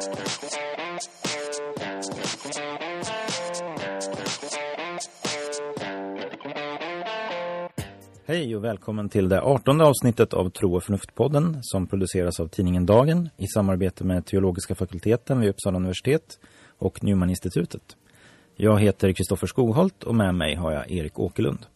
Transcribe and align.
Hej 0.00 0.08
och 8.56 8.64
välkommen 8.64 9.08
till 9.08 9.28
det 9.28 9.42
artonde 9.42 9.84
avsnittet 9.84 10.34
av 10.34 10.50
Tro 10.50 10.76
och 10.76 10.82
förnuft-podden 10.82 11.58
som 11.62 11.86
produceras 11.86 12.40
av 12.40 12.48
tidningen 12.48 12.86
Dagen 12.86 13.28
i 13.36 13.46
samarbete 13.46 14.04
med 14.04 14.26
Teologiska 14.26 14.74
fakulteten 14.74 15.40
vid 15.40 15.50
Uppsala 15.50 15.76
universitet 15.76 16.38
och 16.78 17.04
Newman-institutet. 17.04 17.96
Jag 18.56 18.80
heter 18.80 19.12
Kristoffer 19.12 19.46
Skogholt 19.46 20.02
och 20.02 20.14
med 20.14 20.34
mig 20.34 20.54
har 20.54 20.72
jag 20.72 20.90
Erik 20.90 21.18
Åkerlund. 21.18 21.66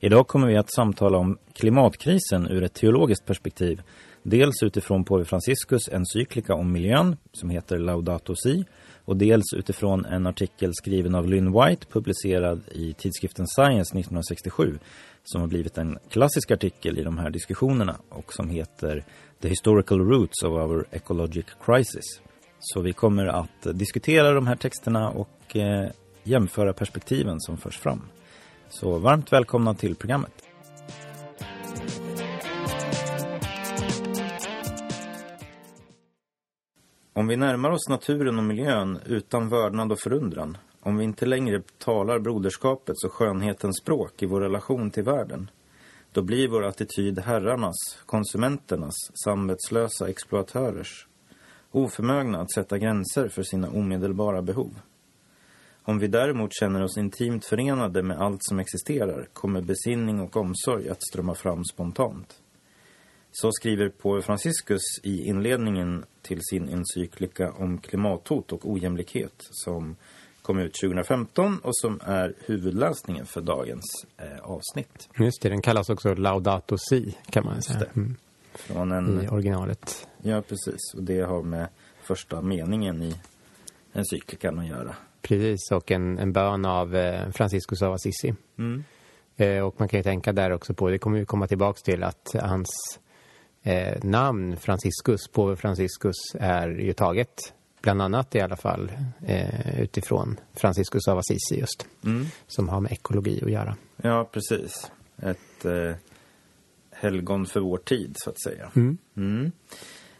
Idag 0.00 0.28
kommer 0.28 0.46
vi 0.46 0.56
att 0.56 0.72
samtala 0.72 1.18
om 1.18 1.38
klimatkrisen 1.52 2.48
ur 2.48 2.62
ett 2.62 2.74
teologiskt 2.74 3.26
perspektiv. 3.26 3.82
Dels 4.22 4.62
utifrån 4.62 5.04
påve 5.04 5.24
Franciscus 5.24 5.88
encyklika 5.88 6.54
om 6.54 6.72
miljön 6.72 7.16
som 7.32 7.50
heter 7.50 7.78
Laudato 7.78 8.34
Si 8.36 8.64
och 9.04 9.16
dels 9.16 9.54
utifrån 9.56 10.04
en 10.04 10.26
artikel 10.26 10.70
skriven 10.74 11.14
av 11.14 11.28
Lynn 11.28 11.52
White 11.52 11.86
publicerad 11.86 12.60
i 12.72 12.92
tidskriften 12.92 13.46
Science 13.46 13.98
1967 13.98 14.78
som 15.24 15.40
har 15.40 15.48
blivit 15.48 15.78
en 15.78 15.98
klassisk 16.10 16.50
artikel 16.50 16.98
i 16.98 17.02
de 17.02 17.18
här 17.18 17.30
diskussionerna 17.30 17.96
och 18.08 18.32
som 18.32 18.50
heter 18.50 19.04
The 19.40 19.48
Historical 19.48 19.98
Roots 19.98 20.42
of 20.42 20.52
Our 20.52 20.86
Ecologic 20.90 21.46
Crisis. 21.64 22.20
Så 22.60 22.80
vi 22.80 22.92
kommer 22.92 23.26
att 23.26 23.78
diskutera 23.78 24.32
de 24.32 24.46
här 24.46 24.56
texterna 24.56 25.08
och 25.10 25.56
eh, 25.56 25.90
jämföra 26.22 26.72
perspektiven 26.72 27.40
som 27.40 27.56
förs 27.56 27.78
fram. 27.78 28.02
Så 28.68 28.98
varmt 28.98 29.32
välkomna 29.32 29.74
till 29.74 29.96
programmet. 29.96 30.41
Om 37.14 37.26
vi 37.26 37.36
närmar 37.36 37.70
oss 37.70 37.88
naturen 37.88 38.38
och 38.38 38.44
miljön 38.44 38.98
utan 39.06 39.48
vördnad 39.48 39.92
och 39.92 40.00
förundran, 40.00 40.58
om 40.80 40.96
vi 40.96 41.04
inte 41.04 41.26
längre 41.26 41.62
talar 41.78 42.18
broderskapets 42.18 43.04
och 43.04 43.12
skönhetens 43.12 43.78
språk 43.82 44.22
i 44.22 44.26
vår 44.26 44.40
relation 44.40 44.90
till 44.90 45.02
världen, 45.02 45.50
då 46.12 46.22
blir 46.22 46.48
vår 46.48 46.64
attityd 46.64 47.18
herrarnas, 47.18 47.74
konsumenternas, 48.06 48.94
samvetslösa 49.24 50.08
exploatörers, 50.08 51.06
oförmögna 51.70 52.40
att 52.40 52.52
sätta 52.52 52.78
gränser 52.78 53.28
för 53.28 53.42
sina 53.42 53.70
omedelbara 53.70 54.42
behov. 54.42 54.80
Om 55.82 55.98
vi 55.98 56.06
däremot 56.06 56.54
känner 56.54 56.82
oss 56.82 56.98
intimt 56.98 57.44
förenade 57.44 58.02
med 58.02 58.20
allt 58.20 58.44
som 58.44 58.58
existerar 58.58 59.28
kommer 59.32 59.60
besinning 59.60 60.20
och 60.20 60.36
omsorg 60.36 60.88
att 60.88 61.02
strömma 61.02 61.34
fram 61.34 61.64
spontant. 61.64 62.41
Så 63.32 63.52
skriver 63.52 63.88
påve 63.88 64.22
Franciscus 64.22 64.82
i 65.02 65.24
inledningen 65.24 66.04
till 66.22 66.40
sin 66.42 66.68
encyklika 66.68 67.52
om 67.52 67.78
klimathot 67.78 68.52
och 68.52 68.70
ojämlikhet 68.70 69.34
som 69.38 69.96
kom 70.42 70.58
ut 70.58 70.74
2015 70.74 71.58
och 71.58 71.76
som 71.76 72.00
är 72.04 72.34
huvudläsningen 72.46 73.26
för 73.26 73.40
dagens 73.40 74.06
eh, 74.16 74.38
avsnitt. 74.42 75.08
Just 75.18 75.42
det, 75.42 75.48
den 75.48 75.62
kallas 75.62 75.90
också 75.90 76.14
Laudato 76.14 76.78
Si 76.78 77.16
kan 77.30 77.44
man 77.44 77.62
säga. 77.62 77.86
Mm. 77.96 78.16
Från 78.54 78.92
en, 78.92 79.24
I 79.24 79.28
originalet. 79.28 80.08
Ja, 80.22 80.42
precis. 80.42 80.94
Och 80.94 81.02
det 81.02 81.20
har 81.20 81.42
med 81.42 81.68
första 82.02 82.42
meningen 82.42 83.02
i 83.02 83.14
encyklikan 83.92 84.58
att 84.58 84.66
göra. 84.66 84.96
Precis, 85.22 85.70
och 85.72 85.90
en, 85.90 86.18
en 86.18 86.32
bön 86.32 86.64
av 86.64 86.96
eh, 86.96 87.30
Franciscus 87.30 87.82
av 87.82 87.92
Assisi. 87.92 88.34
Mm. 88.58 88.84
Eh, 89.36 89.66
och 89.66 89.74
man 89.78 89.88
kan 89.88 90.00
ju 90.00 90.04
tänka 90.04 90.32
där 90.32 90.50
också 90.50 90.74
på, 90.74 90.88
det 90.88 90.98
kommer 90.98 91.18
vi 91.18 91.26
komma 91.26 91.46
tillbaka 91.46 91.80
till, 91.84 92.02
att 92.02 92.34
hans 92.42 93.00
eh, 93.62 93.98
namn 94.02 94.56
Franciscus, 94.56 95.28
påve 95.28 95.56
Franciscus, 95.56 96.16
är 96.34 96.68
ju 96.68 96.92
taget 96.92 97.52
bland 97.82 98.02
annat 98.02 98.34
i 98.34 98.40
alla 98.40 98.56
fall 98.56 98.92
eh, 99.26 99.80
utifrån 99.80 100.40
Franciscus 100.54 101.08
av 101.08 101.18
Assisi 101.18 101.60
just, 101.60 101.86
mm. 102.04 102.26
som 102.46 102.68
har 102.68 102.80
med 102.80 102.92
ekologi 102.92 103.40
att 103.44 103.50
göra. 103.50 103.76
Ja, 103.96 104.28
precis. 104.32 104.90
Ett 105.16 105.64
eh, 105.64 105.94
helgon 106.90 107.46
för 107.46 107.60
vår 107.60 107.78
tid, 107.78 108.16
så 108.16 108.30
att 108.30 108.40
säga. 108.40 108.70
Mm. 108.76 108.98
Mm. 109.16 109.52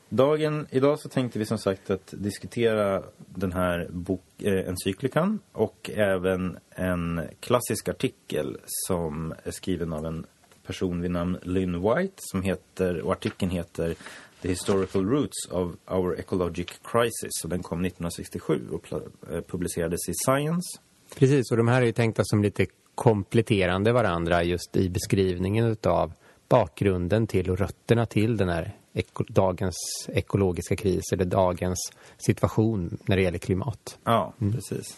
Dagen, 0.08 0.66
idag 0.70 0.98
så 0.98 1.08
tänkte 1.08 1.38
vi 1.38 1.46
som 1.46 1.58
sagt 1.58 1.90
att 1.90 2.14
diskutera 2.16 3.02
den 3.16 3.52
här 3.52 3.88
bok, 3.90 4.24
eh, 4.38 4.68
encyklikan 4.68 5.38
och 5.52 5.90
även 5.94 6.58
en 6.70 7.20
klassisk 7.40 7.88
artikel 7.88 8.58
som 8.64 9.34
är 9.44 9.50
skriven 9.50 9.92
av 9.92 10.06
en 10.06 10.26
person 10.66 11.00
vid 11.00 11.10
namn 11.10 11.38
Lynn 11.42 11.82
White 11.82 12.14
som 12.16 12.42
heter, 12.42 13.00
och 13.00 13.12
artikeln 13.12 13.50
heter 13.50 13.94
The 14.42 14.48
Historical 14.48 15.04
Roots 15.04 15.48
of 15.50 15.72
Our 15.86 16.18
Ecologic 16.18 16.68
Crisis 16.84 17.44
och 17.44 17.50
den 17.50 17.62
kom 17.62 17.84
1967 17.84 18.60
och 18.70 18.92
eh, 18.92 19.40
publicerades 19.40 20.08
i 20.08 20.12
Science. 20.14 20.80
Precis, 21.18 21.50
och 21.50 21.56
de 21.56 21.68
här 21.68 21.82
är 21.82 21.86
ju 21.86 21.92
tänkta 21.92 22.22
som 22.24 22.42
lite 22.42 22.66
kompletterande 22.94 23.92
varandra 23.92 24.44
just 24.44 24.76
i 24.76 24.88
beskrivningen 24.88 25.76
av 25.82 26.12
bakgrunden 26.48 27.26
till 27.26 27.50
och 27.50 27.58
rötterna 27.58 28.06
till 28.06 28.36
den 28.36 28.48
här 28.48 28.76
eko 28.92 29.24
dagens 29.28 29.76
ekologiska 30.08 30.76
kris 30.76 31.02
eller 31.12 31.24
dagens 31.24 31.92
situation 32.18 32.98
när 33.06 33.16
det 33.16 33.22
gäller 33.22 33.38
klimat. 33.38 33.98
Ja, 34.04 34.32
mm. 34.40 34.52
precis. 34.52 34.96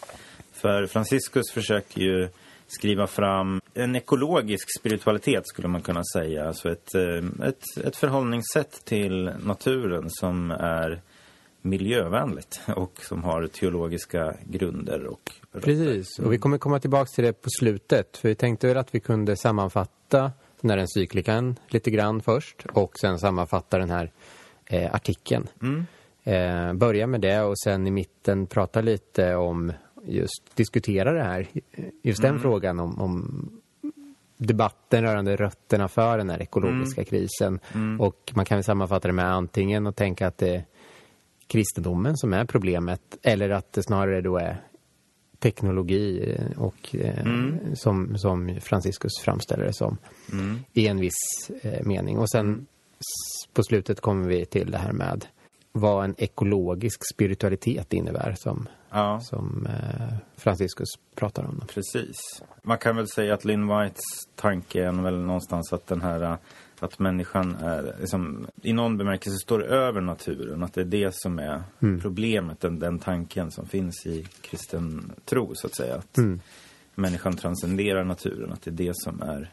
För 0.51 0.87
Franciscus 0.87 1.51
försöker 1.53 2.01
ju 2.01 2.29
skriva 2.67 3.07
fram 3.07 3.61
en 3.73 3.95
ekologisk 3.95 4.79
spiritualitet 4.79 5.47
skulle 5.47 5.67
man 5.67 5.81
kunna 5.81 6.03
säga. 6.13 6.47
Alltså 6.47 6.71
ett, 6.71 6.95
eh, 6.95 7.47
ett, 7.47 7.63
ett 7.85 7.95
förhållningssätt 7.95 8.85
till 8.85 9.31
naturen 9.43 10.05
som 10.09 10.51
är 10.51 11.01
miljövänligt 11.61 12.61
och 12.75 12.93
som 13.01 13.23
har 13.23 13.47
teologiska 13.47 14.35
grunder 14.43 15.05
och 15.05 15.31
rötter. 15.51 15.65
Precis, 15.65 16.19
och 16.19 16.33
vi 16.33 16.37
kommer 16.37 16.57
komma 16.57 16.79
tillbaka 16.79 17.05
till 17.05 17.23
det 17.23 17.33
på 17.33 17.49
slutet. 17.49 18.17
För 18.17 18.29
vi 18.29 18.35
tänkte 18.35 18.67
väl 18.67 18.77
att 18.77 18.95
vi 18.95 18.99
kunde 18.99 19.35
sammanfatta 19.37 20.31
den 20.61 20.69
här 20.69 20.77
encyklikan 20.77 21.55
lite 21.67 21.91
grann 21.91 22.21
först 22.21 22.65
och 22.73 22.99
sen 22.99 23.19
sammanfatta 23.19 23.77
den 23.77 23.89
här 23.89 24.11
eh, 24.65 24.95
artikeln. 24.95 25.47
Mm. 25.61 25.85
Eh, 26.23 26.73
börja 26.73 27.07
med 27.07 27.21
det 27.21 27.41
och 27.41 27.59
sen 27.59 27.87
i 27.87 27.91
mitten 27.91 28.47
prata 28.47 28.81
lite 28.81 29.35
om 29.35 29.73
just 30.07 30.55
diskutera 30.55 31.13
det 31.13 31.23
här, 31.23 31.47
just 32.03 32.21
den 32.21 32.29
mm. 32.29 32.41
frågan 32.41 32.79
om, 32.79 33.01
om 33.01 33.49
debatten 34.37 35.03
rörande 35.03 35.35
rötterna 35.35 35.87
för 35.87 36.17
den 36.17 36.29
här 36.29 36.41
ekologiska 36.41 37.01
mm. 37.01 37.09
krisen. 37.09 37.59
Mm. 37.73 38.01
Och 38.01 38.31
man 38.35 38.45
kan 38.45 38.63
sammanfatta 38.63 39.07
det 39.07 39.13
med 39.13 39.33
antingen 39.33 39.87
att 39.87 39.95
tänka 39.95 40.27
att 40.27 40.37
det 40.37 40.55
är 40.55 40.65
kristendomen 41.47 42.17
som 42.17 42.33
är 42.33 42.45
problemet 42.45 43.17
eller 43.21 43.49
att 43.49 43.73
det 43.73 43.83
snarare 43.83 44.21
då 44.21 44.37
är 44.37 44.61
teknologi 45.39 46.33
eh, 46.33 46.61
och 46.61 46.95
eh, 46.95 47.19
mm. 47.19 47.75
som, 47.75 48.17
som 48.17 48.59
Franciscus 48.61 49.11
framställer 49.23 49.65
det 49.65 49.73
som 49.73 49.97
mm. 50.31 50.59
i 50.73 50.87
en 50.87 50.99
viss 50.99 51.51
eh, 51.61 51.85
mening. 51.85 52.17
Och 52.17 52.29
sen 52.29 52.65
på 53.53 53.63
slutet 53.63 54.01
kommer 54.01 54.27
vi 54.27 54.45
till 54.45 54.71
det 54.71 54.77
här 54.77 54.91
med 54.91 55.25
vad 55.77 56.05
en 56.05 56.15
ekologisk 56.17 57.01
spiritualitet 57.13 57.93
innebär 57.93 58.35
som, 58.37 58.67
ja. 58.89 59.19
som 59.21 59.67
eh, 59.69 60.15
Franciscus 60.37 60.87
pratar 61.15 61.43
om. 61.43 61.63
Precis. 61.67 62.17
Man 62.61 62.77
kan 62.77 62.95
väl 62.95 63.07
säga 63.07 63.33
att 63.33 63.45
Lynn 63.45 63.67
Whites 63.67 64.03
tanke 64.35 64.83
är 64.83 64.91
väl 64.91 65.17
någonstans 65.17 65.73
att 65.73 65.87
den 65.87 66.01
här 66.01 66.37
att 66.79 66.99
människan 66.99 67.55
är, 67.55 67.95
liksom, 67.99 68.47
i 68.61 68.73
någon 68.73 68.97
bemärkelse 68.97 69.37
står 69.37 69.63
över 69.63 70.01
naturen. 70.01 70.63
Att 70.63 70.73
det 70.73 70.81
är 70.81 70.85
det 70.85 71.15
som 71.15 71.39
är 71.39 71.63
mm. 71.79 72.01
problemet, 72.01 72.59
den, 72.59 72.79
den 72.79 72.99
tanken 72.99 73.51
som 73.51 73.65
finns 73.67 74.05
i 74.05 74.27
kristen 74.41 75.11
tro 75.25 75.51
så 75.55 75.67
att 75.67 75.75
säga. 75.75 75.95
Att 75.95 76.17
mm. 76.17 76.39
människan 76.95 77.35
transcenderar 77.35 78.03
naturen, 78.03 78.51
att 78.51 78.61
det 78.61 78.71
är 78.71 78.85
det 78.85 78.93
som 78.93 79.21
är 79.21 79.51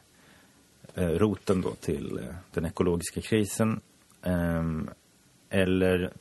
eh, 0.94 1.08
roten 1.08 1.60
då 1.60 1.70
till 1.70 2.18
eh, 2.18 2.34
den 2.54 2.64
ekologiska 2.64 3.20
krisen. 3.20 3.80
Eh, 4.22 4.62
eller 5.52 6.12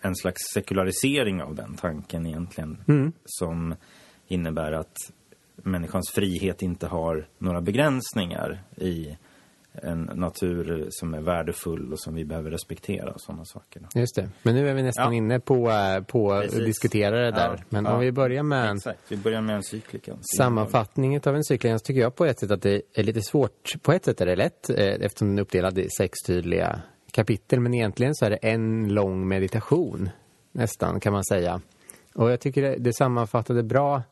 en 0.00 0.16
slags 0.16 0.42
sekularisering 0.54 1.42
av 1.42 1.54
den 1.54 1.74
tanken 1.74 2.26
egentligen. 2.26 2.84
Mm. 2.88 3.12
Som 3.24 3.74
innebär 4.28 4.72
att 4.72 4.96
människans 5.56 6.10
frihet 6.10 6.62
inte 6.62 6.86
har 6.86 7.26
några 7.38 7.60
begränsningar 7.60 8.62
i 8.76 9.16
en 9.74 10.10
natur 10.14 10.86
som 10.90 11.14
är 11.14 11.20
värdefull 11.20 11.92
och 11.92 12.00
som 12.00 12.14
vi 12.14 12.24
behöver 12.24 12.50
respektera 12.50 13.10
och 13.10 13.20
sådana 13.20 13.44
saker. 13.44 13.82
Just 13.94 14.16
det. 14.16 14.28
Men 14.42 14.54
nu 14.54 14.68
är 14.68 14.74
vi 14.74 14.82
nästan 14.82 15.12
ja. 15.12 15.16
inne 15.16 15.40
på, 15.40 15.70
eh, 15.70 16.02
på 16.02 16.32
att 16.32 16.50
diskutera 16.50 17.20
det 17.20 17.30
där. 17.30 17.56
Ja. 17.58 17.64
Men 17.68 17.84
ja. 17.84 17.94
om 17.94 18.00
vi 18.00 18.12
börjar 18.12 18.42
med 18.42 18.68
en 18.68 18.76
Exakt. 18.76 19.00
Vi 19.08 19.16
börjar 19.16 19.40
med 19.40 19.56
encyklikan. 19.56 20.18
Sammanfattning 20.36 21.20
av 21.26 21.36
encyklikan 21.36 21.78
så 21.78 21.84
tycker 21.84 22.00
jag 22.00 22.14
på 22.14 22.24
ett 22.24 22.40
sätt 22.40 22.50
att 22.50 22.62
det 22.62 22.82
är 22.94 23.02
lite 23.02 23.22
svårt. 23.22 23.82
På 23.82 23.92
ett 23.92 24.04
sätt 24.04 24.20
är 24.20 24.26
det 24.26 24.36
lätt 24.36 24.70
eh, 24.70 24.76
eftersom 24.76 25.28
den 25.28 25.38
är 25.38 25.42
uppdelad 25.42 25.78
i 25.78 25.88
sex 25.98 26.18
tydliga 26.26 26.82
kapitel. 27.12 27.60
Men 27.60 27.74
egentligen 27.74 28.14
så 28.14 28.24
är 28.24 28.30
det 28.30 28.36
en 28.36 28.94
lång 28.94 29.28
meditation 29.28 30.10
nästan 30.52 31.00
kan 31.00 31.12
man 31.12 31.24
säga. 31.24 31.60
Och 32.14 32.30
jag 32.30 32.40
tycker 32.40 32.62
det, 32.62 32.76
det 32.78 32.92
sammanfattade 32.92 33.62
bra 33.62 34.02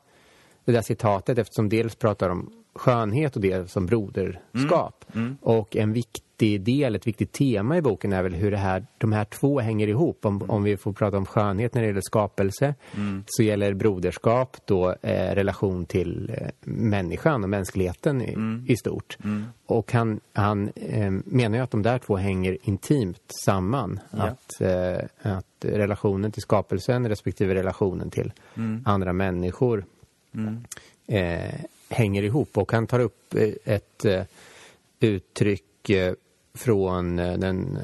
det 0.65 0.71
där 0.71 0.81
citatet 0.81 1.37
eftersom 1.37 1.69
dels 1.69 1.95
pratar 1.95 2.29
om 2.29 2.51
skönhet 2.75 3.35
och 3.35 3.41
det 3.41 3.71
som 3.71 3.85
broderskap. 3.85 5.05
Mm. 5.13 5.25
Mm. 5.25 5.37
Och 5.41 5.75
en 5.75 5.93
viktig 5.93 6.30
viktig 6.41 6.81
eller 6.81 6.99
ett 6.99 7.07
viktigt 7.07 7.31
tema 7.31 7.77
i 7.77 7.81
boken 7.81 8.13
är 8.13 8.23
väl 8.23 8.33
hur 8.33 8.51
det 8.51 8.57
här, 8.57 8.85
de 8.97 9.11
här 9.11 9.25
två 9.25 9.59
hänger 9.59 9.87
ihop. 9.87 10.25
Om, 10.25 10.41
om 10.47 10.63
vi 10.63 10.77
får 10.77 10.93
prata 10.93 11.17
om 11.17 11.25
skönhet 11.25 11.73
när 11.73 11.81
det 11.81 11.87
gäller 11.87 12.01
skapelse 12.01 12.75
mm. 12.95 13.23
så 13.27 13.43
gäller 13.43 13.73
broderskap 13.73 14.57
då 14.65 14.95
eh, 15.01 15.35
relation 15.35 15.85
till 15.85 16.31
eh, 16.37 16.47
människan 16.61 17.43
och 17.43 17.49
mänskligheten 17.49 18.21
i, 18.21 18.33
mm. 18.33 18.65
i 18.67 18.77
stort. 18.77 19.17
Mm. 19.23 19.45
Och 19.65 19.91
han, 19.93 20.19
han 20.33 20.71
eh, 20.75 21.11
menar 21.25 21.57
ju 21.57 21.63
att 21.63 21.71
de 21.71 21.81
där 21.81 21.99
två 21.99 22.15
hänger 22.15 22.57
intimt 22.63 23.31
samman. 23.45 23.99
Ja. 24.11 24.23
Att, 24.23 24.61
eh, 24.61 25.35
att 25.35 25.45
relationen 25.61 26.31
till 26.31 26.41
skapelsen 26.41 27.09
respektive 27.09 27.55
relationen 27.55 28.09
till 28.09 28.33
mm. 28.57 28.83
andra 28.85 29.13
människor 29.13 29.85
mm. 30.35 30.63
eh, 31.07 31.53
hänger 31.89 32.23
ihop. 32.23 32.57
Och 32.57 32.71
han 32.71 32.87
tar 32.87 32.99
upp 32.99 33.35
eh, 33.35 33.75
ett 33.75 34.05
uttryck 34.99 35.89
från 36.53 37.15
den 37.15 37.79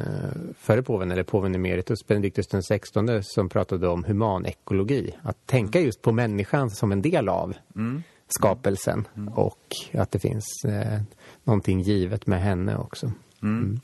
förre 0.60 0.84
påven, 0.84 1.12
eller 1.12 1.24
påven 1.24 1.56
emeritus 1.56 2.08
Benedictus 2.08 2.48
den 2.48 2.64
16 2.64 3.24
som 3.24 3.50
pratade 3.50 3.88
om 3.88 4.04
humanekologi. 4.04 5.16
Att 5.22 5.46
tänka 5.46 5.80
just 5.80 6.02
på 6.02 6.12
människan 6.12 6.70
som 6.70 6.92
en 6.92 7.02
del 7.02 7.30
av 7.30 7.54
mm. 7.76 8.04
skapelsen 8.28 9.08
mm. 9.16 9.34
och 9.34 9.76
att 9.94 10.12
det 10.12 10.20
finns 10.20 10.66
eh, 10.66 11.02
någonting 11.44 11.82
givet 11.82 12.28
med 12.28 12.42
henne 12.42 12.78
också. 12.78 13.12
Mm. 13.42 13.64
mm. 13.64 13.80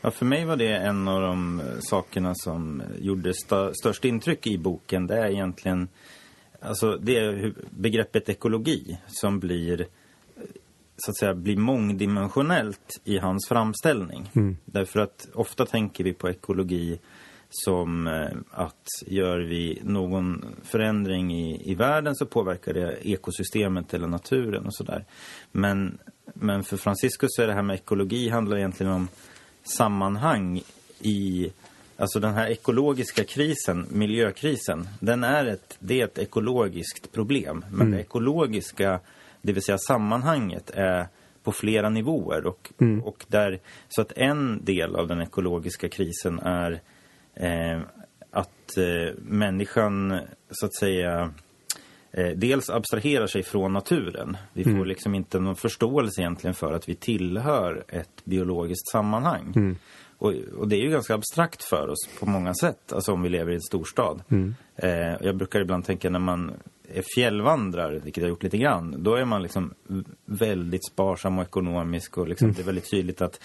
Ja, 0.00 0.10
för 0.10 0.26
mig 0.26 0.44
var 0.44 0.56
det 0.56 0.76
en 0.76 1.08
av 1.08 1.20
de 1.20 1.62
sakerna 1.80 2.34
som 2.34 2.82
gjorde 2.98 3.30
st 3.30 3.74
störst 3.74 4.04
intryck 4.04 4.46
i 4.46 4.58
boken. 4.58 5.06
Det 5.06 5.18
är 5.18 5.28
egentligen 5.30 5.88
alltså 6.60 6.96
det 6.96 7.16
är 7.16 7.54
begreppet 7.70 8.28
ekologi 8.28 8.98
som 9.06 9.40
blir 9.40 9.86
så 10.98 11.10
att 11.10 11.16
säga 11.16 11.34
blir 11.34 11.56
mångdimensionellt 11.56 13.00
i 13.04 13.18
hans 13.18 13.48
framställning. 13.48 14.30
Mm. 14.34 14.56
Därför 14.64 15.00
att 15.00 15.28
ofta 15.34 15.66
tänker 15.66 16.04
vi 16.04 16.12
på 16.12 16.28
ekologi 16.28 16.98
som 17.50 18.06
eh, 18.06 18.28
att 18.50 18.86
gör 19.06 19.38
vi 19.38 19.80
någon 19.84 20.44
förändring 20.62 21.34
i, 21.34 21.70
i 21.70 21.74
världen 21.74 22.16
så 22.16 22.26
påverkar 22.26 22.74
det 22.74 23.08
ekosystemet 23.08 23.94
eller 23.94 24.06
naturen 24.06 24.66
och 24.66 24.74
sådär. 24.74 25.04
Men, 25.52 25.98
men 26.34 26.64
för 26.64 26.76
Franciscus 26.76 27.38
är 27.38 27.46
det 27.46 27.54
här 27.54 27.62
med 27.62 27.74
ekologi 27.74 28.28
handlar 28.28 28.56
egentligen 28.56 28.92
om 28.92 29.08
sammanhang 29.62 30.62
i 31.00 31.52
Alltså 32.00 32.20
den 32.20 32.34
här 32.34 32.50
ekologiska 32.50 33.24
krisen, 33.24 33.86
miljökrisen, 33.90 34.88
den 35.00 35.24
är 35.24 35.46
ett, 35.46 35.76
det 35.78 36.00
är 36.00 36.04
ett 36.04 36.18
ekologiskt 36.18 37.12
problem. 37.12 37.64
Men 37.70 37.80
mm. 37.80 37.92
det 37.92 38.00
ekologiska, 38.00 39.00
det 39.48 39.52
vill 39.52 39.62
säga 39.62 39.78
sammanhanget, 39.78 40.70
är 40.74 41.08
på 41.42 41.52
flera 41.52 41.88
nivåer. 41.88 42.46
Och, 42.46 42.72
mm. 42.80 43.02
och 43.02 43.24
där, 43.28 43.60
så 43.88 44.02
att 44.02 44.12
en 44.16 44.64
del 44.64 44.96
av 44.96 45.08
den 45.08 45.20
ekologiska 45.20 45.88
krisen 45.88 46.38
är 46.38 46.80
eh, 47.34 47.80
att 48.30 48.76
eh, 48.76 49.14
människan, 49.18 50.18
så 50.50 50.66
att 50.66 50.74
säga, 50.74 51.32
eh, 52.12 52.30
dels 52.36 52.70
abstraherar 52.70 53.26
sig 53.26 53.42
från 53.42 53.72
naturen. 53.72 54.36
Vi 54.52 54.64
får 54.64 54.70
mm. 54.70 54.86
liksom 54.86 55.14
inte 55.14 55.40
någon 55.40 55.56
förståelse 55.56 56.20
egentligen 56.20 56.54
för 56.54 56.72
att 56.72 56.88
vi 56.88 56.94
tillhör 56.94 57.84
ett 57.88 58.24
biologiskt 58.24 58.90
sammanhang. 58.90 59.52
Mm. 59.56 59.76
Och, 60.18 60.34
och, 60.58 60.68
det 60.68 60.76
är 60.76 60.80
ju 60.80 60.90
ganska 60.90 61.14
abstrakt 61.14 61.64
för 61.64 61.88
oss 61.88 62.08
på 62.20 62.26
många 62.26 62.54
sätt, 62.54 62.92
alltså 62.92 63.12
om 63.12 63.22
vi 63.22 63.28
lever 63.28 63.52
i 63.52 63.54
en 63.54 63.60
storstad. 63.60 64.22
Mm. 64.28 64.54
Eh, 64.76 65.16
jag 65.20 65.36
brukar 65.36 65.60
ibland 65.60 65.84
tänka 65.84 66.10
när 66.10 66.18
man 66.18 66.52
är 66.94 67.02
fjällvandrare, 67.14 67.98
vilket 67.98 68.16
jag 68.16 68.24
har 68.24 68.30
gjort 68.30 68.42
lite 68.42 68.58
grann, 68.58 68.94
då 68.98 69.14
är 69.14 69.24
man 69.24 69.42
liksom 69.42 69.74
väldigt 70.24 70.86
sparsam 70.86 71.38
och 71.38 71.44
ekonomisk 71.44 72.18
och 72.18 72.28
liksom, 72.28 72.44
mm. 72.44 72.54
det 72.56 72.62
är 72.62 72.66
väldigt 72.66 72.90
tydligt 72.90 73.20
att 73.20 73.40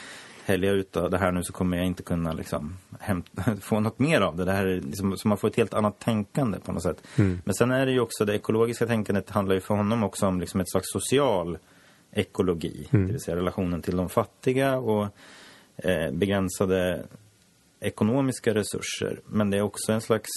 häller 0.45 0.67
jag 0.67 0.77
ut 0.77 0.93
det 0.93 1.17
här 1.17 1.31
nu 1.31 1.43
så 1.43 1.53
kommer 1.53 1.77
jag 1.77 1.85
inte 1.85 2.03
kunna 2.03 2.33
liksom 2.33 2.77
hämta, 2.99 3.43
få 3.61 3.79
något 3.79 3.99
mer 3.99 4.21
av 4.21 4.35
det. 4.35 4.45
det 4.45 4.51
här 4.51 4.65
är 4.65 4.81
liksom, 4.81 5.17
så 5.17 5.27
man 5.27 5.37
får 5.37 5.47
ett 5.47 5.55
helt 5.55 5.73
annat 5.73 5.99
tänkande 5.99 6.59
på 6.59 6.71
något 6.71 6.83
sätt. 6.83 7.03
Mm. 7.15 7.41
Men 7.45 7.53
sen 7.53 7.71
är 7.71 7.85
det 7.85 7.91
ju 7.91 7.99
också, 7.99 8.25
det 8.25 8.35
ekologiska 8.35 8.87
tänkandet 8.87 9.29
handlar 9.29 9.55
ju 9.55 9.61
för 9.61 9.75
honom 9.75 10.03
också 10.03 10.27
om 10.27 10.39
liksom 10.39 10.59
ett 10.59 10.71
slags 10.71 10.91
social 10.91 11.57
ekologi. 12.11 12.87
Mm. 12.91 13.07
Det 13.07 13.13
vill 13.13 13.21
säga 13.21 13.37
relationen 13.37 13.81
till 13.81 13.97
de 13.97 14.09
fattiga 14.09 14.77
och 14.77 15.07
eh, 15.77 16.11
begränsade 16.11 17.05
ekonomiska 17.79 18.53
resurser. 18.53 19.19
Men 19.25 19.49
det 19.49 19.57
är 19.57 19.61
också 19.61 19.91
en 19.91 20.01
slags 20.01 20.29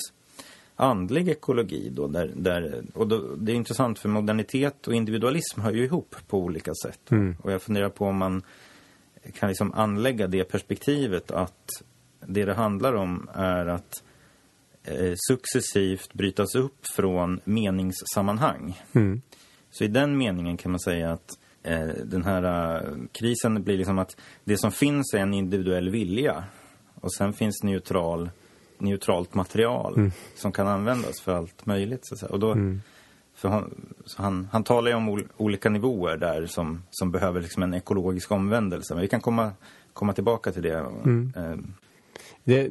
andlig 0.76 1.28
ekologi 1.28 1.90
då, 1.92 2.06
där, 2.06 2.32
där 2.36 2.84
och 2.94 3.08
då, 3.08 3.34
det 3.36 3.52
är 3.52 3.56
intressant 3.56 3.98
för 3.98 4.08
modernitet 4.08 4.88
och 4.88 4.94
individualism 4.94 5.60
hör 5.60 5.72
ju 5.72 5.84
ihop 5.84 6.16
på 6.28 6.38
olika 6.38 6.72
sätt. 6.82 7.10
Mm. 7.10 7.36
Och 7.42 7.52
jag 7.52 7.62
funderar 7.62 7.88
på 7.88 8.06
om 8.06 8.16
man 8.16 8.42
kan 9.38 9.48
liksom 9.48 9.72
anlägga 9.72 10.26
det 10.26 10.44
perspektivet 10.44 11.30
att 11.30 11.82
det 12.26 12.44
det 12.44 12.54
handlar 12.54 12.94
om 12.94 13.28
är 13.34 13.66
att 13.66 14.02
eh, 14.84 15.14
successivt 15.28 16.14
brytas 16.14 16.54
upp 16.54 16.86
från 16.96 17.40
meningssammanhang. 17.44 18.82
Mm. 18.92 19.22
Så 19.70 19.84
i 19.84 19.88
den 19.88 20.18
meningen 20.18 20.56
kan 20.56 20.70
man 20.70 20.80
säga 20.80 21.12
att 21.12 21.38
Eh, 21.66 21.88
den 22.04 22.24
här 22.24 22.44
uh, 22.82 22.98
krisen 23.12 23.62
blir 23.62 23.78
liksom 23.78 23.98
att 23.98 24.16
det 24.44 24.58
som 24.58 24.72
finns 24.72 25.14
är 25.14 25.18
en 25.18 25.34
individuell 25.34 25.90
vilja 25.90 26.44
och 26.94 27.14
sen 27.14 27.32
finns 27.32 27.62
neutral, 27.62 28.30
neutralt 28.78 29.34
material 29.34 29.94
mm. 29.96 30.12
som 30.34 30.52
kan 30.52 30.66
användas 30.66 31.20
för 31.20 31.34
allt 31.34 31.66
möjligt. 31.66 32.00
Så. 32.02 32.26
Och 32.26 32.40
då, 32.40 32.52
mm. 32.52 32.82
för 33.34 33.48
han, 33.48 33.94
han, 34.16 34.48
han 34.52 34.64
talar 34.64 34.90
ju 34.90 34.96
om 34.96 35.08
ol, 35.08 35.28
olika 35.36 35.70
nivåer 35.70 36.16
där 36.16 36.46
som, 36.46 36.82
som 36.90 37.10
behöver 37.10 37.40
liksom 37.40 37.62
en 37.62 37.74
ekologisk 37.74 38.32
omvändelse. 38.32 38.94
Men 38.94 39.02
vi 39.02 39.08
kan 39.08 39.20
komma, 39.20 39.52
komma 39.92 40.12
tillbaka 40.12 40.52
till 40.52 40.62
det. 40.62 40.78
Mm. 40.78 41.32
Uh, 41.36 41.56
det. 42.44 42.70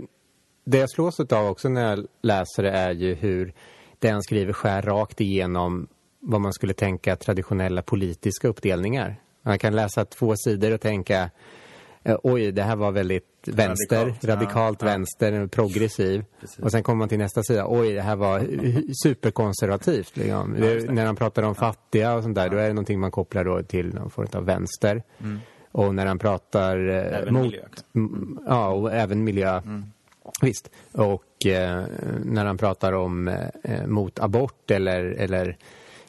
Det 0.67 0.77
jag 0.77 0.89
slås 0.89 1.19
av 1.19 1.47
också 1.47 1.69
när 1.69 1.89
jag 1.89 2.07
läser 2.21 2.63
det 2.63 2.71
är 2.71 2.91
ju 2.91 3.13
hur 3.13 3.53
det 3.99 4.09
han 4.09 4.23
skriver 4.23 4.53
skär 4.53 4.81
rakt 4.81 5.21
igenom 5.21 5.87
vad 6.19 6.41
man 6.41 6.53
skulle 6.53 6.73
tänka 6.73 7.15
traditionella 7.15 7.81
politiska 7.81 8.47
uppdelningar. 8.47 9.15
Man 9.41 9.59
kan 9.59 9.75
läsa 9.75 10.05
två 10.05 10.35
sidor 10.37 10.73
och 10.73 10.81
tänka 10.81 11.21
eh, 11.21 11.29
oj, 12.05 12.51
det 12.51 12.63
här 12.63 12.75
var 12.75 12.91
väldigt 12.91 13.47
vänster, 13.47 13.99
radikalt, 13.99 14.25
radikalt 14.25 14.81
ja, 14.81 14.87
vänster, 14.87 15.31
ja. 15.31 15.47
progressiv. 15.47 16.23
Precis. 16.39 16.59
Och 16.59 16.71
sen 16.71 16.83
kommer 16.83 16.97
man 16.97 17.09
till 17.09 17.17
nästa 17.17 17.43
sida, 17.43 17.65
oj, 17.67 17.93
det 17.93 18.01
här 18.01 18.15
var 18.15 18.39
superkonservativt. 19.03 20.17
Liksom. 20.17 20.55
Ja, 20.59 20.91
när 20.93 21.05
han 21.05 21.15
pratar 21.15 21.43
om 21.43 21.55
fattiga 21.55 22.13
och 22.13 22.23
sånt 22.23 22.35
där, 22.35 22.49
då 22.49 22.57
är 22.57 22.67
det 22.67 22.73
någonting 22.73 22.99
man 22.99 23.11
kopplar 23.11 23.43
då 23.43 23.63
till 23.63 23.93
någon 23.93 24.09
form 24.09 24.27
av 24.33 24.45
vänster. 24.45 25.03
Mm. 25.19 25.39
Och 25.71 25.95
när 25.95 26.05
han 26.05 26.19
pratar 26.19 26.89
eh, 26.89 27.19
även 27.19 27.33
mot... 27.33 27.43
Miljö. 27.43 27.63
Mm. 27.95 28.39
Ja, 28.47 28.69
och 28.69 28.93
även 28.93 29.23
miljö. 29.23 29.57
Mm. 29.57 29.83
Visst. 30.41 30.71
Och 30.91 31.45
eh, 31.45 31.85
när 32.23 32.45
han 32.45 32.57
pratar 32.57 32.93
om 32.93 33.27
eh, 33.63 33.87
mot 33.87 34.19
abort 34.19 34.71
eller, 34.71 35.03
eller 35.03 35.57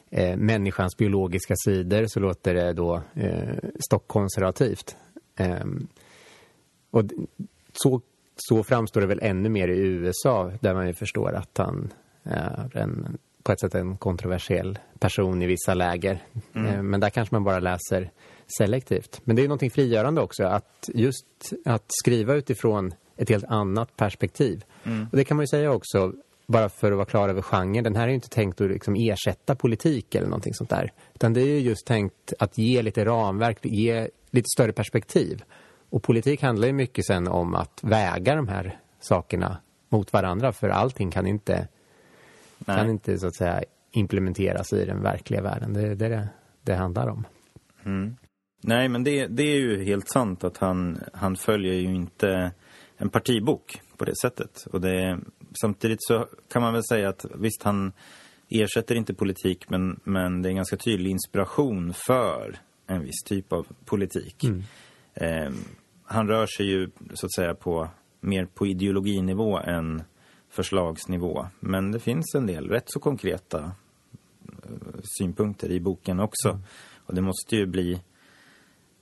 eh, 0.09 0.37
människans 0.37 0.97
biologiska 0.97 1.53
sidor 1.55 2.05
så 2.07 2.19
låter 2.19 2.53
det 2.53 2.73
då 2.73 3.01
eh, 3.13 3.57
stockkonservativt. 3.79 4.95
Eh, 5.37 5.65
och 6.91 7.03
så, 7.73 8.01
så 8.35 8.63
framstår 8.63 9.01
det 9.01 9.07
väl 9.07 9.19
ännu 9.21 9.49
mer 9.49 9.67
i 9.67 9.79
USA 9.79 10.51
där 10.59 10.73
man 10.73 10.87
ju 10.87 10.93
förstår 10.93 11.33
att 11.33 11.57
han 11.57 11.93
är 12.23 12.77
en, 12.77 13.17
på 13.43 13.51
ett 13.51 13.59
sätt 13.59 13.75
en 13.75 13.97
kontroversiell 13.97 14.79
person 14.99 15.41
i 15.41 15.45
vissa 15.45 15.73
läger. 15.73 16.23
Mm. 16.53 16.73
Eh, 16.73 16.83
men 16.83 16.99
där 16.99 17.09
kanske 17.09 17.35
man 17.35 17.43
bara 17.43 17.59
läser 17.59 18.11
selektivt. 18.57 19.21
Men 19.23 19.35
det 19.35 19.41
är 19.41 19.47
någonting 19.47 19.71
frigörande 19.71 20.21
också 20.21 20.43
att 20.43 20.89
just 20.93 21.53
att 21.65 21.85
skriva 21.87 22.35
utifrån 22.35 22.93
ett 23.17 23.29
helt 23.29 23.45
annat 23.45 23.95
perspektiv. 23.95 24.63
Mm. 24.83 25.07
Och 25.11 25.17
det 25.17 25.23
kan 25.23 25.37
man 25.37 25.43
ju 25.43 25.47
säga 25.47 25.71
också 25.71 26.13
bara 26.47 26.69
för 26.69 26.91
att 26.91 26.97
vara 26.97 27.05
klar 27.05 27.29
över 27.29 27.41
genren. 27.41 27.83
Den 27.83 27.95
här 27.95 28.07
är 28.07 28.11
inte 28.11 28.29
tänkt 28.29 28.61
att 28.61 28.69
liksom 28.69 28.95
ersätta 28.95 29.55
politik 29.55 30.15
eller 30.15 30.27
någonting 30.27 30.53
sånt 30.53 30.69
där. 30.69 30.91
Utan 31.13 31.33
det 31.33 31.41
är 31.41 31.45
ju 31.45 31.59
just 31.59 31.85
tänkt 31.85 32.33
att 32.39 32.57
ge 32.57 32.81
lite 32.81 33.05
ramverk, 33.05 33.57
ge 33.61 34.09
lite 34.31 34.47
större 34.55 34.71
perspektiv. 34.71 35.43
Och 35.89 36.03
politik 36.03 36.41
handlar 36.41 36.67
ju 36.67 36.73
mycket 36.73 37.05
sen 37.05 37.27
om 37.27 37.55
att 37.55 37.79
väga 37.83 38.35
de 38.35 38.47
här 38.47 38.79
sakerna 38.99 39.57
mot 39.89 40.13
varandra. 40.13 40.51
För 40.51 40.69
allting 40.69 41.11
kan 41.11 41.27
inte, 41.27 41.67
kan 42.65 42.89
inte 42.89 43.17
så 43.17 43.27
att 43.27 43.35
säga 43.35 43.63
implementeras 43.91 44.73
i 44.73 44.85
den 44.85 45.01
verkliga 45.01 45.41
världen. 45.41 45.73
Det 45.73 45.81
är 45.81 45.95
det 45.95 46.09
det, 46.09 46.29
det 46.63 46.75
handlar 46.75 47.07
om. 47.07 47.25
Mm. 47.85 48.15
Nej, 48.61 48.89
men 48.89 49.03
det, 49.03 49.27
det 49.27 49.43
är 49.43 49.57
ju 49.57 49.83
helt 49.83 50.09
sant 50.09 50.43
att 50.43 50.57
han, 50.57 50.99
han 51.13 51.35
följer 51.35 51.73
ju 51.73 51.95
inte 51.95 52.51
en 52.97 53.09
partibok 53.09 53.81
på 53.97 54.05
det 54.05 54.15
sättet. 54.21 54.65
Och 54.71 54.81
det, 54.81 55.19
samtidigt 55.61 56.03
så 56.03 56.27
kan 56.51 56.61
man 56.61 56.73
väl 56.73 56.83
säga 56.83 57.09
att 57.09 57.25
visst, 57.35 57.63
han 57.63 57.91
ersätter 58.49 58.95
inte 58.95 59.13
politik 59.13 59.69
men, 59.69 59.99
men 60.03 60.41
det 60.41 60.47
är 60.47 60.51
en 60.51 60.55
ganska 60.55 60.77
tydlig 60.77 61.11
inspiration 61.11 61.93
för 61.93 62.55
en 62.87 63.03
viss 63.03 63.23
typ 63.25 63.53
av 63.53 63.67
politik. 63.85 64.43
Mm. 64.43 64.63
Eh, 65.13 65.53
han 66.03 66.27
rör 66.27 66.45
sig 66.45 66.65
ju 66.65 66.89
så 67.13 67.25
att 67.25 67.35
säga 67.35 67.55
på 67.55 67.89
mer 68.19 68.45
på 68.45 68.67
ideologinivå 68.67 69.57
än 69.57 70.03
förslagsnivå. 70.49 71.47
Men 71.59 71.91
det 71.91 71.99
finns 71.99 72.35
en 72.35 72.45
del 72.45 72.69
rätt 72.69 72.85
så 72.87 72.99
konkreta 72.99 73.71
eh, 74.63 74.99
synpunkter 75.03 75.71
i 75.71 75.79
boken 75.79 76.19
också. 76.19 76.49
Mm. 76.49 76.61
Och 77.05 77.15
det 77.15 77.21
måste 77.21 77.55
ju 77.55 77.65
bli 77.65 78.01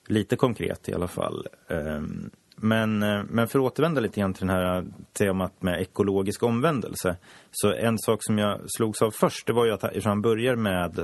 lite 0.08 0.36
konkret 0.36 0.90
i 0.90 0.94
alla 0.94 1.08
fall. 1.08 1.48
Um, 1.68 2.30
men, 2.56 3.04
eh, 3.04 3.24
men 3.30 3.48
för 3.48 3.60
att 3.60 3.66
återvända 3.66 4.02
lite 4.02 4.20
grann 4.20 4.34
till 4.34 4.48
det 4.48 4.54
här 4.54 4.86
temat 5.14 5.62
med 5.62 5.82
ekologisk 5.82 6.44
omvändelse. 6.44 7.18
Så 7.52 7.74
en 7.74 8.00
sak 8.00 8.20
som 8.24 8.38
jag 8.38 8.60
slogs 8.68 9.02
av 9.02 9.12
först, 9.12 9.48
det 9.48 9.54
var 9.54 9.66
ju 9.66 9.72
att 9.72 10.04
han 10.04 10.22
börjar 10.22 10.56
med 10.56 11.00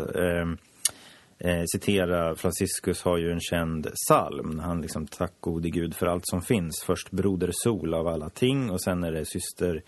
eh, 1.43 1.63
citera 1.73 2.35
Franciscus 2.35 3.03
har 3.03 3.17
ju 3.17 3.31
en 3.31 3.39
känd 3.39 3.87
psalm. 3.93 4.59
Han 4.59 4.81
liksom 4.81 5.07
tack 5.07 5.33
gode 5.39 5.69
Gud 5.69 5.95
för 5.95 6.07
allt 6.07 6.27
som 6.27 6.41
finns. 6.41 6.83
Först 6.85 7.11
broder 7.11 7.49
sol 7.53 7.93
av 7.93 8.07
alla 8.07 8.29
ting 8.29 8.69
och 8.69 8.81
sen 8.81 9.03
är 9.03 9.11
det 9.11 9.25
syster 9.25 9.83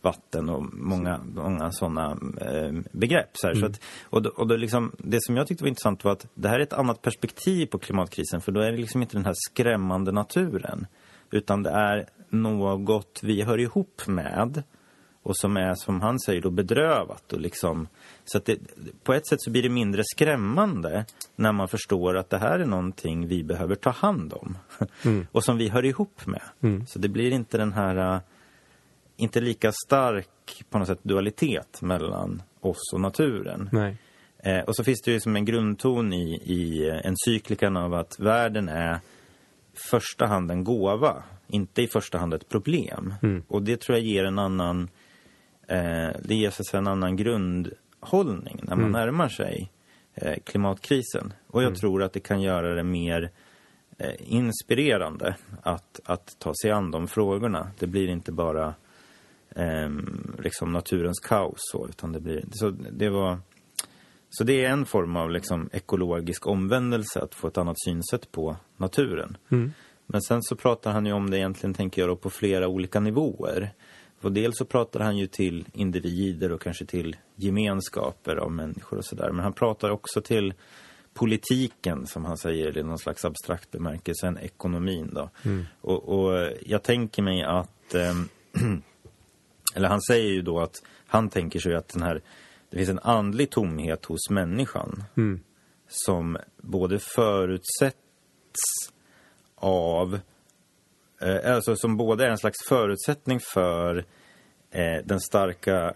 vatten 0.00 0.48
och 0.48 0.74
många, 0.74 1.20
många 1.34 1.72
sådana 1.72 2.10
eh, 2.40 2.72
begrepp. 2.92 3.30
Så 3.32 3.46
mm. 3.46 3.60
så 3.60 3.66
att, 3.66 3.80
och 4.02 4.22
då, 4.22 4.30
och 4.30 4.48
då 4.48 4.56
liksom, 4.56 4.92
det 4.98 5.18
som 5.22 5.36
jag 5.36 5.46
tyckte 5.46 5.64
var 5.64 5.68
intressant 5.68 6.04
var 6.04 6.12
att 6.12 6.26
det 6.34 6.48
här 6.48 6.58
är 6.58 6.62
ett 6.62 6.72
annat 6.72 7.02
perspektiv 7.02 7.66
på 7.66 7.78
klimatkrisen 7.78 8.40
för 8.40 8.52
då 8.52 8.60
är 8.60 8.70
det 8.70 8.78
liksom 8.78 9.02
inte 9.02 9.16
den 9.16 9.26
här 9.26 9.34
skrämmande 9.50 10.12
naturen 10.12 10.86
utan 11.30 11.62
det 11.62 11.70
är 11.70 12.08
något 12.30 13.20
vi 13.22 13.42
hör 13.42 13.58
ihop 13.58 14.02
med 14.06 14.62
och 15.28 15.36
som 15.36 15.56
är, 15.56 15.74
som 15.74 16.00
han 16.00 16.20
säger, 16.20 16.40
då 16.40 16.50
bedrövat. 16.50 17.32
Och 17.32 17.40
liksom, 17.40 17.88
så 18.24 18.38
att 18.38 18.44
det, 18.44 18.58
på 19.04 19.14
ett 19.14 19.26
sätt 19.26 19.42
så 19.42 19.50
blir 19.50 19.62
det 19.62 19.68
mindre 19.68 20.02
skrämmande 20.04 21.04
när 21.36 21.52
man 21.52 21.68
förstår 21.68 22.16
att 22.16 22.30
det 22.30 22.38
här 22.38 22.58
är 22.58 22.66
någonting 22.66 23.28
vi 23.28 23.44
behöver 23.44 23.74
ta 23.74 23.90
hand 23.90 24.32
om. 24.32 24.58
Mm. 25.04 25.26
och 25.32 25.44
som 25.44 25.58
vi 25.58 25.68
hör 25.68 25.84
ihop 25.84 26.26
med. 26.26 26.42
Mm. 26.60 26.86
Så 26.86 26.98
det 26.98 27.08
blir 27.08 27.30
inte 27.30 27.58
den 27.58 27.72
här, 27.72 28.14
äh, 28.14 28.20
inte 29.16 29.40
lika 29.40 29.72
stark 29.86 30.64
på 30.70 30.78
något 30.78 30.88
sätt 30.88 30.98
dualitet 31.02 31.82
mellan 31.82 32.42
oss 32.60 32.92
och 32.92 33.00
naturen. 33.00 33.70
Eh, 34.38 34.60
och 34.60 34.76
så 34.76 34.84
finns 34.84 35.02
det 35.02 35.10
ju 35.10 35.20
som 35.20 35.36
en 35.36 35.44
grundton 35.44 36.12
i, 36.12 36.34
i 36.34 36.90
encyklikan 37.04 37.76
av 37.76 37.94
att 37.94 38.20
världen 38.20 38.68
är 38.68 38.98
första 39.90 40.26
hand 40.26 40.50
en 40.50 40.64
gåva, 40.64 41.22
inte 41.46 41.82
i 41.82 41.86
första 41.86 42.18
hand 42.18 42.34
ett 42.34 42.48
problem. 42.48 43.14
Mm. 43.22 43.42
Och 43.48 43.62
det 43.62 43.80
tror 43.80 43.98
jag 43.98 44.06
ger 44.06 44.24
en 44.24 44.38
annan 44.38 44.88
eh, 45.68 46.10
det 46.22 46.34
ger 46.34 46.50
sig 46.50 46.78
en 46.78 46.86
annan 46.86 47.16
grundhållning 47.16 48.60
när 48.62 48.76
man 48.76 48.80
mm. 48.80 48.92
närmar 48.92 49.28
sig 49.28 49.70
eh, 50.14 50.38
klimatkrisen. 50.44 51.32
Och 51.46 51.62
jag 51.62 51.68
mm. 51.68 51.78
tror 51.78 52.02
att 52.02 52.12
det 52.12 52.20
kan 52.20 52.42
göra 52.42 52.74
det 52.74 52.84
mer 52.84 53.30
eh, 53.98 54.14
inspirerande 54.18 55.36
att, 55.62 56.00
att 56.04 56.36
ta 56.38 56.52
sig 56.62 56.70
an 56.70 56.90
de 56.90 57.08
frågorna. 57.08 57.70
Det 57.78 57.86
blir 57.86 58.08
inte 58.08 58.32
bara 58.32 58.74
eh, 59.50 59.90
liksom 60.38 60.72
naturens 60.72 61.20
kaos 61.20 61.58
så, 61.58 61.88
utan 61.88 62.12
det 62.12 62.20
blir... 62.20 62.44
Så 62.50 62.70
det 62.70 63.08
var... 63.08 63.38
Så 64.30 64.44
det 64.44 64.64
är 64.64 64.70
en 64.70 64.86
form 64.86 65.16
av 65.16 65.30
liksom 65.30 65.68
ekologisk 65.72 66.46
omvändelse, 66.46 67.20
att 67.20 67.34
få 67.34 67.48
ett 67.48 67.58
annat 67.58 67.80
synsätt 67.80 68.32
på 68.32 68.56
naturen. 68.76 69.36
Mm. 69.50 69.72
Men 70.06 70.22
sen 70.22 70.42
så 70.42 70.56
pratar 70.56 70.92
han 70.92 71.06
ju 71.06 71.12
om 71.12 71.30
det 71.30 71.38
egentligen, 71.38 71.74
tänker 71.74 72.02
jag, 72.02 72.08
då, 72.08 72.16
på 72.16 72.30
flera 72.30 72.68
olika 72.68 73.00
nivåer. 73.00 73.72
Och 74.20 74.32
dels 74.32 74.58
så 74.58 74.64
pratar 74.64 75.00
han 75.00 75.16
ju 75.16 75.26
till 75.26 75.64
individer 75.72 76.52
och 76.52 76.60
kanske 76.60 76.84
till 76.84 77.16
gemenskaper 77.36 78.36
av 78.36 78.52
människor 78.52 78.98
och 78.98 79.04
sådär. 79.04 79.30
Men 79.32 79.42
han 79.44 79.52
pratar 79.52 79.90
också 79.90 80.20
till 80.20 80.54
politiken, 81.14 82.06
som 82.06 82.24
han 82.24 82.38
säger, 82.38 82.78
i 82.78 82.82
någon 82.82 82.98
slags 82.98 83.24
abstrakt 83.24 83.70
bemärkelse, 83.70 84.26
än 84.26 84.38
ekonomin 84.38 85.10
då. 85.14 85.30
Mm. 85.42 85.64
Och, 85.80 86.08
och, 86.08 86.50
jag 86.66 86.82
tänker 86.82 87.22
mig 87.22 87.42
att, 87.42 87.94
eh, 87.94 88.14
eller 89.74 89.88
han 89.88 90.02
säger 90.02 90.30
ju 90.30 90.42
då 90.42 90.60
att 90.60 90.74
han 91.06 91.28
tänker 91.28 91.60
sig 91.60 91.74
att 91.74 91.88
den 91.88 92.02
här, 92.02 92.22
det 92.70 92.76
finns 92.76 92.88
en 92.88 92.98
andlig 92.98 93.50
tomhet 93.50 94.04
hos 94.04 94.30
människan 94.30 95.04
mm. 95.16 95.40
som 95.88 96.38
både 96.56 96.98
förutsätts 96.98 97.96
av 99.54 100.20
eh, 101.20 101.54
alltså 101.54 101.76
som 101.76 101.96
både 101.96 102.26
är 102.26 102.30
en 102.30 102.38
slags 102.38 102.58
förutsättning 102.68 103.40
för 103.40 104.04
eh, 104.70 105.04
den 105.04 105.20
starka 105.20 105.94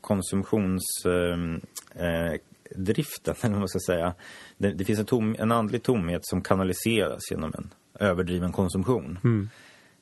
konsumtionsdriften, 0.00 1.60
eh, 1.94 3.34
eller 3.44 3.50
vad 3.50 3.58
man 3.58 3.68
ska 3.68 3.78
säga. 3.86 4.14
Det, 4.56 4.72
det 4.72 4.84
finns 4.84 4.98
en, 4.98 5.06
tom, 5.06 5.36
en 5.38 5.52
andlig 5.52 5.82
tomhet 5.82 6.26
som 6.26 6.42
kanaliseras 6.42 7.30
genom 7.30 7.52
en 7.54 7.74
överdriven 7.98 8.52
konsumtion. 8.52 9.18
Mm. 9.24 9.48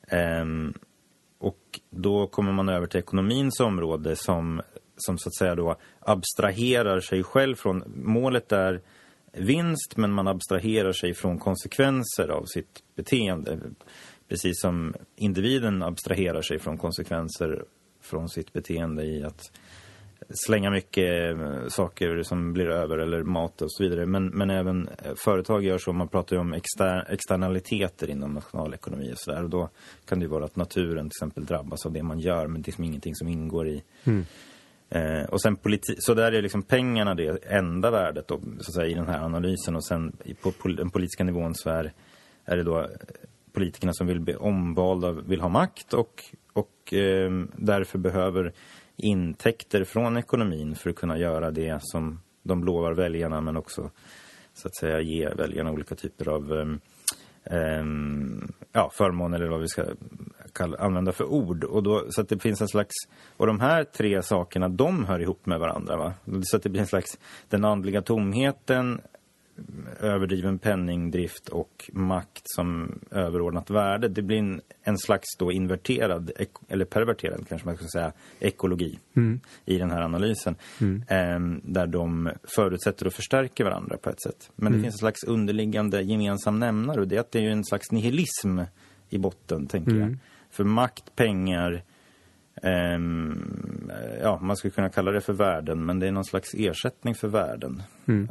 Eh, 0.07 0.73
och 1.39 1.79
då 1.89 2.27
kommer 2.27 2.51
man 2.51 2.69
över 2.69 2.87
till 2.87 2.99
ekonomins 2.99 3.59
område 3.59 4.15
som, 4.15 4.61
som 4.97 5.17
så 5.17 5.29
att 5.29 5.35
säga 5.35 5.55
då 5.55 5.75
abstraherar 5.99 6.99
sig 6.99 7.23
själv 7.23 7.55
från... 7.55 7.83
Målet 7.95 8.51
är 8.51 8.81
vinst, 9.33 9.97
men 9.97 10.11
man 10.11 10.27
abstraherar 10.27 10.91
sig 10.91 11.13
från 11.13 11.39
konsekvenser 11.39 12.27
av 12.27 12.45
sitt 12.45 12.83
beteende 12.95 13.59
precis 14.29 14.61
som 14.61 14.93
individen 15.15 15.83
abstraherar 15.83 16.41
sig 16.41 16.59
från 16.59 16.77
konsekvenser 16.77 17.65
från 18.01 18.29
sitt 18.29 18.53
beteende 18.53 19.03
i 19.03 19.23
att 19.23 19.51
slänga 20.29 20.69
mycket 20.69 21.39
eh, 21.39 21.67
saker 21.67 22.23
som 22.23 22.53
blir 22.53 22.69
över 22.69 22.97
eller 22.97 23.23
mat 23.23 23.61
och 23.61 23.71
så 23.71 23.83
vidare. 23.83 24.05
Men, 24.05 24.27
men 24.27 24.49
även 24.49 24.87
eh, 24.87 25.13
företag 25.15 25.63
gör 25.63 25.77
så. 25.77 25.93
Man 25.93 26.07
pratar 26.07 26.35
ju 26.35 26.39
om 26.39 26.53
exter 26.53 27.11
externaliteter 27.13 28.09
inom 28.09 28.33
nationalekonomi 28.33 29.13
och 29.13 29.19
sådär. 29.19 29.43
Och 29.43 29.49
då 29.49 29.69
kan 30.05 30.19
det 30.19 30.23
ju 30.23 30.29
vara 30.29 30.45
att 30.45 30.55
naturen 30.55 31.09
till 31.09 31.17
exempel 31.17 31.45
drabbas 31.45 31.85
av 31.85 31.91
det 31.91 32.03
man 32.03 32.19
gör. 32.19 32.47
Men 32.47 32.61
det 32.61 32.65
är 32.65 32.67
liksom 32.67 32.83
ingenting 32.83 33.15
som 33.15 33.27
ingår 33.27 33.67
i. 33.67 33.83
Mm. 34.03 34.25
Eh, 34.89 35.23
och 35.23 35.41
sen 35.41 35.57
så 35.99 36.13
där 36.13 36.31
är 36.31 36.41
liksom 36.41 36.63
pengarna 36.63 37.15
det 37.15 37.45
enda 37.45 37.91
värdet 37.91 38.27
då, 38.27 38.39
så 38.39 38.69
att 38.69 38.73
säga, 38.73 38.87
i 38.87 38.93
den 38.93 39.07
här 39.07 39.19
analysen. 39.19 39.75
Och 39.75 39.85
sen 39.85 40.17
på 40.41 40.51
pol 40.51 40.75
den 40.75 40.89
politiska 40.89 41.23
nivån 41.23 41.55
så 41.55 41.69
är, 41.69 41.93
är 42.45 42.57
det 42.57 42.63
då 42.63 42.89
politikerna 43.53 43.93
som 43.93 44.07
vill 44.07 44.19
bli 44.19 44.35
omvalda 44.35 45.11
vill 45.11 45.41
ha 45.41 45.49
makt 45.49 45.93
och, 45.93 46.23
och 46.53 46.93
eh, 46.93 47.31
därför 47.55 47.97
behöver 47.97 48.53
intäkter 48.97 49.83
från 49.83 50.17
ekonomin 50.17 50.75
för 50.75 50.89
att 50.89 50.95
kunna 50.95 51.17
göra 51.17 51.51
det 51.51 51.77
som 51.81 52.19
de 52.43 52.63
lovar 52.63 52.93
väljarna 52.93 53.41
men 53.41 53.57
också 53.57 53.89
så 54.53 54.67
att 54.67 54.75
säga 54.75 55.01
ge 55.01 55.29
väljarna 55.29 55.71
olika 55.71 55.95
typer 55.95 56.29
av 56.29 56.53
eh, 57.43 57.83
ja, 58.71 58.91
förmån 58.93 59.33
eller 59.33 59.47
vad 59.47 59.61
vi 59.61 59.67
ska 59.67 59.85
kalla, 60.53 60.77
använda 60.77 61.11
för 61.11 61.25
ord. 61.25 61.63
Och 61.63 61.83
då, 61.83 62.05
så 62.09 62.21
att 62.21 62.29
det 62.29 62.39
finns 62.39 62.61
en 62.61 62.67
slags, 62.67 62.93
och 63.37 63.47
de 63.47 63.59
här 63.59 63.83
tre 63.83 64.23
sakerna 64.23 64.69
de 64.69 65.05
hör 65.05 65.19
ihop 65.19 65.45
med 65.45 65.59
varandra. 65.59 65.97
Va? 65.97 66.13
Så 66.43 66.57
att 66.57 66.63
det 66.63 66.69
blir 66.69 66.81
en 66.81 66.87
slags, 66.87 67.19
den 67.49 67.65
andliga 67.65 68.01
tomheten 68.01 69.01
överdriven 69.99 70.59
penningdrift 70.59 71.49
och 71.49 71.89
makt 71.93 72.41
som 72.43 72.99
överordnat 73.11 73.69
värde. 73.69 74.07
Det 74.07 74.21
blir 74.21 74.37
en, 74.37 74.61
en 74.83 74.97
slags 74.97 75.37
då 75.39 75.51
inverterad, 75.51 76.31
eller 76.67 76.85
perverterad 76.85 77.47
kanske 77.49 77.67
man 77.67 77.77
ska 77.77 77.85
säga, 77.87 78.11
ekologi 78.39 78.99
mm. 79.15 79.39
i 79.65 79.77
den 79.77 79.91
här 79.91 80.01
analysen. 80.01 80.55
Mm. 80.81 81.03
Eh, 81.07 81.59
där 81.63 81.87
de 81.87 82.29
förutsätter 82.43 83.07
och 83.07 83.13
förstärker 83.13 83.63
varandra 83.63 83.97
på 83.97 84.09
ett 84.09 84.21
sätt. 84.21 84.51
Men 84.55 84.67
mm. 84.67 84.79
det 84.79 84.83
finns 84.83 84.95
en 84.95 84.99
slags 84.99 85.23
underliggande 85.23 86.01
gemensam 86.01 86.59
nämnare 86.59 87.01
och 87.01 87.07
det 87.07 87.15
är 87.15 87.19
att 87.19 87.31
det 87.31 87.45
är 87.45 87.49
en 87.49 87.65
slags 87.65 87.91
nihilism 87.91 88.59
i 89.09 89.17
botten, 89.17 89.67
tänker 89.67 89.91
jag. 89.91 90.01
Mm. 90.01 90.19
För 90.49 90.63
makt, 90.63 91.15
pengar, 91.15 91.83
Um, 92.63 93.91
ja, 94.21 94.39
man 94.41 94.57
skulle 94.57 94.71
kunna 94.71 94.89
kalla 94.89 95.11
det 95.11 95.21
för 95.21 95.33
värden, 95.33 95.85
men 95.85 95.99
det 95.99 96.07
är 96.07 96.11
någon 96.11 96.25
slags 96.25 96.53
ersättning 96.53 97.15
för 97.15 97.27
värden. 97.27 97.83
Mm. 98.05 98.29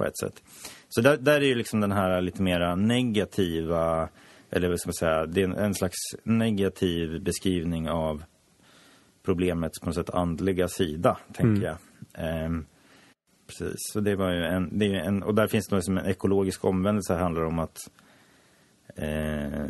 På 0.00 0.06
ett 0.06 0.18
sätt. 0.18 0.42
Så 0.88 1.00
där, 1.00 1.16
där 1.16 1.40
är 1.40 1.44
ju 1.44 1.54
liksom 1.54 1.80
den 1.80 1.92
här 1.92 2.20
lite 2.20 2.42
mera 2.42 2.74
negativa, 2.74 4.08
eller 4.50 4.68
vad 4.68 4.80
ska 4.80 4.88
man 4.88 4.94
säga, 4.94 5.26
det 5.26 5.40
är 5.40 5.44
en, 5.44 5.56
en 5.56 5.74
slags 5.74 5.96
negativ 6.22 7.22
beskrivning 7.22 7.88
av 7.88 8.22
problemets 9.22 9.80
på 9.80 9.86
något 9.86 9.94
sätt 9.94 10.10
andliga 10.10 10.68
sida, 10.68 11.18
tänker 11.32 11.44
mm. 11.44 11.62
jag. 11.62 12.46
Um, 12.46 12.66
precis, 13.46 13.76
så 13.92 14.00
det 14.00 14.16
var 14.16 14.32
ju 14.32 14.44
en, 14.44 14.78
det 14.78 14.86
är 14.86 14.94
en, 14.94 15.22
och 15.22 15.34
där 15.34 15.46
finns 15.46 15.68
det 15.68 15.76
liksom 15.76 15.98
en 15.98 16.06
ekologisk 16.06 16.64
omvändelse, 16.64 17.12
det 17.12 17.20
handlar 17.20 17.44
om 17.44 17.58
att 17.58 17.78
eh, 18.96 19.64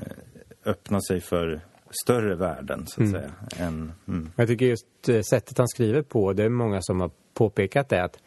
öppna 0.64 1.00
sig 1.00 1.20
för 1.20 1.60
större 2.04 2.34
värden, 2.34 2.86
så 2.86 3.02
att 3.02 3.08
mm. 3.08 3.20
säga. 3.20 3.32
Än, 3.66 3.92
mm. 4.08 4.30
Jag 4.36 4.48
tycker 4.48 4.66
just 4.66 5.08
eh, 5.08 5.20
sättet 5.20 5.58
han 5.58 5.68
skriver 5.68 6.02
på, 6.02 6.32
det 6.32 6.44
är 6.44 6.48
många 6.48 6.78
som 6.82 7.00
har 7.00 7.10
påpekat 7.34 7.88
det, 7.88 8.04
att 8.04 8.18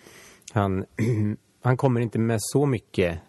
han 0.54 0.86
han 1.64 1.78
kommer 1.78 2.02
inte 2.02 2.20
med 2.20 2.38
så 2.42 2.66
mycket 2.66 3.20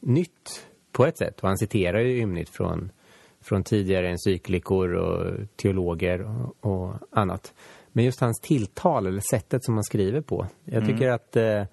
nytt 0.00 0.66
på 0.92 1.06
ett 1.06 1.18
sätt. 1.18 1.40
Och 1.40 1.48
han 1.48 1.58
citerar 1.58 2.00
ju 2.00 2.18
ymnigt 2.18 2.48
från, 2.48 2.92
från 3.40 3.64
tidigare 3.64 4.08
encyklikor 4.10 4.94
och 4.94 5.36
teologer 5.56 6.22
och, 6.22 6.56
och, 6.60 6.94
annat. 7.10 7.54
Men 7.92 8.04
just 8.04 8.20
hans 8.20 8.40
tilltal, 8.40 9.06
eller 9.06 9.22
sättet 9.30 9.64
som 9.64 9.74
han 9.74 9.84
skriver 9.84 10.20
på. 10.20 10.46
Jag 10.64 10.86
tycker 10.86 11.04
mm. 11.04 11.14
att 11.14 11.36
eh, 11.36 11.64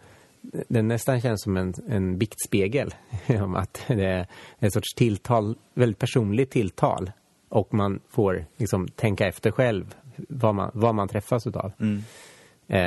det 0.68 0.82
nästan 0.82 1.22
känns 1.22 1.44
som 1.44 1.58
en, 1.58 1.74
en 1.88 2.18
biktspegel. 2.18 2.96
om 3.42 3.56
att 3.56 3.84
det 3.88 4.06
är 4.06 4.28
en 4.60 4.72
sorts 4.72 4.94
tilltal, 4.96 5.58
väldigt 5.74 6.00
personligt 6.00 6.52
tilltal. 6.52 7.12
Och 7.50 7.74
man 7.74 8.00
får 8.10 8.46
liksom 8.58 8.88
tänka 8.88 9.28
efter 9.28 9.52
själv 9.52 9.96
vad 10.16 10.56
man, 10.56 10.72
vad 10.74 10.96
man 10.96 11.08
träffas 11.08 11.48
av. 11.48 11.72
Mm. 11.80 12.04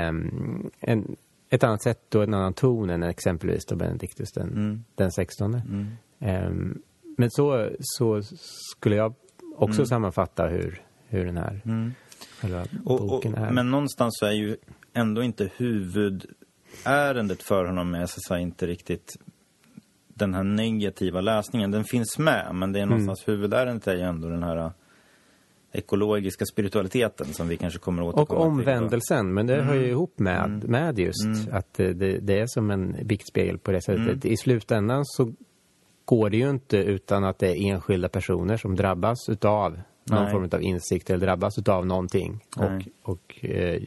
Um, 0.09 0.71
en, 0.81 1.17
ett 1.51 1.65
annat 1.65 1.83
sätt 1.83 2.15
och 2.15 2.23
en 2.23 2.35
annan 2.35 2.55
ton 2.55 2.91
än 2.91 3.03
exempelvis 3.03 3.67
då 3.67 3.77
Benedictus 3.77 4.33
den, 4.33 4.49
mm. 4.49 4.85
den 4.95 5.13
16. 5.13 5.55
Mm. 5.55 6.47
Um, 6.47 6.83
men 7.17 7.31
så, 7.31 7.71
så 7.81 8.23
skulle 8.77 8.97
jag 8.97 9.15
också 9.57 9.81
Mm. 9.81 9.87
sammanfatta 9.87 10.47
hur, 10.47 10.83
hur 11.07 11.27
den 11.27 11.37
här 11.37 11.61
själva 12.41 12.65
Och, 12.85 13.01
och, 13.01 13.09
boken 13.09 13.35
är. 13.35 13.51
men 13.51 13.71
någonstans 13.71 14.19
så 14.19 14.27
är 14.27 14.33
ju 14.33 14.57
ändå 14.93 15.23
inte 15.23 15.51
huvudärendet 15.57 17.43
för 17.43 17.65
honom 17.65 17.91
med 17.91 18.05
SSI 18.05 18.35
inte 18.39 18.67
riktigt 18.67 19.17
den 20.09 20.35
här 20.35 20.43
negativa 20.45 21.21
läsningen. 21.21 21.71
Den 21.71 21.85
finns 21.85 22.19
med, 22.19 22.55
men 22.55 22.73
det 22.73 22.81
är 22.81 22.87
någonstans 22.87 23.29
huvudärendet 23.29 23.87
är 23.87 23.95
ju 23.95 24.01
ändå 24.03 24.29
den 24.29 24.43
här 24.43 24.73
ekologiska 25.73 26.45
spiritualiteten 26.47 27.27
som 27.27 27.49
vi 27.49 27.57
kanske 27.57 27.79
kommer 27.79 28.03
Och 28.03 28.09
återkomma 28.09 28.27
till. 28.27 28.37
då. 28.37 28.43
omvändelsen, 28.45 29.35
men 29.35 29.47
det 29.47 29.63
hör 29.63 29.75
ju 29.75 29.89
ihop 29.89 30.19
med, 30.19 30.45
Mm. 30.45 30.59
med 30.71 30.99
just 30.99 31.49
att 31.53 31.75
det, 31.75 31.93
det, 32.21 32.41
är 32.41 32.47
som 32.47 32.71
en 32.71 32.97
biktspegel 33.05 33.59
på 33.59 33.73
det 33.73 33.83
sättet. 33.83 34.25
Mm. 34.25 34.33
I 34.33 34.37
slutändan 34.37 35.05
så 35.05 35.33
går 36.05 36.31
det 36.31 36.37
ju 36.37 36.51
inte 36.51 36.77
utan 36.77 37.25
att 37.25 37.39
det 37.39 37.49
är 37.49 37.73
enskilda 37.73 38.09
personer 38.09 38.57
som 38.57 38.77
drabbas 38.77 39.29
utav 39.29 39.81
någon 40.05 40.23
Nej. 40.23 40.33
form 40.33 40.49
av 40.53 40.63
insikt 40.63 41.11
eller 41.11 41.27
drabbas 41.27 41.59
utav 41.59 41.87
någonting 41.87 42.45
Nej. 42.57 42.87
och, 43.03 43.11
och 43.13 43.45
eh, 43.45 43.83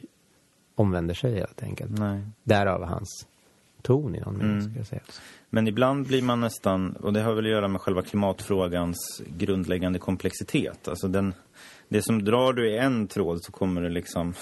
omvänder 0.74 1.14
sig 1.14 1.34
helt 1.34 1.62
enkelt. 1.62 1.98
Nej. 1.98 2.20
Därav 2.42 2.84
hans 2.84 3.26
ton 3.82 4.14
i 4.16 4.20
någon 4.20 4.38
mening, 4.38 4.58
Mm. 4.58 4.72
jag 4.76 4.86
säga. 4.86 5.02
Men 5.50 5.68
ibland 5.68 6.06
blir 6.06 6.22
man 6.22 6.40
nästan, 6.40 6.92
och 6.96 7.12
det 7.12 7.20
har 7.22 7.34
väl 7.34 7.44
att 7.44 7.50
göra 7.50 7.68
med 7.68 7.80
själva 7.80 8.02
klimatfrågans 8.02 9.22
grundläggande 9.38 9.98
komplexitet. 9.98 10.88
Alltså 10.88 11.08
den, 11.08 11.34
det 11.94 12.02
som 12.02 12.24
drar 12.24 12.52
du 12.52 12.70
i 12.70 12.78
en 12.78 13.08
tråd 13.08 13.44
så 13.44 13.52
kommer 13.52 13.80
det 13.80 13.88
liksom 13.88 14.34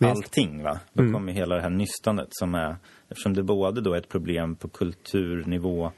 allting 0.00 0.62
va. 0.62 0.80
Då 0.92 1.12
kommer 1.12 1.32
hela 1.32 1.54
det 1.54 1.60
här 1.60 1.70
nystandet 1.70 2.28
som 2.30 2.54
är, 2.54 2.76
eftersom 3.08 3.34
det 3.34 3.42
både 3.42 3.80
då 3.80 3.92
är 3.92 3.98
ett 3.98 4.08
problem 4.08 4.56
på 4.56 4.68
kulturnivå, 4.68 5.92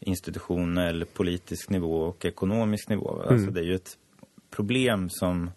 institutionell, 0.00 1.04
politisk 1.04 1.70
nivå 1.70 2.02
och 2.02 2.24
ekonomisk 2.24 2.88
nivå. 2.88 3.14
Va? 3.14 3.24
Alltså 3.28 3.50
det 3.50 3.60
är 3.60 3.64
ju 3.64 3.74
ett 3.74 3.98
problem 4.50 5.08
som, 5.10 5.50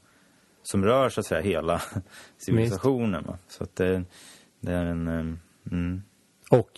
som 0.64 0.86
rör 0.86 1.10
så 1.10 1.20
att 1.20 1.26
säga 1.26 1.42
hela 1.42 1.82
civilisationen. 2.38 3.24
Va? 3.24 3.38
Så 3.48 3.64
att 3.64 3.76
det, 3.76 4.04
det 4.60 4.72
är 4.72 4.86
en, 4.86 5.08
eh, 5.08 5.36
mm, 5.72 6.02
Och 6.50 6.72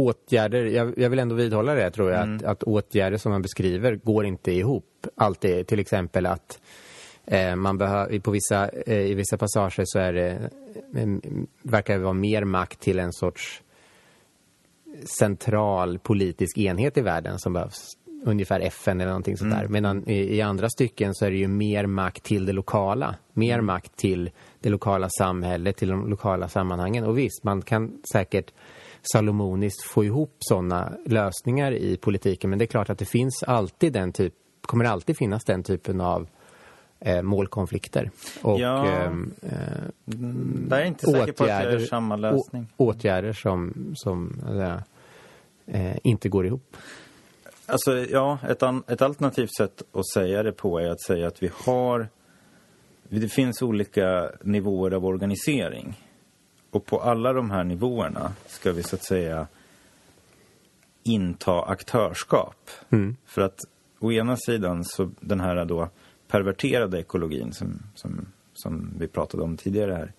åtgärder, 0.00 0.64
jag, 0.64 0.98
jag 0.98 1.10
vill 1.10 1.18
ändå 1.18 1.34
vidhålla 1.34 1.74
det 1.74 1.90
tror 1.90 2.10
jag, 2.10 2.34
att, 2.34 2.42
att 2.42 2.62
åtgärder 2.62 3.18
som 3.18 3.32
man 3.32 3.42
beskriver 3.42 3.94
går 3.94 4.24
inte 4.24 4.52
ihop. 4.52 5.06
Alltid 5.16 5.66
till 5.66 5.78
exempel 5.78 6.26
att 6.26 6.60
eh, 7.24 7.56
man 7.56 7.78
behöver, 7.78 8.18
på 8.20 8.30
vissa, 8.30 8.68
eh, 8.68 9.00
i 9.00 9.14
vissa 9.14 9.38
passager 9.38 9.84
så 9.86 9.98
är 9.98 10.12
det, 10.12 10.30
eh, 10.96 11.08
verkar 11.62 11.94
det 11.94 12.04
vara 12.04 12.12
mer 12.12 12.44
makt 12.44 12.80
till 12.80 12.98
en 12.98 13.12
sorts 13.12 13.62
central 15.18 15.98
politisk 15.98 16.58
enhet 16.58 16.98
i 16.98 17.00
världen 17.00 17.38
som 17.38 17.52
behövs. 17.52 17.96
Ungefär 18.24 18.60
FN 18.60 19.00
eller 19.00 19.10
någonting 19.10 19.36
sånt 19.36 19.52
där. 19.52 19.68
Medan 19.68 20.08
i, 20.08 20.36
i 20.36 20.40
andra 20.40 20.68
stycken 20.68 21.14
så 21.14 21.24
är 21.24 21.30
det 21.30 21.36
ju 21.36 21.48
mer 21.48 21.86
makt 21.86 22.22
till 22.22 22.46
det 22.46 22.52
lokala. 22.52 23.14
Mer 23.32 23.60
makt 23.60 23.96
till 23.96 24.30
det 24.60 24.68
lokala 24.68 25.08
samhället, 25.18 25.76
till 25.76 25.88
de 25.88 26.10
lokala 26.10 26.48
sammanhangen. 26.48 27.04
Och 27.04 27.18
visst, 27.18 27.44
man 27.44 27.62
kan 27.62 28.02
säkert 28.12 28.52
salomoniskt 29.12 29.82
få 29.82 30.04
ihop 30.04 30.36
sådana 30.40 30.92
lösningar 31.06 31.72
i 31.72 31.96
politiken. 31.96 32.50
Men 32.50 32.58
det 32.58 32.64
är 32.64 32.66
klart 32.66 32.90
att 32.90 32.98
det 32.98 33.04
finns 33.04 33.42
alltid 33.42 33.92
den 33.92 34.12
typ, 34.12 34.34
kommer 34.62 34.84
alltid 34.84 35.16
finnas 35.16 35.44
den 35.44 35.62
typen 35.62 36.00
av 36.00 36.28
eh, 37.00 37.22
målkonflikter. 37.22 38.10
Och 38.42 38.60
Ja. 38.60 38.86
eh, 38.86 39.12
Där 40.04 40.76
är 40.76 40.78
jag 40.78 40.86
inte 40.86 41.06
säker 41.06 41.32
på 41.32 41.44
att 41.44 41.50
jag 41.50 41.72
gör 41.72 41.78
samma 41.80 42.16
lösning. 42.16 42.66
åtgärder 42.76 43.32
som, 43.32 43.74
som 43.96 44.40
alltså, 44.46 44.82
eh, 45.66 45.96
inte 46.02 46.28
går 46.28 46.46
ihop. 46.46 46.76
Alltså, 47.66 47.98
ja, 47.98 48.38
ett, 48.48 48.62
an, 48.62 48.82
ett 48.88 49.02
alternativt 49.02 49.54
sätt 49.56 49.82
att 49.92 50.08
säga 50.08 50.42
det 50.42 50.52
på 50.52 50.78
är 50.78 50.90
att 50.90 51.00
säga 51.02 51.26
att 51.26 51.42
vi 51.42 51.50
har... 51.54 52.08
Det 53.08 53.28
finns 53.28 53.62
olika 53.62 54.30
nivåer 54.42 54.90
av 54.90 55.04
organisering. 55.06 56.00
Och 56.70 56.86
på 56.86 57.00
alla 57.00 57.32
de 57.32 57.50
här 57.50 57.64
nivåerna 57.64 58.32
ska 58.46 58.72
vi 58.72 58.82
så 58.82 58.96
att 58.96 59.04
säga 59.04 59.46
inta 61.02 61.62
aktörskap. 61.62 62.70
För 63.26 63.42
att 63.42 63.60
å 63.98 64.12
ena 64.12 64.36
sidan 64.36 64.84
så 64.84 65.10
den 65.20 65.40
här 65.40 65.64
då 65.64 65.88
perverterade 66.28 67.00
ekologin 67.00 67.52
som, 67.52 67.82
som, 67.94 68.26
som 68.54 68.94
vi 68.98 69.08
pratade 69.08 69.42
om 69.42 69.56
tidigare 69.56 69.94
här. 69.94 70.12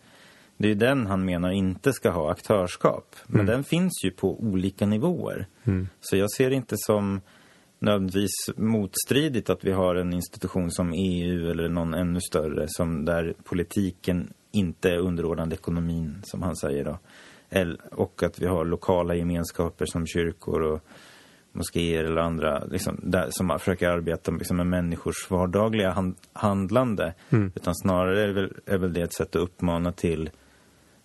Det 0.57 0.67
är 0.67 0.69
ju 0.69 0.75
den 0.75 1.07
han 1.07 1.25
menar 1.25 1.51
inte 1.51 1.93
ska 1.93 2.09
ha 2.09 2.31
aktörskap. 2.31 3.15
Men 3.27 3.45
den 3.45 3.63
finns 3.63 4.01
ju 4.03 4.11
på 4.11 4.39
olika 4.39 4.85
nivåer. 4.85 5.47
Så 6.01 6.17
jag 6.17 6.31
ser 6.31 6.49
det 6.49 6.55
inte 6.55 6.75
som 6.77 7.21
nödvändigtvis 7.79 8.31
motstridigt 8.55 9.49
att 9.49 9.63
vi 9.63 9.71
har 9.71 9.95
en 9.95 10.13
institution 10.13 10.71
som 10.71 10.93
EU 10.93 11.49
eller 11.51 11.69
någon 11.69 11.93
ännu 11.93 12.19
större 12.21 12.65
som 12.67 13.05
där 13.05 13.33
politiken 13.43 14.33
inte 14.51 14.97
underordnad 14.97 15.53
ekonomin, 15.53 16.21
som 16.23 16.41
han 16.41 16.55
säger 16.55 16.83
då. 16.83 16.99
Och 17.91 18.23
att 18.23 18.41
vi 18.41 18.45
har 18.47 18.65
lokala 18.65 19.15
gemenskaper 19.15 19.85
som 19.85 20.07
kyrkor 20.07 20.61
och 20.61 20.81
moskéer 21.51 22.03
eller 22.03 22.21
andra 22.21 22.63
liksom, 22.65 22.99
där, 23.03 23.27
som 23.29 23.59
försöker 23.59 23.89
arbeta 23.89 24.31
liksom, 24.31 24.57
med 24.57 24.67
människors 24.67 25.29
vardagliga 25.29 25.91
hand, 25.91 26.15
handlande. 26.33 27.13
Utan 27.55 27.75
snarare 27.75 28.21
är 28.23 28.33
väl, 28.33 28.53
är 28.65 28.77
väl 28.77 28.93
det 28.93 29.01
ett 29.01 29.13
sätt 29.13 29.35
att 29.35 29.41
uppmana 29.41 29.91
till 29.91 30.29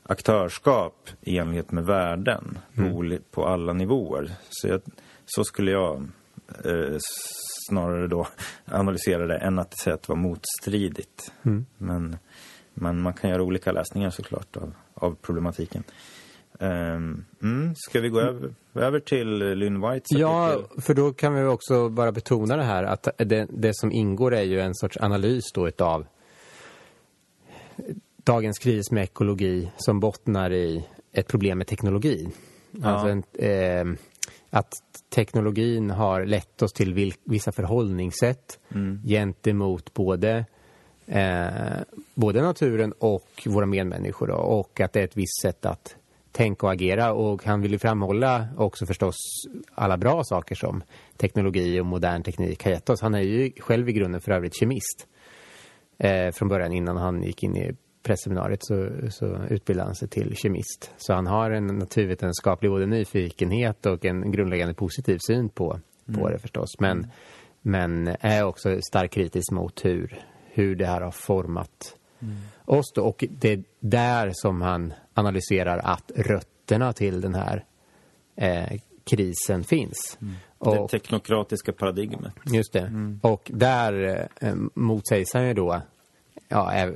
aktörskap 0.02 1.10
i 1.20 1.38
enlighet 1.38 1.72
med 1.72 1.84
värden 1.84 2.58
på, 2.74 2.82
oli- 2.82 3.22
på 3.30 3.46
alla 3.46 3.72
nivåer. 3.72 4.30
Så, 4.50 4.68
jag, 4.68 4.80
så 5.26 5.44
skulle 5.44 5.70
jag 5.70 5.96
eh, 6.64 6.96
snarare 7.68 8.06
då 8.06 8.26
analysera 8.64 9.26
det 9.26 9.36
än 9.36 9.58
att 9.58 9.78
säga 9.78 9.94
att 9.94 10.02
det 10.02 10.08
var 10.08 10.16
motstridigt. 10.16 11.32
Men, 11.78 12.16
men 12.76 13.00
man 13.02 13.12
kan 13.12 13.30
göra 13.30 13.42
olika 13.42 13.72
läsningar 13.72 14.10
såklart 14.10 14.56
av, 14.56 14.72
av 14.94 15.16
problematiken. 15.22 15.82
Um, 16.58 17.24
mm, 17.42 17.74
ska 17.76 18.00
vi 18.00 18.08
gå 18.08 18.20
över, 18.20 18.54
över 18.74 19.00
till 19.00 19.38
Lynn 19.38 19.80
Whites 19.80 20.06
Ja, 20.10 20.52
artikel? 20.52 20.82
för 20.82 20.94
då 20.94 21.12
kan 21.12 21.34
vi 21.34 21.44
också 21.44 21.88
bara 21.88 22.12
betona 22.12 22.56
det 22.56 22.62
här 22.62 22.84
att 22.84 23.08
det, 23.18 23.46
det 23.50 23.70
som 23.76 23.92
ingår 23.92 24.34
är 24.34 24.42
ju 24.42 24.60
en 24.60 24.74
sorts 24.74 24.96
analys 25.00 25.52
då 25.54 25.68
utav 25.68 26.06
dagens 28.24 28.58
kris 28.58 28.90
med 28.90 29.02
ekologi 29.02 29.70
som 29.76 30.00
bottnar 30.00 30.52
i 30.52 30.84
ett 31.12 31.28
problem 31.28 31.58
med 31.58 31.66
teknologi. 31.66 32.28
Alltså 32.82 33.08
en, 33.08 33.22
eh, 33.32 33.98
att 34.50 34.72
teknologin 35.14 35.90
har 35.90 36.24
lett 36.24 36.62
oss 36.62 36.72
till 36.72 36.94
vil- 36.94 37.14
vissa 37.24 37.52
förhållningssätt 37.52 38.58
gentemot 39.06 39.94
både 39.94 40.44
eh, 41.06 41.82
både 42.14 42.42
naturen 42.42 42.92
och 42.98 43.42
våra 43.46 43.66
medmänniskor 43.66 44.26
då, 44.26 44.34
och 44.34 44.80
att 44.80 44.92
det 44.92 45.00
är 45.00 45.04
ett 45.04 45.16
visst 45.16 45.42
sätt 45.42 45.66
att 45.66 45.96
tänka 46.32 46.66
och 46.66 46.72
agera 46.72 47.12
och 47.12 47.44
han 47.44 47.62
vill 47.62 47.72
ju 47.72 47.78
framhålla 47.78 48.48
också 48.56 48.86
förstås 48.86 49.16
alla 49.74 49.96
bra 49.96 50.24
saker 50.24 50.54
som 50.54 50.82
teknologi 51.16 51.80
och 51.80 51.86
modern 51.86 52.22
teknik 52.22 52.64
har 52.64 52.70
gett 52.70 52.90
oss. 52.90 53.00
Han 53.00 53.14
är 53.14 53.20
ju 53.20 53.52
själv 53.58 53.88
i 53.88 53.92
grunden 53.92 54.20
för 54.20 54.32
övrigt 54.32 54.56
kemist. 54.56 55.06
Eh, 55.98 56.30
från 56.30 56.48
början 56.48 56.72
innan 56.72 56.96
han 56.96 57.22
gick 57.22 57.42
in 57.42 57.56
i 57.56 57.72
pressseminariet 58.02 58.64
så, 58.64 58.88
så 59.10 59.38
utbildade 59.50 59.88
han 59.88 59.94
sig 59.94 60.08
till 60.08 60.36
kemist. 60.36 60.90
Så 60.96 61.12
han 61.12 61.26
har 61.26 61.50
en 61.50 61.66
naturvetenskaplig 61.66 62.70
både 62.70 62.86
nyfikenhet 62.86 63.86
och 63.86 64.04
en 64.04 64.30
grundläggande 64.30 64.74
positiv 64.74 65.18
syn 65.26 65.48
på, 65.48 65.80
på 66.14 66.28
det 66.28 66.38
förstås. 66.38 66.80
Men, 66.80 67.06
men 67.62 68.16
är 68.20 68.44
också 68.44 68.78
starkt 68.90 69.14
kritisk 69.14 69.52
mot 69.52 69.84
hur, 69.84 70.22
hur 70.56 70.76
det 70.76 70.86
här 70.86 71.00
har 71.00 71.10
format 71.10 71.96
oss 72.64 72.92
då. 72.94 73.04
Och 73.04 73.24
det 73.30 73.52
är 73.52 73.62
där 73.80 74.30
som 74.34 74.62
han 74.62 74.94
analyserar 75.14 75.78
att 75.78 76.12
rötterna 76.16 76.92
till 76.92 77.20
den 77.20 77.34
här 77.34 77.64
eh, 78.36 78.80
krisen 79.04 79.64
finns. 79.64 80.18
Det 80.58 80.78
Och, 80.78 80.90
teknokratiska 80.90 81.72
paradigmet. 81.72 82.32
Just 82.44 82.72
det. 82.72 82.92
Och 83.22 83.50
där 83.54 84.28
eh, 84.40 84.54
motsägs 84.74 85.34
han 85.34 85.46
ju 85.46 85.54
då 85.54 85.82
ja, 86.48 86.74
eh, 86.74 86.90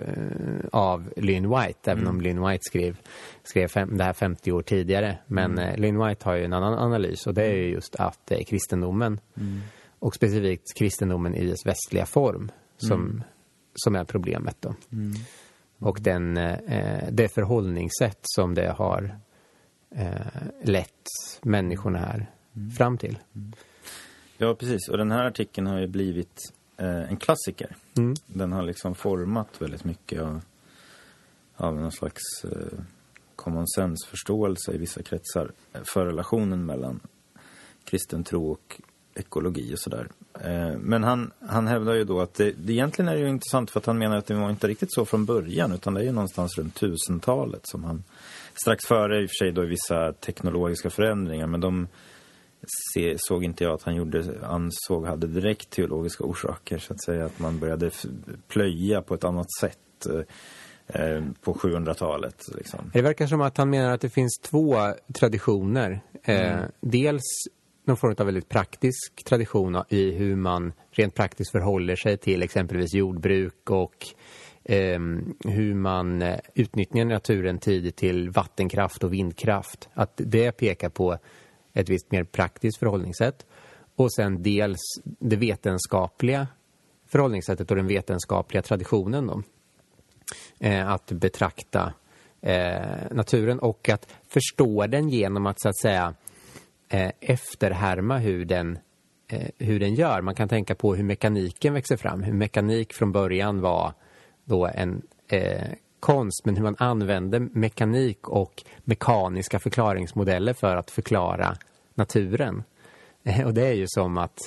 av 0.73 1.13
Lynn 1.17 1.51
White, 1.51 1.91
även 1.91 2.07
om 2.07 2.21
Lynn 2.21 2.47
White 2.47 2.63
skrev, 2.63 2.97
skrev 3.43 3.69
fem, 3.69 3.97
det 3.97 4.05
här 4.05 4.13
50 4.13 4.53
år 4.53 4.63
tidigare. 4.63 5.19
Men 5.27 5.59
eh, 5.59 5.77
Lynn 5.77 6.07
White 6.07 6.25
har 6.25 6.35
ju 6.35 6.45
en 6.45 6.53
annan 6.53 6.79
analys 6.79 7.27
och 7.27 7.35
det 7.35 7.45
är 7.45 7.55
ju 7.55 7.71
just 7.71 7.97
att 7.97 8.19
det 8.25 8.41
är 8.41 8.45
kristendomen 8.45 9.21
och 9.99 10.15
specifikt 10.15 10.79
kristendomen 10.79 11.35
i 11.35 11.47
dess 11.47 11.67
västliga 11.67 12.07
form 12.07 12.51
som, 12.77 13.23
som 13.85 13.97
är 13.97 14.05
problemet 14.05 14.57
då. 14.61 14.75
Och 15.79 15.99
den, 16.01 16.37
eh, 16.37 17.09
det 17.11 17.29
förhållningssätt 17.29 18.21
som 18.23 18.55
det 18.55 18.71
har 18.71 19.19
eh, 19.91 20.11
lett 20.63 21.09
människorna 21.43 21.99
här 21.99 22.27
fram 22.79 22.99
till. 22.99 23.19
Ja, 24.39 24.55
precis. 24.55 24.89
Och 24.89 24.99
den 24.99 25.11
här 25.11 25.25
artikeln 25.25 25.67
har 25.67 25.79
ju 25.79 25.87
blivit 25.87 26.53
eh, 26.77 27.11
en 27.11 27.17
klassiker. 27.17 27.77
Mm. 27.97 28.15
Den 28.27 28.53
har 28.53 28.63
liksom 28.63 28.95
format 28.95 29.63
väldigt 29.63 29.85
mycket 29.85 30.23
av, 30.23 30.41
av 31.57 31.75
någon 31.75 31.93
slags 31.93 32.45
eh, 32.45 32.79
common 33.37 33.69
sense-förståelse 33.69 34.73
i 34.73 34.79
vissa 34.79 35.03
kretsar 35.03 35.53
eh, 35.73 35.81
för 35.85 36.07
relationen 36.07 36.67
mellan 36.67 37.01
kristen 37.85 38.25
tro 38.25 38.51
och 38.51 38.81
ekologi 39.15 39.75
och 39.75 39.79
sådär. 39.79 40.09
Eh, 40.45 40.79
men 40.79 41.05
han, 41.05 41.33
han 41.49 41.67
hävdar 41.67 41.95
ju 41.95 42.05
då 42.05 42.21
att 42.21 42.35
det, 42.35 42.53
det 42.59 42.73
egentligen 42.73 43.09
är 43.09 43.17
ju 43.17 43.29
intressant 43.29 43.71
för 43.71 43.81
att 43.81 43.87
han 43.87 43.99
menar 43.99 44.17
att 44.17 44.27
det 44.27 44.35
var 44.35 44.51
inte 44.51 44.69
riktigt 44.69 44.93
så 44.93 45.05
från 45.05 45.25
början 45.25 45.73
utan 45.73 45.95
det 45.95 46.01
är 46.01 46.05
ju 46.05 46.13
någonstans 46.13 46.59
runt 46.59 46.75
tusentalet 46.75 47.61
som 47.65 47.85
han 47.85 48.05
strax 48.55 48.85
före 48.87 49.23
i 49.23 49.27
och 49.27 49.31
för 49.31 49.45
sig 49.45 49.53
då 49.53 49.63
vissa 49.63 50.13
teknologiska 50.13 50.91
förändringar 50.91 51.47
men 51.47 51.61
de 51.61 51.89
se, 52.95 53.15
såg 53.19 53.45
inte 53.45 53.65
jag 53.65 53.75
att 53.75 53.83
han 53.83 53.95
gjorde, 53.95 54.25
ansåg 54.43 55.07
hade 55.07 55.27
direkt 55.27 55.71
teologiska 55.71 56.25
orsaker 56.25 56.79
så 56.79 56.93
att 56.93 57.05
säga 57.05 57.25
att 57.25 57.39
man 57.39 57.59
började 57.59 57.91
plöja 58.49 59.03
på 59.03 59.15
ett 59.15 59.25
annat 59.25 59.53
sätt 59.61 60.07
eh, 60.87 61.25
på 61.43 61.55
700-talet. 61.55 62.45
Liksom. 62.55 62.91
Det 62.93 63.03
verkar 63.03 63.27
som 63.27 63.41
att 63.41 63.57
han 63.57 63.71
menar 63.71 63.95
att 63.95 64.01
det 64.01 64.11
finns 64.11 64.39
två 64.39 64.77
traditioner. 65.15 66.01
Eh, 66.23 66.53
mm. 66.53 66.71
dels 66.81 67.23
någon 67.91 67.97
form 67.97 68.15
av 68.19 68.27
väldigt 68.27 68.49
praktisk 68.49 69.25
tradition 69.25 69.83
i 69.89 70.11
hur 70.11 70.37
man 70.37 70.73
rent 70.91 71.15
praktiskt 71.15 71.53
förhåller 71.53 71.97
sig 71.97 72.17
till 72.17 72.43
exempelvis 72.43 72.95
jordbruk 72.95 73.71
och 73.71 74.07
eh, 74.65 75.01
hur 75.45 75.75
man 75.75 76.23
eh, 76.23 76.39
utnyttjar 76.55 77.05
naturen 77.05 77.59
tidigt 77.59 77.97
till 77.97 78.31
vattenkraft 78.31 79.05
och 79.05 79.13
vindkraft. 79.13 79.89
Att 79.95 80.13
det 80.17 80.53
pekar 80.53 80.89
på 80.89 81.19
ett 81.73 81.89
visst 81.89 82.13
mer 82.13 82.25
praktiskt 82.25 82.79
förhållningssätt. 82.79 83.47
Och 83.97 84.13
sen 84.13 84.43
dels 84.43 84.81
det 85.05 85.37
vetenskapliga 85.37 86.47
förhållningssättet 87.07 87.71
och 87.71 87.77
den 87.77 87.87
vetenskapliga 87.87 88.63
traditionen. 88.63 89.27
Då. 89.27 89.43
Eh, 90.61 90.89
att 90.89 91.13
betrakta 91.13 91.93
eh, 92.41 93.11
naturen 93.11 93.59
och 93.59 93.89
att 93.89 94.13
förstå 94.29 94.87
den 94.87 95.09
genom 95.09 95.47
att 95.47 95.61
så 95.61 95.69
att 95.69 95.79
säga 95.79 96.15
eh, 96.91 97.13
efterhärma 97.21 98.19
hur 98.19 98.45
den, 98.45 98.79
eh, 99.29 99.49
hur 99.59 99.81
den 99.81 99.95
gör. 99.95 100.21
Man 100.23 100.35
kan 100.35 100.49
tänka 100.49 100.75
på 100.75 100.95
hur 100.95 101.05
mekaniken 101.05 101.75
växer 101.75 101.97
fram. 101.97 102.23
Hur 102.23 102.33
mekanik 102.33 102.93
från 102.93 103.13
början 103.13 103.61
var 103.61 103.93
då 104.45 104.67
en 104.67 105.03
eh, 105.29 105.69
konst 106.01 106.45
men 106.45 106.57
hur 106.57 106.63
man 106.63 106.77
använde 106.79 107.41
mekanik 107.41 108.29
och 108.29 108.63
mekaniska 108.85 109.59
förklaringsmodeller 109.59 110.53
för 110.53 110.77
att 110.77 110.91
förklara 110.91 111.57
naturen. 111.95 112.63
Eh, 113.23 113.47
och 113.47 113.55
det 113.55 113.67
är 113.67 113.73
ju 113.73 113.87
som 113.89 114.19
att 114.19 114.39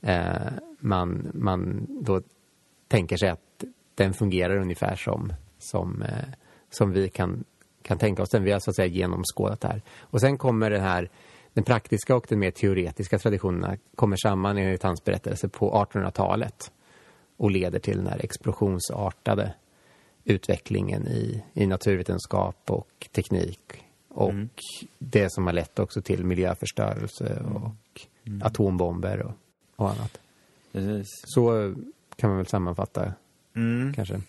eh, 0.00 0.52
man, 0.78 1.30
man 1.34 1.86
då 2.00 2.22
tänker 2.88 3.16
sig 3.16 3.28
att 3.28 3.64
den 3.94 4.14
fungerar 4.14 4.56
ungefär 4.56 4.96
som, 4.96 5.32
som, 5.58 6.02
eh, 6.02 6.28
som 6.70 6.92
vi 6.92 7.08
kan, 7.08 7.44
kan 7.82 7.98
tänka 7.98 8.22
oss 8.22 8.30
den. 8.30 8.44
Vi 8.44 8.52
har 8.52 8.60
så 8.60 8.70
att 8.70 8.76
säga 8.76 8.88
genomskådat 8.88 9.60
det 9.60 9.68
här. 9.68 9.82
Och 10.00 10.20
sen 10.20 10.38
kommer 10.38 10.70
den 10.70 10.82
här 10.82 11.08
den 11.58 11.64
praktiska 11.64 12.16
och 12.16 12.26
den 12.28 12.38
mer 12.38 12.50
teoretiska 12.50 13.18
traditionerna 13.18 13.76
kommer 13.94 14.16
samman 14.16 14.58
enligt 14.58 14.82
hans 14.82 15.04
berättelse 15.04 15.48
på 15.48 15.86
1800-talet 15.92 16.72
och 17.36 17.50
leder 17.50 17.78
till 17.78 17.96
den 17.96 18.06
här 18.06 18.24
explosionsartade 18.24 19.54
utvecklingen 20.24 21.08
i, 21.08 21.44
i 21.54 21.66
naturvetenskap 21.66 22.70
och 22.70 23.08
teknik 23.12 23.60
och 24.08 24.30
mm. 24.30 24.48
det 24.98 25.32
som 25.32 25.46
har 25.46 25.52
lett 25.52 25.78
också 25.78 26.02
till 26.02 26.24
miljöförstörelse 26.24 27.26
mm. 27.26 27.56
och 27.56 28.06
mm. 28.26 28.42
atombomber 28.42 29.22
och, 29.22 29.32
och 29.76 29.90
annat. 29.90 30.20
Precis. 30.72 31.06
Så 31.24 31.74
kan 32.16 32.30
man 32.30 32.36
väl 32.36 32.46
sammanfatta 32.46 33.12
mm. 33.56 33.94
kanske. 33.94 34.20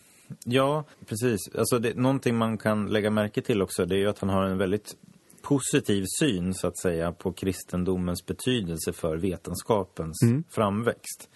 Ja, 0.46 0.84
precis. 1.06 1.40
Alltså 1.56 1.80
det, 1.80 1.96
någonting 1.96 2.36
man 2.36 2.58
kan 2.58 2.88
lägga 2.88 3.10
märke 3.10 3.42
till 3.42 3.62
också 3.62 3.86
det 3.86 3.96
är 3.96 4.00
ju 4.00 4.10
att 4.10 4.20
han 4.20 4.30
har 4.30 4.44
en 4.44 4.58
väldigt 4.58 4.96
positiv 5.42 6.06
syn 6.20 6.54
så 6.54 6.68
att 6.68 6.80
säga 6.80 7.12
på 7.12 7.32
kristendomens 7.32 8.26
betydelse 8.26 8.94
för 8.94 9.18
vetenskapens 9.18 10.24
mm. 10.24 10.44
framväxt. 10.50 11.30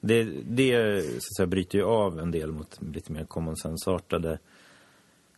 Det, 0.00 0.24
det 0.44 1.02
så 1.02 1.16
att 1.16 1.36
säga, 1.36 1.46
bryter 1.46 1.78
ju 1.78 1.84
av 1.84 2.20
en 2.20 2.30
del 2.30 2.52
mot 2.52 2.78
lite 2.82 3.12
mer 3.12 3.24
common 3.24 3.56
sense-artade 3.56 4.38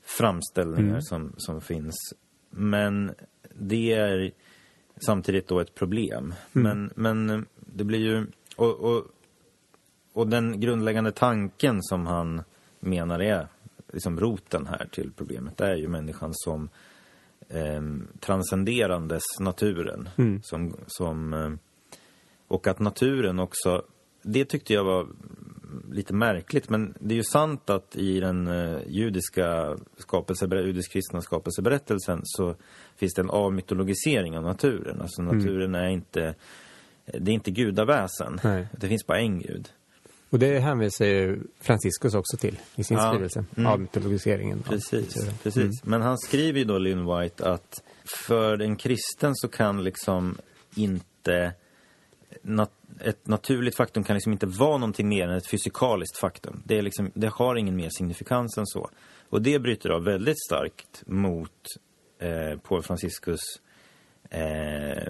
framställningar 0.03 0.91
mm. 0.91 1.03
som, 1.03 1.35
som 1.37 1.61
finns. 1.61 1.95
Men 2.51 3.15
det 3.55 3.93
är 3.93 4.33
samtidigt 5.07 5.49
då 5.49 5.61
ett 5.61 5.75
problem. 5.75 6.35
Mm. 6.53 6.91
Men, 6.95 7.27
men 7.27 7.47
det 7.57 7.85
blir 7.85 7.99
ju... 7.99 8.27
Och, 8.57 8.81
och, 8.81 9.05
och 10.13 10.29
den 10.29 10.61
grundläggande 10.61 11.13
tanken 11.13 11.83
som 11.83 12.07
han 12.07 12.43
menar 12.81 13.23
är 13.23 13.49
liksom 13.93 14.21
roten 14.21 14.67
här 14.67 14.89
till 14.93 15.13
problemet 15.17 15.61
är 15.61 15.75
ju 15.75 15.89
människan 15.89 16.31
som 16.33 16.69
eh, 17.55 17.83
transcenderandes 18.21 19.23
naturen. 19.41 20.09
Mm. 20.17 20.43
Som, 20.43 20.77
som, 20.87 21.33
eh, 21.33 21.53
och 22.49 22.67
att 22.67 22.79
naturen 22.79 23.39
också 23.39 23.85
det 24.25 24.45
tyckte 24.45 24.73
jag 24.73 24.85
var 24.85 25.07
lite 25.91 26.15
märkligt. 26.15 26.69
Men 26.69 26.95
det 27.01 27.15
är 27.15 27.17
ju 27.17 27.25
sant 27.25 27.71
att 27.71 27.97
i 27.97 28.21
den 28.21 28.49
uh, 28.49 28.79
judiska 28.87 29.77
skapelse, 29.99 30.47
judisk-kristna 30.47 31.21
skapelseberättelsen 31.21 32.21
så 32.25 32.55
finns 32.97 33.15
det 33.15 33.23
en 33.23 33.31
avmytologisering 33.31 34.39
av 34.39 34.45
naturen. 34.45 35.01
Alltså 35.01 35.23
mm. 35.23 35.39
naturen 35.39 35.75
är 35.75 35.89
inte, 35.89 36.35
det 37.07 37.31
är 37.31 37.35
inte 37.35 37.51
gudaväsen. 37.51 38.41
Nej. 38.45 38.67
Det 38.73 38.89
finns 38.89 39.07
bara 39.07 39.19
en 39.19 39.39
gud. 39.39 39.69
Och 40.35 40.41
det 40.41 40.59
hänvisar 40.59 41.05
ju 41.05 41.41
Franciscus 41.61 42.15
också 42.15 42.37
till 42.37 42.59
i 42.77 42.85
sin 42.85 42.97
ja. 42.97 43.11
skrivelse, 43.11 43.45
mm. 43.57 43.73
avmytologiseringen. 43.73 44.63
Precis, 44.63 45.17
av 45.17 45.39
precis. 45.43 45.57
Mm. 45.57 45.73
men 45.83 46.03
han 46.03 46.19
skriver 46.19 46.59
ju 46.59 46.65
då, 46.65 46.79
Lynn 46.79 47.07
White, 47.07 47.51
att 47.51 47.83
för 48.05 48.61
en 48.61 48.77
kristen 48.77 49.35
så 49.35 49.49
kan 49.49 49.85
liksom 49.85 50.39
inte 50.75 51.53
nat 52.43 52.71
ett 53.01 53.27
naturligt 53.27 53.77
faktum 53.77 54.05
kan 54.05 54.15
liksom 54.15 54.33
inte 54.33 54.47
vara 54.47 54.79
någonting 54.79 55.09
mer 55.09 55.29
än 55.29 55.37
ett 55.37 55.51
fysikaliskt 55.51 56.19
faktum. 56.19 56.63
Det, 56.65 56.79
är 56.79 56.83
liksom, 56.83 57.11
det 57.15 57.29
har 57.29 57.57
ingen 57.57 57.77
mer 57.77 57.91
signifikans 57.91 58.59
än 58.59 58.67
så. 58.67 58.91
Och 59.31 59.43
det 59.43 59.59
bryter 59.59 59.91
av 59.91 60.05
väldigt 60.05 60.45
starkt 60.47 61.03
mot 61.07 61.67
eh, 62.19 62.59
Paul 62.59 62.83
Franciscus 62.83 63.41
eh, 64.35 65.03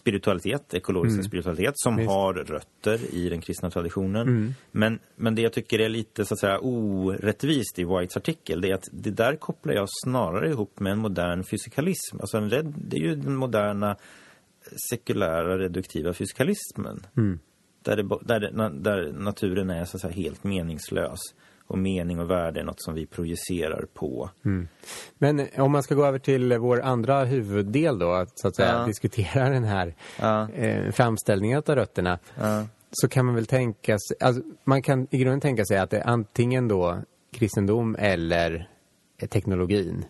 spiritualitet, 0.00 0.74
ekologiska 0.74 1.18
mm. 1.18 1.24
spiritualitet 1.24 1.74
som 1.76 1.96
Visst. 1.96 2.10
har 2.10 2.34
rötter 2.34 3.14
i 3.14 3.28
den 3.28 3.40
kristna 3.40 3.70
traditionen. 3.70 4.28
Mm. 4.28 4.54
Men, 4.72 4.98
men 5.16 5.34
det 5.34 5.42
jag 5.42 5.52
tycker 5.52 5.78
är 5.78 5.88
lite 5.88 6.24
så 6.24 6.34
att 6.34 6.40
säga 6.40 6.58
orättvist 6.58 7.78
i 7.78 7.84
Whites 7.84 8.16
artikel 8.16 8.60
det 8.60 8.70
är 8.70 8.74
att 8.74 8.88
det 8.92 9.10
där 9.10 9.36
kopplar 9.36 9.74
jag 9.74 9.86
snarare 10.04 10.50
ihop 10.50 10.80
med 10.80 10.92
en 10.92 10.98
modern 10.98 11.44
fysikalism. 11.44 12.20
Alltså 12.20 12.36
en, 12.36 12.48
det 12.76 12.96
är 12.96 13.00
ju 13.00 13.14
den 13.14 13.36
moderna 13.36 13.96
sekulära 14.90 15.58
reduktiva 15.58 16.12
fysikalismen. 16.12 17.06
Mm. 17.16 17.38
Där, 17.82 17.96
det, 17.96 18.18
där, 18.22 18.70
där 18.70 19.12
naturen 19.12 19.70
är 19.70 19.84
så 19.84 19.96
att 19.96 20.00
säga 20.00 20.12
helt 20.12 20.44
meningslös. 20.44 21.18
Och 21.70 21.78
mening 21.78 22.20
och 22.20 22.30
värde 22.30 22.60
är 22.60 22.64
något 22.64 22.82
som 22.82 22.94
vi 22.94 23.06
projicerar 23.06 23.86
på. 23.94 24.30
Mm. 24.44 24.68
Men 25.18 25.46
om 25.58 25.72
man 25.72 25.82
ska 25.82 25.94
gå 25.94 26.04
över 26.04 26.18
till 26.18 26.58
vår 26.58 26.80
andra 26.80 27.24
huvuddel 27.24 27.98
då, 27.98 28.12
att 28.12 28.38
så 28.38 28.48
att 28.48 28.56
säga 28.56 28.72
ja. 28.72 28.86
diskutera 28.86 29.48
den 29.50 29.64
här 29.64 29.94
ja. 30.20 30.50
eh, 30.50 30.92
framställningen 30.92 31.62
av 31.66 31.74
rötterna. 31.74 32.18
Ja. 32.40 32.66
Så 32.92 33.08
kan 33.08 33.26
man 33.26 33.34
väl 33.34 33.46
tänka 33.46 33.98
sig, 33.98 34.16
alltså, 34.20 34.42
man 34.64 34.82
kan 34.82 35.06
i 35.10 35.18
grunden 35.18 35.40
tänka 35.40 35.64
sig 35.64 35.78
att 35.78 35.90
det 35.90 35.98
är 35.98 36.06
antingen 36.06 36.68
då 36.68 36.98
kristendom 37.32 37.96
eller 37.98 38.68
teknologin. 39.28 40.04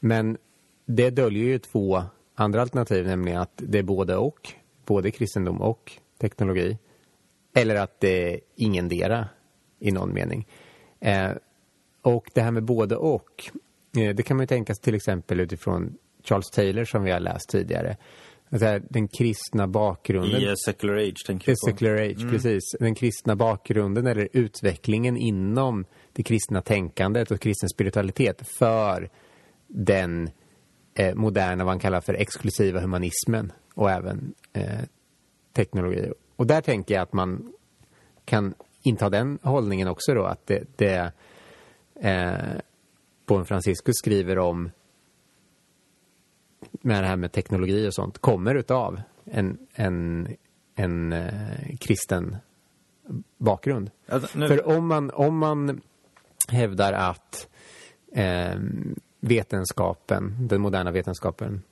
Men 0.00 0.36
det 0.86 1.10
döljer 1.10 1.44
ju 1.44 1.58
två 1.58 2.02
andra 2.34 2.62
alternativ, 2.62 3.06
nämligen 3.06 3.40
att 3.40 3.52
det 3.56 3.78
är 3.78 3.82
både 3.82 4.16
och, 4.16 4.52
både 4.86 5.10
kristendom 5.10 5.62
och 5.62 5.92
teknologi. 6.20 6.78
Eller 7.54 7.74
att 7.74 8.00
det 8.00 8.34
är 8.34 8.40
ingendera 8.56 9.28
i 9.78 9.90
någon 9.90 10.14
mening. 10.14 10.46
Eh, 11.00 11.30
och 12.02 12.30
det 12.34 12.40
här 12.40 12.50
med 12.50 12.64
både 12.64 12.96
och, 12.96 13.50
eh, 13.98 14.14
det 14.14 14.22
kan 14.22 14.36
man 14.36 14.42
ju 14.42 14.46
tänka 14.46 14.74
sig 14.74 14.82
till 14.82 14.94
exempel 14.94 15.40
utifrån 15.40 15.96
Charles 16.24 16.50
Taylor 16.50 16.84
som 16.84 17.02
vi 17.02 17.10
har 17.10 17.20
läst 17.20 17.48
tidigare. 17.48 17.96
Alltså 18.50 18.78
den 18.88 19.08
kristna 19.08 19.68
bakgrunden. 19.68 20.42
I 20.42 20.54
Secular 20.64 20.94
Age 20.94 21.26
tänker 21.26 21.50
jag 21.50 21.56
på. 21.58 21.70
Secular 21.70 21.94
Age, 21.94 22.20
mm. 22.20 22.30
precis. 22.30 22.62
Den 22.80 22.94
kristna 22.94 23.36
bakgrunden 23.36 24.06
eller 24.06 24.28
utvecklingen 24.32 25.16
inom 25.16 25.84
det 26.12 26.22
kristna 26.22 26.62
tänkandet 26.62 27.30
och 27.30 27.40
kristen 27.40 27.68
spiritualitet 27.68 28.48
för 28.58 29.10
den 29.66 30.30
eh, 30.94 31.14
moderna, 31.14 31.64
vad 31.64 31.72
han 31.72 31.80
kallar 31.80 32.00
för 32.00 32.14
exklusiva 32.14 32.80
humanismen 32.80 33.52
och 33.74 33.90
även 33.90 34.34
eh, 34.52 34.80
teknologi. 35.52 36.12
Och 36.36 36.46
där 36.46 36.60
tänker 36.60 36.94
jag 36.94 37.02
att 37.02 37.12
man 37.12 37.52
kan 38.24 38.54
inta 38.88 39.10
den 39.10 39.38
hållningen 39.42 39.88
också 39.88 40.14
då, 40.14 40.24
att 40.24 40.46
det, 40.46 40.64
det 40.76 41.12
eh, 42.00 42.60
Bon 43.26 43.44
Franciscus 43.44 43.96
skriver 43.96 44.38
om 44.38 44.70
med 46.72 47.02
det 47.02 47.06
här 47.06 47.16
med 47.16 47.32
teknologi 47.32 47.88
och 47.88 47.94
sånt 47.94 48.18
kommer 48.18 48.54
utav 48.54 49.00
en, 49.24 49.58
en, 49.74 50.28
en 50.74 51.12
eh, 51.12 51.76
kristen 51.80 52.36
bakgrund. 53.38 53.90
Alltså, 54.08 54.38
För 54.38 54.68
om 54.68 54.86
man, 54.86 55.10
om 55.10 55.38
man 55.38 55.80
hävdar 56.48 56.92
att 56.92 57.48
eh, 58.12 58.58
vetenskapen, 59.20 60.48
den 60.48 60.60
moderna 60.60 60.90
vetenskapen, 60.90 61.62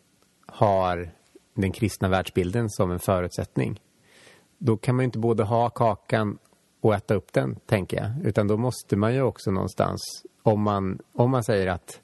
har 0.46 1.11
den 1.55 1.72
kristna 1.72 2.09
världsbilden 2.09 2.70
som 2.70 2.90
en 2.90 2.98
förutsättning, 2.98 3.81
då 4.59 4.76
kan 4.76 4.96
man 4.96 5.02
ju 5.02 5.05
inte 5.05 5.18
både 5.18 5.44
ha 5.44 5.70
kakan 5.70 6.38
och 6.87 6.94
äta 6.94 7.14
upp 7.14 7.33
den, 7.33 7.57
tänker 7.66 7.96
jag. 7.96 8.11
Utan 8.25 8.49
då 8.49 8.57
måste 8.57 8.96
man 8.96 9.14
ju 9.14 9.22
också 9.22 9.51
någonstans, 9.51 10.01
om 10.42 10.62
man, 10.62 10.99
om 11.12 11.31
man 11.31 11.44
säger 11.44 11.66
att 11.66 12.01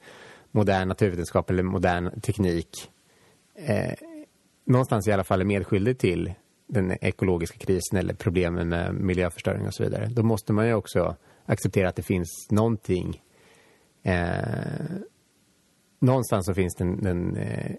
modern 0.51 0.89
naturvetenskap 0.89 1.51
eller 1.51 1.63
modern 1.63 2.21
teknik 2.21 2.91
eh, 3.55 3.93
någonstans 4.65 5.09
i 5.09 5.13
alla 5.13 5.25
fall 5.25 5.41
är 5.41 5.45
medskyldig 5.45 5.99
till 5.99 6.33
den 6.67 6.93
ekologiska 7.01 7.59
krisen 7.59 7.99
eller 7.99 8.15
problemen 8.15 8.69
med 8.69 8.95
miljöförstöring 8.95 9.67
och 9.67 9.75
så 9.75 9.83
vidare. 9.83 10.07
Då 10.07 10.23
måste 10.23 10.53
man 10.53 10.67
ju 10.67 10.75
också 10.75 11.17
acceptera 11.47 11.89
att 11.89 11.97
det 11.97 12.03
finns 12.03 12.49
någonting 12.51 13.23
eh, 14.03 14.23
någonstans 15.99 16.47
så 16.47 16.55
finns 16.55 16.75
den, 16.75 17.03
den 17.03 17.37
eh, 17.37 17.73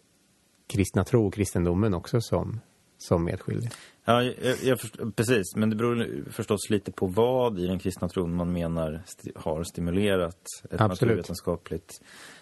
kristna 0.67 1.03
tro 1.03 1.27
och 1.27 1.33
kristendomen 1.33 1.93
också 1.93 2.21
som, 2.21 2.59
som 2.97 3.23
medskyldig. 3.23 3.71
Ja, 4.05 4.23
jag, 4.23 4.57
jag 4.63 4.79
förstår, 4.79 5.11
precis. 5.11 5.55
Men 5.55 5.69
det 5.69 5.75
beror 5.75 6.23
förstås 6.31 6.69
lite 6.69 6.91
på 6.91 7.07
vad 7.07 7.59
i 7.59 7.67
den 7.67 7.79
kristna 7.79 8.09
tron 8.09 8.35
man 8.35 8.53
menar 8.53 9.01
sti 9.05 9.31
har 9.35 9.63
stimulerat 9.63 10.37
ett 10.63 10.81
Absolut. 10.81 10.89
naturvetenskapligt 10.89 12.01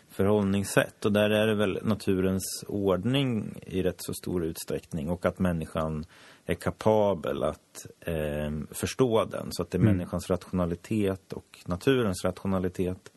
förhållningssätt. 0.10 1.06
Och 1.06 1.12
där 1.12 1.30
är 1.30 1.48
det 1.48 1.56
väl 1.56 1.80
naturens 1.84 2.64
ordning 2.68 3.60
i 3.68 3.84
rätt 3.84 3.96
så 3.98 4.14
stor 4.14 4.46
utsträckning 4.46 5.10
och 5.10 5.26
att 5.26 5.40
människan 5.40 6.06
är 6.46 6.56
kapabel 6.56 7.44
att 7.44 7.88
eh, 8.00 8.52
förstå 8.72 9.26
den. 9.26 9.48
Så 9.52 9.62
att 9.62 9.72
det 9.72 9.78
är 9.78 9.82
mm. 9.82 9.98
människans 9.98 10.30
rationalitet 10.30 11.34
och 11.34 11.60
naturens 11.66 12.26
rationalitet. 12.26 13.12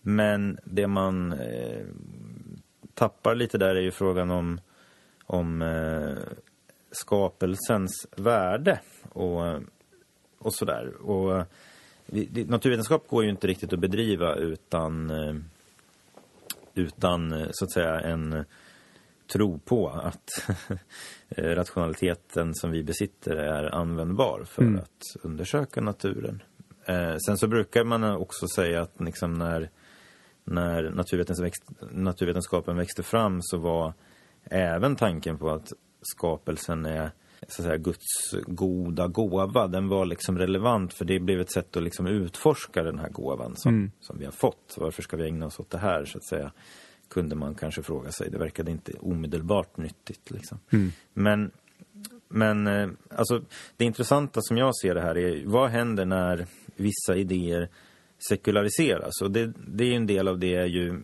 Men 0.00 0.58
det 0.64 0.86
man 0.86 1.32
eh, 1.32 1.86
tappar 2.94 3.34
lite 3.34 3.58
där 3.58 3.74
är 3.74 3.80
ju 3.80 3.90
frågan 3.90 4.30
om, 4.30 4.60
om 5.26 5.62
eh, 5.62 6.36
skapelsens 6.90 8.06
värde 8.16 8.80
och, 9.08 9.62
och 10.38 10.54
sådär. 10.54 10.94
Och, 10.96 11.46
naturvetenskap 12.46 13.08
går 13.08 13.24
ju 13.24 13.30
inte 13.30 13.46
riktigt 13.46 13.72
att 13.72 13.78
bedriva 13.78 14.34
utan, 14.34 15.10
eh, 15.10 15.34
utan 16.74 17.32
eh, 17.32 17.48
så 17.50 17.64
att 17.64 17.72
säga 17.72 18.00
en 18.00 18.44
tro 19.32 19.58
på 19.58 19.88
att 19.88 20.30
rationaliteten 21.36 22.54
som 22.54 22.70
vi 22.70 22.82
besitter 22.82 23.36
är 23.36 23.74
användbar 23.74 24.44
för 24.44 24.62
mm. 24.62 24.78
att 24.78 25.24
undersöka 25.24 25.80
naturen. 25.80 26.42
Eh, 26.84 27.16
sen 27.26 27.38
så 27.38 27.48
brukar 27.48 27.84
man 27.84 28.04
också 28.04 28.48
säga 28.48 28.82
att 28.82 29.00
liksom 29.00 29.34
när, 29.34 29.70
när 30.44 30.90
naturvetenskapen 31.92 32.76
växte 32.76 33.02
fram 33.02 33.38
så 33.42 33.58
var 33.58 33.92
även 34.52 34.96
tanken 34.96 35.38
på 35.38 35.50
att 35.50 35.72
skapelsen 36.02 36.86
är 36.86 37.10
så 37.48 37.62
att 37.62 37.66
säga, 37.66 37.76
Guds 37.76 38.34
goda 38.46 39.08
gåva. 39.08 39.66
Den 39.66 39.88
var 39.88 40.06
liksom 40.06 40.38
relevant 40.38 40.94
för 40.94 41.04
det 41.04 41.20
blev 41.20 41.40
ett 41.40 41.52
sätt 41.52 41.76
att 41.76 41.82
liksom 41.82 42.06
utforska 42.06 42.82
den 42.82 42.98
här 42.98 43.08
gåvan 43.08 43.56
som, 43.56 43.74
mm. 43.74 43.90
som 44.00 44.18
vi 44.18 44.24
har 44.24 44.32
fått. 44.32 44.74
Varför 44.76 45.02
ska 45.02 45.16
vi 45.16 45.26
ägna 45.26 45.46
oss 45.46 45.60
åt 45.60 45.70
det 45.70 45.78
här 45.78 46.04
så 46.04 46.18
att 46.18 46.24
säga? 46.24 46.52
Kunde 47.08 47.36
man 47.36 47.54
kanske 47.54 47.82
fråga 47.82 48.12
sig. 48.12 48.30
Det 48.30 48.38
verkade 48.38 48.70
inte 48.70 48.92
omedelbart 49.00 49.76
nyttigt 49.76 50.30
liksom. 50.30 50.58
Mm. 50.70 50.92
Men, 51.14 51.50
men 52.28 52.66
eh, 52.66 52.88
alltså 53.16 53.42
det 53.76 53.84
intressanta 53.84 54.40
som 54.42 54.56
jag 54.56 54.76
ser 54.76 54.94
det 54.94 55.02
här 55.02 55.18
är 55.18 55.46
vad 55.46 55.70
händer 55.70 56.04
när 56.04 56.46
vissa 56.76 57.16
idéer 57.16 57.68
sekulariseras? 58.28 59.22
Och 59.22 59.30
det, 59.30 59.52
det 59.66 59.84
är 59.84 59.96
en 59.96 60.06
del 60.06 60.28
av 60.28 60.38
det 60.38 60.54
är 60.54 60.66
ju 60.66 61.02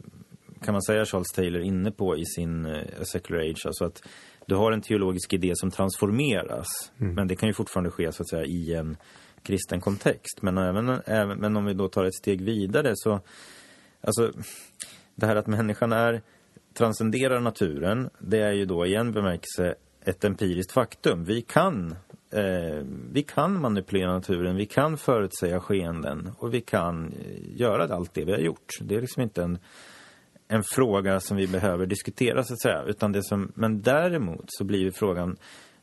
kan 0.62 0.72
man 0.72 0.82
säga 0.82 1.04
Charles 1.04 1.32
Taylor 1.34 1.62
inne 1.62 1.90
på 1.90 2.16
i 2.16 2.24
sin 2.24 2.66
uh, 2.66 3.02
Secular 3.02 3.40
Age. 3.40 3.66
Alltså 3.66 3.84
att 3.84 4.02
du 4.46 4.54
har 4.54 4.72
en 4.72 4.80
teologisk 4.80 5.32
idé 5.32 5.52
som 5.54 5.70
transformeras. 5.70 6.66
Mm. 7.00 7.14
Men 7.14 7.28
det 7.28 7.36
kan 7.36 7.48
ju 7.48 7.52
fortfarande 7.52 7.90
ske 7.90 8.12
så 8.12 8.22
att 8.22 8.28
säga 8.28 8.44
i 8.44 8.74
en 8.74 8.96
kristen 9.42 9.80
kontext. 9.80 10.42
Men, 10.42 10.58
även, 10.58 10.88
även, 11.06 11.38
men 11.38 11.56
om 11.56 11.64
vi 11.64 11.74
då 11.74 11.88
tar 11.88 12.04
ett 12.04 12.14
steg 12.14 12.42
vidare 12.42 12.92
så... 12.94 13.20
Alltså, 14.00 14.32
det 15.14 15.26
här 15.26 15.36
att 15.36 15.46
människan 15.46 15.92
är 15.92 16.22
transcenderar 16.74 17.40
naturen, 17.40 18.10
det 18.18 18.38
är 18.38 18.52
ju 18.52 18.64
då 18.64 18.86
i 18.86 18.94
en 18.94 19.12
bemärkelse 19.12 19.74
ett 20.04 20.24
empiriskt 20.24 20.72
faktum. 20.72 21.24
Vi 21.24 21.42
kan, 21.42 21.94
eh, 22.30 22.84
vi 23.12 23.22
kan 23.22 23.60
manipulera 23.60 24.12
naturen, 24.12 24.56
vi 24.56 24.66
kan 24.66 24.96
förutsäga 24.96 25.60
skeenden 25.60 26.30
och 26.38 26.54
vi 26.54 26.60
kan 26.60 27.06
eh, 27.06 27.56
göra 27.60 27.94
allt 27.94 28.14
det 28.14 28.24
vi 28.24 28.32
har 28.32 28.38
gjort. 28.38 28.72
Det 28.80 28.96
är 28.96 29.00
liksom 29.00 29.22
inte 29.22 29.42
en 29.42 29.58
en 30.48 30.62
fråga 30.64 31.20
som 31.20 31.36
vi 31.36 31.46
behöver 31.46 31.86
diskutera 31.86 32.44
så 32.44 32.52
att 32.52 32.62
säga. 32.62 32.82
Utan 32.86 33.12
det 33.12 33.22
som, 33.22 33.52
men 33.54 33.82
däremot 33.82 34.44
så 34.46 34.64
blir 34.64 34.78
ju 34.78 34.92
frågan, 34.92 35.36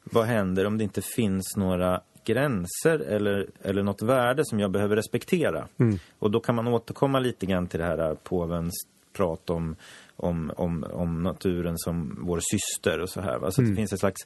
vad 0.04 0.26
händer 0.26 0.66
om 0.66 0.78
det 0.78 0.84
inte 0.84 1.02
finns 1.02 1.58
några 1.58 2.02
gränser 2.26 3.00
eller, 3.00 3.48
eller 3.62 3.84
något 3.84 4.02
värde 4.02 4.46
som 4.46 4.60
jag 4.60 4.72
behöver 4.72 4.96
respektera? 4.96 5.68
Mm. 5.80 6.00
Och 6.20 6.32
då 6.32 6.40
kan 6.40 6.56
man 6.56 6.68
återkomma 6.68 7.20
lite 7.20 7.46
grann 7.46 7.68
till 7.68 7.80
det 7.80 7.86
här 7.86 8.16
påvens 8.16 8.74
prat 9.14 9.50
om, 9.50 9.76
om, 10.16 10.52
om, 10.58 10.86
om 10.92 11.24
naturen 11.24 11.78
som 11.78 12.20
vår 12.22 12.40
syster 12.52 13.00
och 13.00 13.10
så 13.10 13.22
här. 13.22 13.38
Va? 13.38 13.52
Så 13.52 13.62
mm. 13.62 13.72
det 13.72 13.76
finns 13.76 13.94
ett 13.94 14.00
slags 14.00 14.22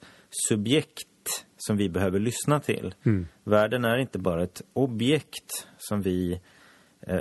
subjekt 0.49 1.45
som 1.57 1.77
vi 1.77 1.89
behöver 1.89 2.19
lyssna 2.19 2.59
till. 2.59 2.93
Mm. 3.05 3.27
Världen 3.43 3.85
är 3.85 3.97
inte 3.97 4.19
bara 4.19 4.43
ett 4.43 4.61
objekt 4.73 5.67
som 5.77 6.01
vi 6.01 6.39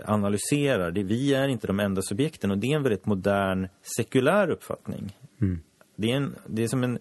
analyserar. 0.04 0.90
Det, 0.90 1.02
vi 1.02 1.34
är 1.34 1.48
inte 1.48 1.66
de 1.66 1.80
enda 1.80 2.02
subjekten 2.02 2.50
och 2.50 2.58
det 2.58 2.72
är 2.72 2.76
en 2.76 2.82
väldigt 2.82 3.06
modern 3.06 3.68
sekulär 3.96 4.50
uppfattning. 4.50 5.16
Mm. 5.40 5.60
Det, 5.96 6.12
är 6.12 6.16
en, 6.16 6.34
det 6.46 6.64
är 6.64 6.68
som 6.68 6.84
en... 6.84 6.98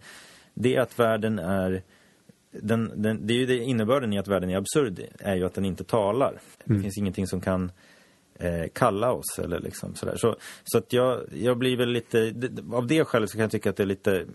Det 0.54 0.76
är 0.76 0.82
att 0.82 1.00
världen 1.00 1.40
är... 1.40 1.84
Den, 2.52 2.92
den, 2.96 3.28
det 3.28 3.34
är 3.34 3.38
ju 3.38 3.46
det 3.46 3.58
innebörden 3.58 4.13
i 4.13 4.20
att 4.20 4.28
världen 4.28 4.50
är 4.50 4.58
absurd 4.58 5.02
är 5.20 5.36
ju 5.36 5.46
att 5.46 5.54
den 5.54 5.66
inte 5.66 5.84
talar. 5.84 6.30
Mm. 6.30 6.78
Det 6.78 6.84
finns 6.84 6.98
ingenting 6.98 7.28
som 7.28 7.42
kan 7.42 7.72
eh, 8.36 8.68
kalla 8.74 9.12
oss 9.12 9.40
eller 9.40 9.60
liksom 9.60 9.96
sådär. 9.96 10.16
Så, 10.18 10.36
så 10.63 10.78
att 10.78 10.94
jag, 10.94 11.22
jag 11.34 11.58
blir 11.58 11.78
väl 11.78 11.90
lite... 11.90 12.34
Av 12.74 12.88
det 12.88 13.04
skälet 13.04 13.30
så 13.30 13.36
kan 13.36 13.42
jag 13.42 13.52
tycka 13.52 13.70
att 13.70 13.76
det 13.76 13.84
är 13.84 13.88
lite, 13.88 14.26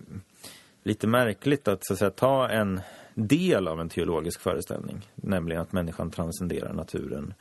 lite 0.83 1.07
märkligt 1.07 1.69
att, 1.69 1.87
så 1.87 1.93
att 1.93 1.99
säga, 1.99 2.11
ta 2.11 2.49
en 2.49 2.81
del 3.15 3.69
av 3.69 3.81
en 3.81 3.89
teologisk 3.89 4.41
föreställning. 4.41 5.09
Nämligen 5.15 5.63
att 5.63 5.73
människan 5.73 6.11
transcenderar 6.11 6.73
naturen 6.73 7.35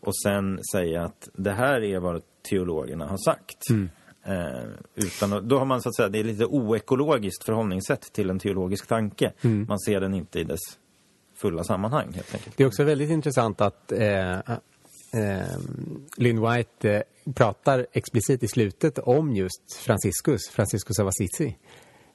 och 0.00 0.16
sen 0.16 0.60
säga 0.72 1.04
att 1.04 1.28
det 1.32 1.52
här 1.52 1.84
är 1.84 1.98
vad 1.98 2.22
teologerna 2.50 3.06
har 3.06 3.18
sagt. 3.18 3.70
Mm. 3.70 3.90
Eh, 4.24 4.64
utan, 4.94 5.48
då 5.48 5.58
har 5.58 5.64
man 5.64 5.82
så 5.82 5.88
att 5.88 5.96
säga, 5.96 6.08
det 6.08 6.18
är 6.18 6.24
lite 6.24 6.46
oekologiskt 6.46 7.44
förhållningssätt 7.44 8.12
till 8.12 8.30
en 8.30 8.38
teologisk 8.38 8.86
tanke. 8.86 9.32
Mm. 9.40 9.66
Man 9.68 9.78
ser 9.78 10.00
den 10.00 10.14
inte 10.14 10.40
i 10.40 10.44
dess 10.44 10.60
fulla 11.36 11.64
sammanhang 11.64 12.12
helt 12.14 12.34
enkelt. 12.34 12.56
Det 12.56 12.62
är 12.62 12.66
också 12.66 12.84
väldigt 12.84 13.10
intressant 13.10 13.60
att 13.60 13.92
eh, 13.92 14.38
eh, 14.38 15.58
Lynn 16.16 16.40
White 16.40 16.90
eh, 16.90 17.02
pratar 17.34 17.86
explicit 17.92 18.42
i 18.42 18.48
slutet 18.48 18.98
om 18.98 19.34
just 19.34 19.72
Franciscus, 19.76 20.48
Franciscus 20.48 20.98
av 20.98 21.08
Assisi. 21.08 21.56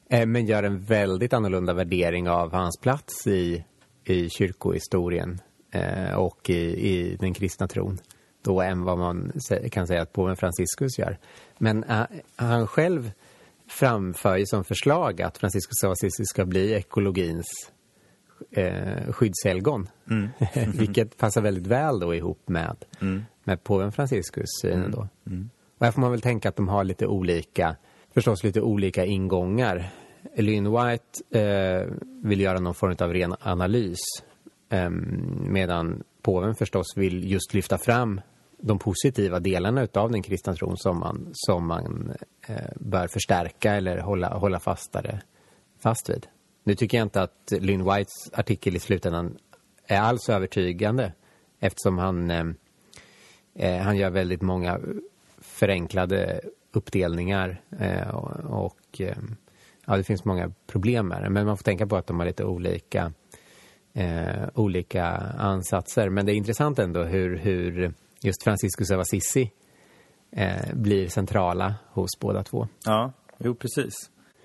Eh, 0.09 0.25
men 0.25 0.45
gör 0.45 0.63
en 0.63 0.79
väldigt 0.79 1.33
annorlunda 1.33 1.73
värdering 1.73 2.29
av 2.29 2.51
hans 2.51 2.79
plats 2.81 3.27
i, 3.27 3.65
i 4.03 4.29
kyrkohistorien 4.29 5.31
eh, 5.31 5.37
och 6.15 6.49
i, 6.49 6.89
i, 6.89 7.17
den 7.19 7.33
kristna 7.33 7.67
tron 7.67 7.97
då 8.43 8.61
än 8.61 8.83
vad 8.83 8.97
man 8.97 9.31
kan 9.71 9.87
säga 9.87 10.01
att 10.01 10.13
påven 10.13 10.35
Franciscus 10.35 10.99
gör. 10.99 11.17
Men 11.57 11.83
äh, 11.83 12.03
han 12.35 12.67
själv 12.67 13.11
framför 13.67 14.37
ju 14.37 14.45
som 14.45 14.63
förslag 14.63 15.21
att 15.21 15.37
Franciscus 15.37 15.83
av 15.83 15.91
Assisi 15.91 16.25
ska 16.25 16.45
bli 16.45 16.73
ekologins 16.73 17.45
eh, 18.51 19.11
skyddshelgon. 19.11 19.89
Mm. 20.09 20.29
Vilket 20.77 21.17
passar 21.17 21.41
väldigt 21.41 21.67
väl 21.67 21.99
då 21.99 22.15
ihop 22.15 22.49
med, 22.49 22.75
mm. 23.01 23.25
med 23.43 23.63
påven 23.63 23.91
Franciscus 23.91 24.49
synen 24.61 24.91
då. 24.91 25.07
Mm. 25.27 25.49
Och 25.77 25.85
här 25.85 25.91
får 25.91 26.01
man 26.01 26.11
väl 26.11 26.21
tänka 26.21 26.49
att 26.49 26.55
de 26.55 26.67
har 26.67 26.83
lite 26.83 27.07
olika, 27.07 27.75
förstås 28.13 28.43
lite 28.43 28.61
olika 28.61 29.05
ingångar. 29.05 29.89
Lynn 30.35 30.71
White 30.71 31.39
eh, 31.39 31.87
vill 32.23 32.41
göra 32.41 32.59
någon 32.59 32.73
form 32.73 32.95
av 32.99 33.13
ren 33.13 33.35
analys 33.39 33.99
Ehm, 34.69 35.53
medan 35.53 36.03
påven 36.21 36.55
förstås 36.55 36.97
vill 36.97 37.31
just 37.31 37.53
lyfta 37.53 37.77
fram 37.77 38.21
de 38.57 38.79
positiva 38.79 39.39
delarna 39.39 39.87
av 39.93 40.11
den 40.11 40.23
kristna 40.23 40.55
tron 40.55 40.77
som 40.77 40.99
man, 40.99 41.29
som 41.33 41.67
man 41.67 42.13
eh, 42.47 42.71
bör 42.75 43.07
förstärka 43.07 43.73
eller 43.73 43.97
hålla, 43.97 44.33
hålla 44.33 44.59
fastare 44.59 45.21
fast 45.79 46.09
vid. 46.09 46.27
Nu 46.63 46.75
tycker 46.75 46.97
jag 46.97 47.05
inte 47.05 47.21
att 47.21 47.53
Lynn 47.59 47.83
Whites 47.83 48.29
artikel 48.33 48.75
i 48.75 48.79
slutändan 48.79 49.37
är 49.87 49.99
alls 49.99 50.29
övertygande 50.29 51.13
eftersom 51.59 51.97
han, 51.97 52.31
eh, 52.31 52.45
eh, 53.55 53.81
han 53.81 53.97
gör 53.97 54.09
väldigt 54.09 54.41
många 54.41 54.79
förenklade 55.37 56.41
uppdelningar 56.71 57.61
eh, 57.79 58.07
och, 58.07 58.65
och 58.65 59.01
eh, 59.01 59.17
ja, 59.85 59.97
det 59.97 60.03
finns 60.03 60.25
många 60.25 60.51
problem 60.67 61.07
med 61.07 61.23
det. 61.23 61.29
Men 61.29 61.45
man 61.45 61.57
får 61.57 61.63
tänka 61.63 61.87
på 61.87 61.95
att 61.95 62.07
de 62.07 62.19
har 62.19 62.25
lite 62.25 62.43
olika 62.43 63.13
eh, 63.93 64.49
olika 64.53 65.05
ansatser. 65.37 66.09
Men 66.09 66.25
det 66.25 66.31
är 66.31 66.35
intressant 66.35 66.79
ändå 66.79 67.03
hur, 67.03 67.37
hur 67.37 67.93
just 68.21 68.43
Franciscus 68.43 68.91
av 68.91 68.99
Assisi 68.99 69.51
eh, 70.31 70.73
blir 70.73 71.07
centrala 71.07 71.75
hos 71.89 72.19
båda 72.19 72.43
två. 72.43 72.67
Ja, 72.85 73.13
jo 73.37 73.55
precis. 73.55 73.93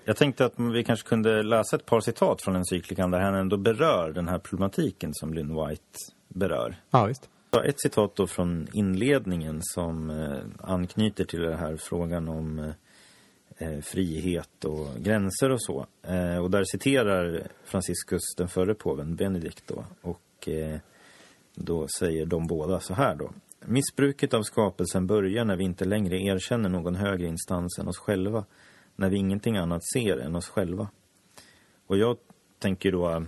Jag 0.05 0.17
tänkte 0.17 0.45
att 0.45 0.53
vi 0.57 0.83
kanske 0.83 1.07
kunde 1.07 1.43
läsa 1.43 1.75
ett 1.75 1.85
par 1.85 1.99
citat 1.99 2.41
från 2.41 2.55
encyklikan 2.55 3.11
där 3.11 3.19
han 3.19 3.35
ändå 3.35 3.57
berör 3.57 4.11
den 4.11 4.27
här 4.27 4.39
problematiken 4.39 5.13
som 5.13 5.33
Lynn 5.33 5.55
White 5.55 5.97
berör. 6.27 6.75
Ja, 6.91 7.05
visst. 7.05 7.29
Ett 7.65 7.81
citat 7.81 8.15
då 8.15 8.27
från 8.27 8.67
inledningen 8.73 9.59
som 9.61 10.09
eh, 10.09 10.71
anknyter 10.73 11.23
till 11.23 11.41
den 11.41 11.59
här 11.59 11.77
frågan 11.77 12.29
om 12.29 12.73
eh, 13.59 13.81
frihet 13.81 14.65
och 14.65 14.87
gränser 14.97 15.49
och 15.49 15.63
så. 15.63 15.85
Eh, 16.01 16.37
och 16.37 16.51
där 16.51 16.63
citerar 16.63 17.47
Franciscus 17.63 18.21
den 18.37 18.47
förre 18.47 18.73
påven 18.73 19.15
Benedikt 19.15 19.63
då. 19.67 19.85
Och 20.01 20.49
eh, 20.49 20.79
då 21.55 21.87
säger 21.99 22.25
de 22.25 22.47
båda 22.47 22.79
så 22.79 22.93
här 22.93 23.15
då. 23.15 23.31
Missbruket 23.65 24.33
av 24.33 24.43
skapelsen 24.43 25.07
börjar 25.07 25.45
när 25.45 25.55
vi 25.55 25.63
inte 25.63 25.85
längre 25.85 26.19
erkänner 26.21 26.69
någon 26.69 26.95
högre 26.95 27.27
instans 27.27 27.79
än 27.79 27.87
oss 27.87 27.97
själva. 27.97 28.45
När 28.95 29.09
vi 29.09 29.17
ingenting 29.17 29.57
annat 29.57 29.81
ser 29.93 30.17
än 30.17 30.35
oss 30.35 30.49
själva. 30.49 30.89
Och 31.87 31.97
jag 31.97 32.17
tänker 32.59 32.91
då 32.91 33.25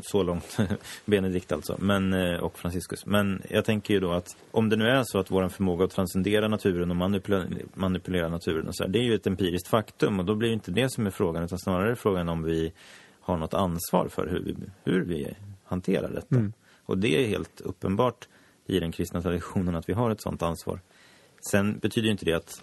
så 0.00 0.22
långt 0.22 0.56
Benedikt 1.04 1.52
alltså, 1.52 1.76
men, 1.78 2.12
eh, 2.12 2.40
och 2.40 2.58
Franciscus. 2.58 3.06
Men 3.06 3.42
jag 3.50 3.64
tänker 3.64 3.94
ju 3.94 4.00
då 4.00 4.12
att 4.12 4.36
om 4.50 4.68
det 4.68 4.76
nu 4.76 4.88
är 4.88 5.02
så 5.04 5.18
att 5.18 5.30
vår 5.30 5.48
förmåga 5.48 5.84
att 5.84 5.90
transcendera 5.90 6.48
naturen 6.48 6.90
och 6.90 6.96
manipulera, 6.96 7.46
manipulera 7.74 8.28
naturen 8.28 8.68
och 8.68 8.76
så 8.76 8.84
här, 8.84 8.90
det 8.90 8.98
är 8.98 9.02
ju 9.02 9.14
ett 9.14 9.26
empiriskt 9.26 9.68
faktum 9.68 10.18
och 10.18 10.24
då 10.24 10.34
blir 10.34 10.48
det 10.48 10.54
inte 10.54 10.70
det 10.70 10.92
som 10.92 11.06
är 11.06 11.10
frågan 11.10 11.44
utan 11.44 11.58
snarare 11.58 11.96
frågan 11.96 12.28
om 12.28 12.42
vi 12.42 12.72
har 13.20 13.36
något 13.36 13.54
ansvar 13.54 14.08
för 14.08 14.26
hur 14.26 14.40
vi, 14.40 14.54
hur 14.84 15.04
vi 15.04 15.34
hanterar 15.64 16.10
detta. 16.10 16.36
Mm. 16.36 16.52
Och 16.86 16.98
det 16.98 17.24
är 17.24 17.28
helt 17.28 17.60
uppenbart 17.60 18.28
i 18.66 18.80
den 18.80 18.92
kristna 18.92 19.22
traditionen 19.22 19.74
att 19.74 19.88
vi 19.88 19.92
har 19.92 20.10
ett 20.10 20.22
sådant 20.22 20.42
ansvar. 20.42 20.80
Sen 21.50 21.78
betyder 21.78 22.10
inte 22.10 22.24
det 22.24 22.32
att 22.32 22.62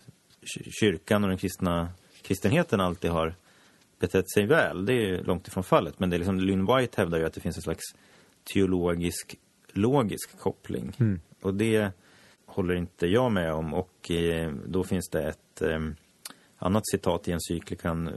kyrkan 0.80 1.24
och 1.24 1.30
den 1.30 1.38
kristna 1.38 1.90
kristenheten 2.22 2.80
alltid 2.80 3.12
har 3.12 3.36
betett 4.02 4.32
sig 4.32 4.46
väl. 4.46 4.86
Det 4.86 4.94
är 4.94 5.24
långt 5.24 5.48
ifrån 5.48 5.64
fallet. 5.64 6.00
Men 6.00 6.10
det 6.10 6.16
är 6.16 6.18
liksom, 6.18 6.40
Lynn 6.40 6.66
White 6.66 7.02
hävdar 7.02 7.18
ju 7.18 7.26
att 7.26 7.34
det 7.34 7.42
finns 7.42 7.56
en 7.58 7.62
slags 7.62 7.96
teologisk, 8.54 9.36
logisk 9.72 10.40
koppling. 10.40 10.96
Mm. 11.00 11.20
Och 11.42 11.54
det 11.54 11.92
håller 12.46 12.76
inte 12.76 13.08
jag 13.08 13.32
med 13.32 13.54
om. 13.54 13.74
Och 13.74 14.12
eh, 14.12 14.54
då 14.66 14.84
finns 14.84 15.10
det 15.10 15.24
ett 15.24 15.62
eh, 15.62 15.80
annat 16.58 16.88
citat 16.88 17.28
i 17.28 17.32
encyklikan, 17.32 18.08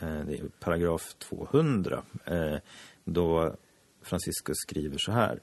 eh, 0.00 0.20
det 0.26 0.34
är 0.34 0.48
paragraf 0.60 1.14
200, 1.18 2.02
eh, 2.24 2.56
då 3.04 3.56
Franciscus 4.02 4.56
skriver 4.56 4.98
så 4.98 5.12
här. 5.12 5.40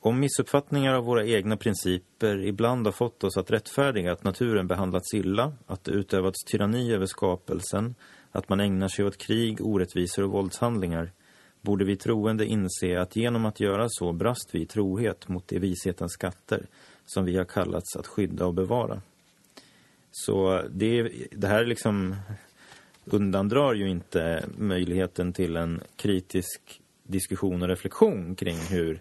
Om 0.00 0.20
missuppfattningar 0.20 0.94
av 0.94 1.04
våra 1.04 1.26
egna 1.26 1.56
principer 1.56 2.44
ibland 2.44 2.86
har 2.86 2.92
fått 2.92 3.24
oss 3.24 3.36
att 3.36 3.50
rättfärdiga 3.50 4.12
att 4.12 4.24
naturen 4.24 4.66
behandlats 4.66 5.14
illa, 5.14 5.52
att 5.66 5.84
det 5.84 5.90
utövats 5.90 6.44
tyranni 6.44 6.92
över 6.92 7.06
skapelsen, 7.06 7.94
att 8.36 8.48
man 8.48 8.60
ägnar 8.60 8.88
sig 8.88 9.04
åt 9.04 9.18
krig, 9.18 9.60
orättvisor 9.60 10.24
och 10.24 10.30
våldshandlingar 10.30 11.12
borde 11.60 11.84
vi 11.84 11.96
troende 11.96 12.46
inse 12.46 13.00
att 13.00 13.16
genom 13.16 13.46
att 13.46 13.60
göra 13.60 13.86
så 13.88 14.12
brast 14.12 14.50
vi 14.52 14.66
trohet 14.66 15.28
mot 15.28 15.48
de 15.48 15.58
vishetens 15.58 16.12
skatter 16.12 16.66
som 17.06 17.24
vi 17.24 17.36
har 17.36 17.44
kallats 17.44 17.96
att 17.96 18.06
skydda 18.06 18.46
och 18.46 18.54
bevara. 18.54 19.02
Så 20.10 20.62
det, 20.70 21.10
det 21.30 21.48
här 21.48 21.64
liksom 21.64 22.16
undandrar 23.04 23.74
ju 23.74 23.88
inte 23.88 24.44
möjligheten 24.56 25.32
till 25.32 25.56
en 25.56 25.80
kritisk 25.96 26.80
diskussion 27.02 27.62
och 27.62 27.68
reflektion 27.68 28.34
kring 28.34 28.56
hur, 28.56 29.00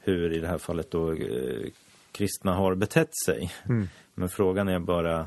hur 0.00 0.32
i 0.32 0.40
det 0.40 0.48
här 0.48 0.58
fallet 0.58 0.90
då 0.90 1.12
eh, 1.12 1.70
kristna 2.12 2.54
har 2.54 2.74
betett 2.74 3.16
sig. 3.26 3.52
Mm. 3.68 3.88
Men 4.14 4.28
frågan 4.28 4.68
är 4.68 4.78
bara 4.78 5.26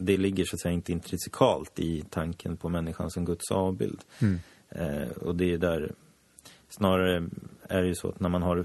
det 0.00 0.16
ligger 0.16 0.44
så 0.44 0.56
att 0.56 0.60
säga 0.60 0.72
inte 0.72 0.92
intrinsikalt 0.92 1.78
i 1.78 2.04
tanken 2.10 2.56
på 2.56 2.68
människan 2.68 3.10
som 3.10 3.24
Guds 3.24 3.50
avbild. 3.50 4.00
Mm. 4.18 4.38
Eh, 4.68 5.08
och 5.08 5.36
det 5.36 5.52
är 5.52 5.58
där, 5.58 5.92
snarare 6.68 7.28
är 7.62 7.82
det 7.82 7.88
ju 7.88 7.94
så 7.94 8.08
att 8.08 8.20
när 8.20 8.28
man 8.28 8.42
har 8.42 8.64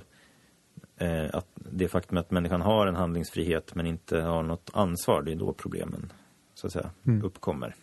eh, 0.98 1.26
att 1.34 1.48
det 1.56 1.88
faktum 1.88 2.18
att 2.18 2.32
människan 2.32 2.62
har 2.62 2.88
en 2.88 2.96
handlingsfrihet 2.96 3.76
men 3.76 3.86
inte 3.86 4.22
har 4.22 4.44
något 4.44 4.70
ansvar, 4.74 5.22
det 5.22 5.32
är 5.32 5.36
då 5.36 5.54
problemen 5.54 6.14
så 6.54 6.68
att 6.68 6.74
säga 6.74 6.90
mm. 7.04 7.24
uppkommer. 7.24 7.76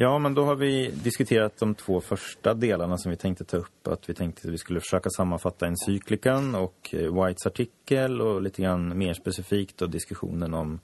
Ja, 0.00 0.18
men 0.18 0.34
då 0.34 0.44
har 0.44 0.54
vi 0.54 0.90
diskuterat 0.90 1.56
de 1.58 1.74
två 1.74 2.00
första 2.00 2.54
delarna 2.54 2.98
som 2.98 3.10
vi 3.10 3.16
tänkte 3.16 3.44
ta 3.44 3.56
upp. 3.56 3.86
Att 3.88 4.08
vi 4.08 4.14
tänkte 4.14 4.48
att 4.48 4.54
vi 4.54 4.58
skulle 4.58 4.80
försöka 4.80 5.10
sammanfatta 5.10 5.66
encyklikan 5.66 6.54
och 6.54 6.94
eh, 6.94 7.24
Whites 7.24 7.46
artikel 7.46 8.20
och 8.20 8.42
lite 8.42 8.62
grann 8.62 8.98
mer 8.98 9.14
specifikt 9.14 9.82
och 9.82 9.90
diskussionen 9.90 10.54
om 10.54 10.80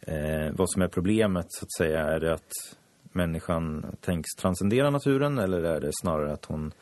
eh, 0.00 0.50
vad 0.52 0.70
som 0.70 0.82
är 0.82 0.88
problemet 0.88 1.46
så 1.48 1.64
att 1.64 1.72
säga. 1.72 2.00
Är 2.00 2.20
det 2.20 2.34
att 2.34 2.52
människan 3.02 3.86
tänks 4.00 4.34
transcendera 4.38 4.90
naturen 4.90 5.38
eller 5.38 5.62
är 5.62 5.80
det 5.80 5.90
snarare 5.92 6.32
att 6.32 6.44
hon 6.44 6.72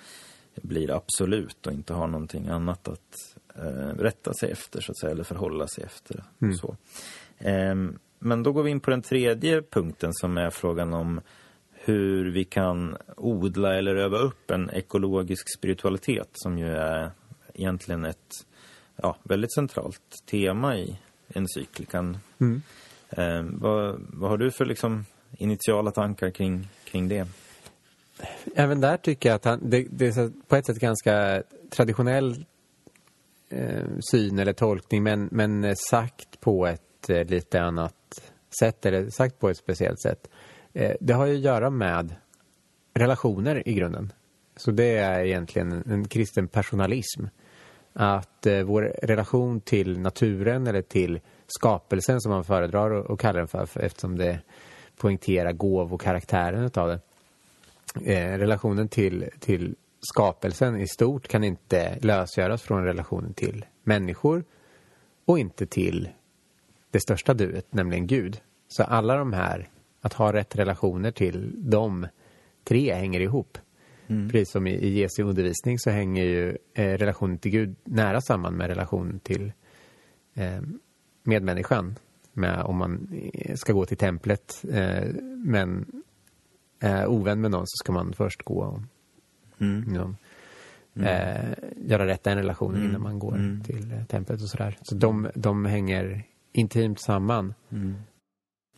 blir 0.63 0.91
absolut 0.91 1.67
och 1.67 1.73
inte 1.73 1.93
har 1.93 2.07
någonting 2.07 2.49
annat 2.49 2.89
att 2.89 3.37
eh, 3.57 3.99
rätta 3.99 4.33
sig 4.35 4.51
efter 4.51 4.81
så 4.81 4.93
att 4.93 4.99
säga 4.99 5.13
eller 5.13 5.25
förhålla 5.25 5.67
sig 5.67 5.85
efter. 5.85 6.25
Mm. 6.43 6.55
Så. 6.55 6.77
Eh, 7.39 7.75
men 8.19 8.43
då 8.43 8.53
går 8.53 8.63
vi 8.63 8.71
in 8.71 8.81
på 8.81 8.91
den 8.91 9.03
tredje 9.03 9.63
punkten 9.63 10.11
som 10.13 10.39
är 10.39 10.51
frågan 10.51 10.95
om 10.95 11.21
hur 11.85 12.31
vi 12.31 12.45
kan 12.45 12.97
odla 13.17 13.79
eller 13.79 13.97
öva 13.97 14.19
upp 14.19 14.51
en 14.51 14.71
ekologisk 14.71 15.59
spiritualitet 15.59 16.29
som 16.33 16.59
ju 16.59 16.77
är 16.77 17.11
egentligen 17.55 18.05
ett 18.05 18.47
ja, 18.97 19.17
väldigt 19.23 19.55
centralt 19.55 20.01
tema 20.31 20.77
i 20.77 20.99
encyklikan. 21.35 22.19
Mm. 22.41 22.63
Eh, 23.11 23.43
vad, 23.61 24.01
vad 24.13 24.31
har 24.31 24.39
du 24.39 24.51
för 24.51 24.65
liksom, 24.65 25.05
initiala 25.39 25.91
tankar 25.91 26.31
kring, 26.31 26.69
kring 26.85 27.09
det? 27.09 27.29
Även 28.55 28.81
där 28.81 28.97
tycker 28.97 29.29
jag 29.29 29.37
att 29.37 29.45
han, 29.45 29.71
det, 29.71 29.87
det 29.91 30.07
är 30.07 30.31
på 30.49 30.57
ett 30.57 30.67
sätt 30.67 30.79
ganska 30.79 31.43
traditionell 31.71 32.45
eh, 33.49 33.85
syn 34.11 34.39
eller 34.39 34.53
tolkning 34.53 35.03
men, 35.03 35.29
men 35.33 35.77
sagt 35.77 36.41
på 36.41 36.67
ett 36.67 37.11
eh, 37.11 37.25
lite 37.25 37.63
annat 37.63 37.95
sätt 38.61 38.87
eller 38.87 39.11
sagt 39.11 39.39
på 39.39 39.49
ett 39.49 39.57
speciellt 39.57 40.01
sätt. 40.01 40.29
Eh, 40.75 40.97
det 41.01 41.13
har 41.13 41.27
ju 41.27 41.35
att 41.35 41.41
göra 41.41 41.71
med 41.71 42.15
relationer 42.95 43.69
i 43.69 43.75
grunden. 43.75 44.13
Så 44.57 44.71
det 44.71 44.97
är 44.97 45.25
egentligen 45.25 45.73
en 45.73 46.09
kristen 46.09 46.49
personalism. 46.49 47.25
Att 47.93 48.47
eh, 48.47 48.63
vår 48.63 48.83
relation 49.03 49.61
till 49.61 50.01
naturen 50.01 50.67
eller 50.67 50.83
till 50.83 51.21
skapelsen 51.47 52.21
som 52.21 52.33
man 52.33 52.45
föredrar 52.45 53.13
att 53.13 53.19
kalla 53.19 53.39
den 53.39 53.49
för, 53.49 53.67
för 53.67 53.81
eftersom 53.81 54.19
det 54.19 54.41
poängterar 54.97 55.53
gåvokaraktären 55.53 56.65
utav 56.65 56.89
det. 56.89 57.01
Eh, 58.15 58.39
relationen 58.39 58.89
till, 58.89 59.31
till 59.41 59.75
skapelsen 60.01 60.81
i 60.81 60.89
stort 60.89 61.29
kan 61.29 61.45
inte 61.45 61.99
lösgöras 62.01 62.63
från 62.63 62.85
relationen 62.85 63.35
till 63.35 63.65
människor 63.83 64.45
och 65.25 65.39
inte 65.39 65.67
till 65.67 66.09
det 66.91 67.01
största 67.01 67.35
duet, 67.35 67.67
nämligen 67.71 68.07
Gud. 68.07 68.41
Så 68.69 68.83
alla 68.83 69.17
de 69.17 69.33
här 69.33 69.69
att 70.05 70.13
ha 70.13 70.33
rätt 70.33 70.57
relationer 70.57 71.11
till 71.11 71.53
de 71.71 72.07
tre 72.65 72.95
hänger 72.95 73.21
ihop. 73.21 73.59
Mm. 74.07 74.29
Precis 74.29 74.53
som 74.53 74.67
i, 74.67 74.71
i 74.71 74.99
Jesu 75.01 75.23
undervisning 75.23 75.79
så 75.79 75.91
hänger 75.91 76.25
ju 76.25 76.57
eh, 76.75 76.99
relationen 76.99 77.39
till 77.39 77.51
Gud 77.51 77.77
nära 77.85 78.21
samman 78.21 78.55
med 78.55 78.67
relationen 78.67 79.21
till 79.21 79.53
eh, 80.35 80.61
medmänniskan. 81.23 81.99
Med 82.33 82.61
om 82.61 82.77
man 82.77 83.09
eh, 83.35 83.55
ska 83.55 83.73
gå 83.73 83.87
till 83.87 83.97
templet 83.97 84.65
eh, 84.71 85.05
men 85.45 86.03
är 86.81 87.07
ovän 87.07 87.41
med 87.41 87.51
någon 87.51 87.67
så 87.67 87.77
ska 87.77 87.93
man 87.93 88.13
först 88.13 88.43
gå 88.43 88.65
och 88.65 88.81
mm. 89.59 89.95
Ja, 89.95 90.15
mm. 90.95 91.55
Göra 91.77 92.07
rätt 92.07 92.23
den 92.23 92.37
relationen 92.37 92.77
mm. 92.77 92.89
innan 92.89 93.03
man 93.03 93.19
går 93.19 93.35
mm. 93.35 93.65
till 93.65 94.05
templet 94.09 94.43
och 94.43 94.49
sådär. 94.49 94.79
Så 94.83 94.95
de, 94.95 95.31
de 95.35 95.65
hänger 95.65 96.25
intimt 96.53 97.01
samman. 97.01 97.55
Mm. 97.71 97.95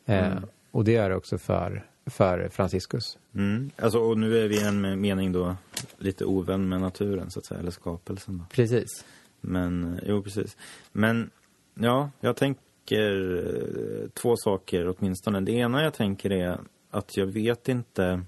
Eh, 0.06 0.38
och 0.76 0.84
det 0.84 0.96
det 1.08 1.16
också 1.16 1.38
för, 1.38 1.84
för 2.06 2.48
Franciscus. 2.48 3.18
Mm. 3.34 3.70
Alltså, 3.76 3.98
och 3.98 4.18
nu 4.18 4.38
är 4.38 4.48
vi 4.48 4.62
en 4.62 5.00
mening 5.00 5.32
då 5.32 5.56
lite 5.98 6.24
ovän 6.24 6.68
med 6.68 6.80
naturen 6.80 7.30
så 7.30 7.38
att 7.38 7.46
säga, 7.46 7.60
eller 7.60 7.70
skapelsen. 7.70 8.38
Då. 8.38 8.44
Precis. 8.50 9.04
Men, 9.40 10.00
jo 10.06 10.22
precis. 10.22 10.56
Men, 10.92 11.30
ja, 11.74 12.10
jag 12.20 12.36
tänker 12.36 13.36
eh, 13.36 14.08
två 14.08 14.36
saker 14.36 14.94
åtminstone. 14.98 15.40
Det 15.40 15.52
ena 15.52 15.82
jag 15.82 15.94
tänker 15.94 16.32
är 16.32 16.58
att 16.90 17.16
jag 17.16 17.26
vet 17.26 17.68
inte 17.68 18.22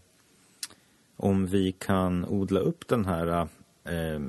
om 1.16 1.46
vi 1.46 1.72
kan 1.72 2.24
odla 2.24 2.60
upp 2.60 2.88
den 2.88 3.04
här 3.04 3.48
eh, 3.84 4.20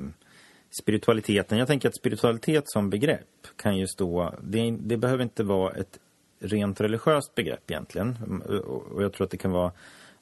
spiritualiteten. 0.82 1.58
Jag 1.58 1.68
tänker 1.68 1.88
att 1.88 1.96
spiritualitet 1.96 2.64
som 2.66 2.90
begrepp 2.90 3.46
kan 3.56 3.76
ju 3.76 3.86
stå, 3.86 4.34
det, 4.42 4.70
det 4.70 4.96
behöver 4.96 5.22
inte 5.22 5.42
vara 5.42 5.72
ett 5.72 5.98
rent 6.40 6.80
religiöst 6.80 7.34
begrepp 7.34 7.70
egentligen. 7.70 8.42
Och 8.90 9.02
jag 9.02 9.12
tror 9.12 9.24
att 9.24 9.30
det 9.30 9.36
kan 9.36 9.52
vara 9.52 9.72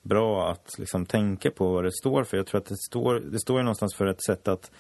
bra 0.03 0.51
att 0.51 0.79
liksom 0.79 1.07
tänka 1.07 1.51
på 1.51 1.73
vad 1.73 1.85
det 1.85 1.93
står 1.93 2.25
för. 2.25 2.37
Jag 2.37 2.47
tror 2.47 2.61
att 2.61 2.67
det 2.67 2.77
står, 2.77 3.21
det 3.21 3.41
står 3.41 3.63
någonstans 3.63 3.95
för 3.95 4.07
ett 4.07 4.25
sätt 4.25 4.49
att, 4.49 4.71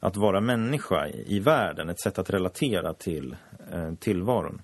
att 0.00 0.16
vara 0.16 0.40
människa 0.40 1.08
i, 1.08 1.40
världen. 1.40 1.88
Ett 1.88 2.00
sätt 2.00 2.18
att 2.18 2.30
relatera 2.30 2.94
till 2.94 3.36
eh, 3.72 3.94
tillvaron. 3.94 4.62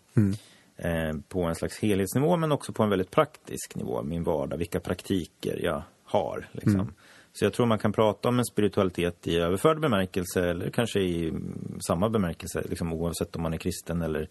Eh, 0.77 1.17
på 1.29 1.43
en 1.43 1.55
slags 1.55 1.79
helhetsnivå 1.79 2.37
men 2.37 2.53
också 2.53 2.73
på 2.73 2.83
en 2.83 2.91
väldigt 2.91 3.11
praktisk 3.11 3.77
nivå, 3.77 4.03
min 4.03 4.25
vardag, 4.25 4.57
vilka 4.57 4.81
praktiker 4.81 5.61
jag 5.65 5.83
har. 6.05 6.49
Liksom. 6.53 6.93
Så 7.33 7.45
jag 7.45 7.53
tror 7.53 7.67
man 7.67 7.79
kan 7.79 7.93
prata 7.93 8.29
om 8.29 8.39
en 8.39 8.45
spiritualitet 8.45 9.27
i 9.27 9.39
överförd 9.39 9.81
bemärkelse 9.81 10.51
eller 10.51 10.71
kanske 10.71 11.01
i 11.01 11.29
mm, 11.29 11.79
samma 11.87 12.09
bemärkelse, 12.09 12.63
liksom, 12.69 12.93
oavsett 12.93 13.37
om 13.37 13.43
man 13.43 13.53
är 13.53 13.59
kristen 13.59 14.03
eller 14.03 14.29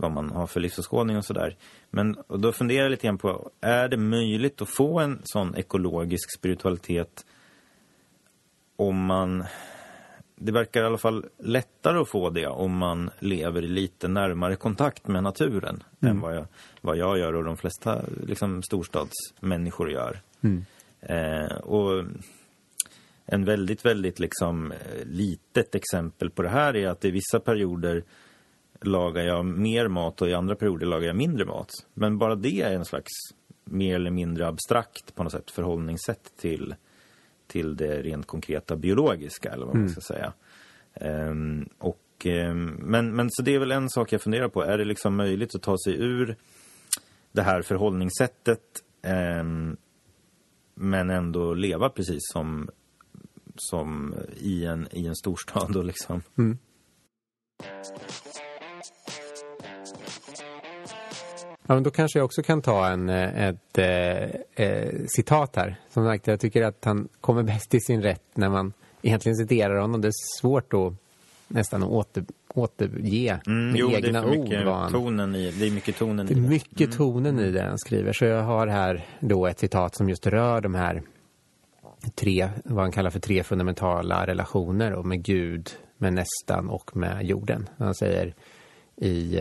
vad 0.00 0.10
man 0.10 0.30
har 0.30 0.46
för 0.46 0.60
livsåskådning 0.60 1.16
och 1.16 1.24
sådär. 1.24 1.56
Men 1.90 2.14
och 2.14 2.40
då 2.40 2.52
funderar 2.52 2.82
jag 2.82 2.90
lite 2.90 3.06
grann 3.06 3.18
på, 3.18 3.50
är 3.60 3.88
det 3.88 3.96
möjligt 3.96 4.62
att 4.62 4.68
få 4.68 4.98
en 4.98 5.20
sån 5.24 5.56
ekologisk 5.56 6.38
spiritualitet 6.38 7.26
om 8.76 9.04
man... 9.04 9.44
Det 10.40 10.52
verkar 10.52 10.82
i 10.82 10.86
alla 10.86 10.98
fall 10.98 11.26
lättare 11.38 11.98
att 11.98 12.08
få 12.08 12.30
det 12.30 12.46
om 12.46 12.76
man 12.76 13.10
lever 13.18 13.64
i 13.64 13.68
lite 13.68 14.08
närmare 14.08 14.56
kontakt 14.56 15.08
med 15.08 15.22
naturen 15.22 15.82
än 16.00 16.20
vad 16.20 16.36
jag, 16.36 16.46
vad 16.80 16.96
jag 16.96 17.18
gör 17.18 17.34
och 17.34 17.44
de 17.44 17.56
flesta 17.56 18.02
liksom, 18.26 18.62
storstadsmänniskor 18.62 19.90
gör. 19.90 20.20
Eh, 21.00 21.56
och 21.56 22.04
en 23.26 23.44
väldigt, 23.44 23.84
väldigt 23.84 24.18
liksom, 24.18 24.72
eh, 24.72 25.04
litet 25.04 25.74
exempel 25.74 26.30
på 26.30 26.42
det 26.42 26.48
här 26.48 26.76
är 26.76 26.88
att 26.88 27.04
i 27.04 27.10
vissa 27.10 27.40
perioder 27.40 28.04
lagar 28.80 29.24
jag 29.24 29.44
mer 29.44 29.88
mat 29.88 30.22
och 30.22 30.28
i 30.28 30.34
andra 30.34 30.54
perioder 30.54 30.86
lagar 30.86 31.06
jag 31.06 31.16
mindre 31.16 31.44
mat. 31.44 31.70
Men 31.94 32.18
bara 32.18 32.34
det 32.34 32.60
är 32.60 32.74
en 32.74 32.84
slags 32.84 33.12
mer 33.64 33.94
eller 33.94 34.10
mindre 34.10 34.46
abstrakt 34.46 35.14
på 35.14 35.22
något 35.22 35.32
sätt 35.32 35.50
förhållningssätt 35.50 36.32
till, 36.40 36.74
till 37.46 37.76
det 37.76 38.02
rent 38.02 38.26
konkreta 38.26 38.76
biologiska 38.76 39.50
eller 39.50 39.66
vad 39.66 39.76
man 39.76 39.88
ska 39.88 40.00
säga. 40.00 40.32
Ehm, 40.94 41.68
och, 41.78 42.02
ehm, 42.24 42.66
men, 42.66 43.16
men 43.16 43.30
så 43.30 43.42
det 43.42 43.54
är 43.54 43.58
väl 43.58 43.72
en 43.72 43.90
sak 43.90 44.12
jag 44.12 44.22
funderar 44.22 44.48
på. 44.48 44.62
Är 44.62 44.78
det 44.78 44.84
liksom 44.84 45.16
möjligt 45.16 45.54
att 45.54 45.62
ta 45.62 45.76
sig 45.84 45.94
ur 46.00 46.36
det 47.32 47.42
här 47.42 47.62
förhållningssättet 47.62 48.62
ehm, 49.02 49.76
men 50.74 51.10
ändå 51.10 51.54
leva 51.54 51.88
precis 51.88 52.20
som, 52.32 52.70
som 53.56 54.14
i, 54.36 54.64
en, 54.64 54.88
i 54.90 55.06
en 55.06 55.16
storstad 55.16 55.76
och 55.76 55.84
liksom 55.84 56.22
Ja, 61.70 61.74
men 61.74 61.82
då 61.82 61.90
kanske 61.90 62.18
jag 62.18 62.24
också 62.24 62.42
kan 62.42 62.62
ta 62.62 62.86
en, 62.88 63.08
eh, 63.08 63.48
ett 63.48 63.78
eh, 63.78 64.66
eh, 64.66 64.94
citat 65.08 65.56
här. 65.56 65.76
Som 65.90 66.04
sagt, 66.06 66.26
jag 66.26 66.40
tycker 66.40 66.62
att 66.62 66.84
han 66.84 67.08
kommer 67.20 67.42
bäst 67.42 67.70
till 67.70 67.80
sin 67.80 68.02
rätt 68.02 68.22
när 68.34 68.48
man 68.48 68.72
egentligen 69.02 69.36
citerar 69.36 69.80
honom. 69.80 70.00
Det 70.00 70.08
är 70.08 70.40
svårt 70.40 70.72
att 70.74 70.92
nästan 71.48 71.82
att 71.82 71.88
åter, 71.88 72.24
återge 72.54 73.40
Mm, 73.46 73.70
med 73.70 73.80
jo, 73.80 73.88
det 73.88 73.94
är 73.96 74.06
egna 74.06 74.22
för 74.22 74.28
ord. 74.28 74.38
mycket 74.48 74.64
han, 74.66 74.92
tonen 74.92 75.34
i, 75.34 75.50
det 75.50 75.66
är 75.66 75.70
mycket 75.70 75.96
tonen 75.96 76.26
det 76.26 76.32
i 76.32 76.36
är 76.36 76.40
det. 76.42 76.48
mycket 76.48 76.92
tonen 76.92 77.38
i 77.40 77.50
det 77.50 77.62
han 77.62 77.78
skriver. 77.78 78.12
Så 78.12 78.24
jag 78.24 78.42
har 78.42 78.66
här 78.66 79.06
då 79.20 79.46
ett 79.46 79.58
citat 79.58 79.94
som 79.94 80.08
just 80.08 80.26
rör 80.26 80.60
de 80.60 80.74
här 80.74 81.02
tre, 82.14 82.48
vad 82.64 82.84
han 82.84 82.92
kallar 82.92 83.10
för 83.10 83.20
tre 83.20 83.42
fundamentala 83.42 84.26
relationer 84.26 84.92
och 84.92 85.06
med 85.06 85.22
Gud, 85.22 85.70
med 85.98 86.12
nästan 86.12 86.68
och 86.68 86.96
med 86.96 87.24
jorden. 87.26 87.68
Han 87.78 87.94
säger 87.94 88.34
i 88.96 89.40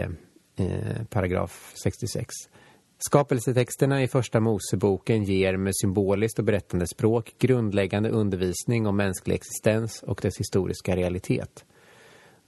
eh, 0.57 1.05
paragraf 1.09 1.73
66. 1.83 2.27
Skapelsetexterna 2.99 4.03
i 4.03 4.07
första 4.07 4.39
Moseboken 4.39 5.23
ger 5.23 5.57
med 5.57 5.73
symboliskt 5.81 6.39
och 6.39 6.45
berättande 6.45 6.87
språk 6.87 7.35
grundläggande 7.39 8.09
undervisning 8.09 8.87
om 8.87 8.97
mänsklig 8.97 9.35
existens 9.35 10.03
och 10.03 10.19
dess 10.21 10.39
historiska 10.39 10.95
realitet. 10.95 11.65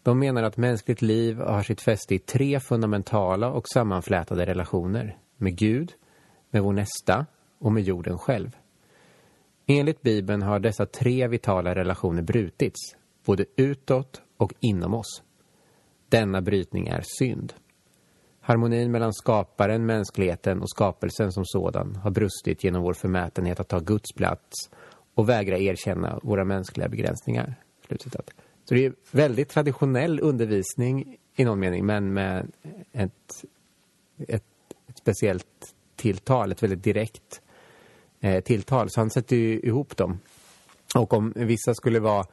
De 0.03 0.19
menar 0.19 0.43
att 0.43 0.57
mänskligt 0.57 1.01
liv 1.01 1.39
har 1.39 1.63
sitt 1.63 1.81
fäste 1.81 2.15
i 2.15 2.19
tre 2.19 2.59
fundamentala 2.59 3.51
och 3.51 3.67
sammanflätade 3.67 4.45
relationer. 4.45 5.17
Med 5.37 5.57
Gud, 5.57 5.93
med 6.49 6.63
vår 6.63 6.73
nästa 6.73 7.25
och 7.59 7.71
med 7.71 7.83
jorden 7.83 8.17
själv. 8.17 8.55
Enligt 9.67 10.01
Bibeln 10.01 10.41
har 10.41 10.59
dessa 10.59 10.85
tre 10.85 11.27
vitala 11.27 11.75
relationer 11.75 12.21
brutits, 12.21 12.95
både 13.25 13.45
utåt 13.55 14.21
och 14.37 14.53
inom 14.59 14.93
oss. 14.93 15.23
Denna 16.09 16.41
brytning 16.41 16.87
är 16.87 17.03
synd. 17.19 17.53
Harmonin 18.49 18.91
mellan 18.91 19.13
skaparen, 19.13 19.85
mänskligheten 19.85 20.61
och 20.61 20.69
skapelsen 20.69 21.31
som 21.31 21.45
sådan 21.45 21.95
har 21.95 22.11
brustit 22.11 22.63
genom 22.63 22.83
vår 22.83 22.93
förmätenhet 22.93 23.59
att 23.59 23.67
ta 23.67 23.79
Guds 23.79 24.13
plats 24.13 24.69
och 25.13 25.29
vägra 25.29 25.57
erkänna 25.57 26.19
våra 26.23 26.45
mänskliga 26.45 26.89
begränsningar. 26.89 27.55
Slutcitat. 27.87 28.29
Så 28.65 28.73
det 28.73 28.85
är 28.85 28.93
väldigt 29.11 29.49
traditionell 29.49 30.19
undervisning 30.19 31.17
i 31.35 31.45
någon 31.45 31.59
mening, 31.59 31.85
men 31.85 32.13
med 32.13 32.51
ett, 32.91 33.45
ett, 34.27 34.43
ett 34.87 34.97
speciellt 34.97 35.73
tilltal, 35.95 36.51
ett 36.51 36.63
väldigt 36.63 36.83
direkt 36.83 37.41
eh, 38.19 38.43
tilltal. 38.43 38.89
Så 38.89 39.01
han 39.01 39.09
sätter 39.09 39.35
ju 39.35 39.59
ihop 39.59 39.97
dem. 39.97 40.19
Och 40.95 41.13
om 41.13 41.33
vissa 41.35 41.73
skulle 41.73 41.99
vara 41.99 42.25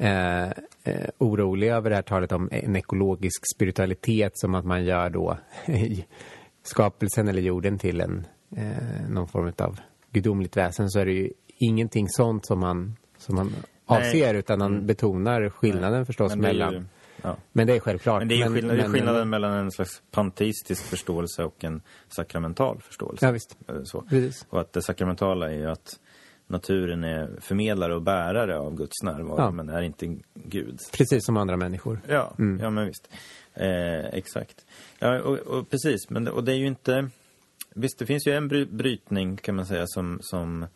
eh, 0.00 0.44
eh, 0.84 1.08
oroliga 1.18 1.76
över 1.76 1.90
det 1.90 1.96
här 1.96 2.02
talet 2.02 2.32
om 2.32 2.48
en 2.52 2.76
ekologisk 2.76 3.42
spiritualitet 3.56 4.32
som 4.38 4.54
att 4.54 4.64
man 4.64 4.84
gör 4.84 5.10
då 5.10 5.38
skapelsen 6.62 7.28
eller 7.28 7.42
jorden 7.42 7.78
till 7.78 8.00
en, 8.00 8.26
eh, 8.56 9.08
någon 9.10 9.28
form 9.28 9.52
av 9.58 9.78
gudomligt 10.12 10.56
väsen 10.56 10.90
så 10.90 10.98
är 10.98 11.06
det 11.06 11.12
ju 11.12 11.32
ingenting 11.58 12.08
sånt 12.08 12.46
som 12.46 12.58
man, 12.60 12.96
som 13.18 13.34
man 13.34 13.52
avser 13.86 14.34
utan 14.34 14.60
han 14.60 14.86
betonar 14.86 15.50
skillnaden 15.50 16.06
förstås 16.06 16.36
Men 16.36 16.38
ju- 16.38 16.42
mellan 16.46 16.88
ja. 17.22 17.36
men 17.52 17.66
det 17.66 17.76
är 17.76 17.80
självklart. 17.80 18.20
Men 18.20 18.28
det 18.28 18.34
är 18.34 18.48
ju 18.48 18.54
skillnad, 18.54 18.76
det 18.76 18.80
är 18.82 18.82
men- 18.82 18.92
skillnaden 18.92 19.30
mellan 19.30 19.52
en 19.52 19.70
slags 19.70 20.02
panteistisk 20.10 20.82
förståelse 20.84 21.44
och 21.44 21.64
en 21.64 21.82
sakramental 22.08 22.80
förståelse. 22.80 23.26
Ja, 23.26 23.32
visst. 23.32 23.56
Eh, 23.68 23.82
Så. 23.84 24.00
Precis. 24.02 24.46
Och 24.50 24.60
att 24.60 24.72
det 24.72 24.82
sakramentala 24.82 25.50
är 25.50 25.56
ju 25.56 25.70
att 25.70 25.98
naturen 26.50 27.04
är 27.04 27.30
förmedlare 27.40 27.94
och 27.94 28.02
bärare 28.02 28.58
av 28.58 28.74
Guds 28.76 29.02
närvaro, 29.02 29.38
Ja. 29.38 29.50
men 29.50 29.68
är 29.68 29.82
inte 29.82 30.16
Gud. 30.34 30.78
Precis 30.92 31.24
som 31.26 31.36
andra 31.36 31.56
människor. 31.56 32.00
Ja, 32.08 32.34
ja 32.60 32.70
men 32.70 32.86
visst. 32.86 33.08
Eh, 33.54 34.04
exakt. 34.06 34.66
Ja, 34.98 35.20
och, 35.20 35.38
och 35.38 35.70
precis, 35.70 36.10
men 36.10 36.24
det, 36.24 36.30
och 36.30 36.44
det 36.44 36.52
är 36.52 36.56
ju 36.56 36.66
inte... 36.66 37.10
Visst, 37.74 37.98
det 37.98 38.06
finns 38.06 38.26
ju 38.26 38.32
en 38.32 38.48
bry, 38.48 38.64
brytning 38.64 39.36
kan 39.36 39.54
man 39.56 39.66
säga 39.66 39.84
som, 39.86 40.18
som, 40.22 40.66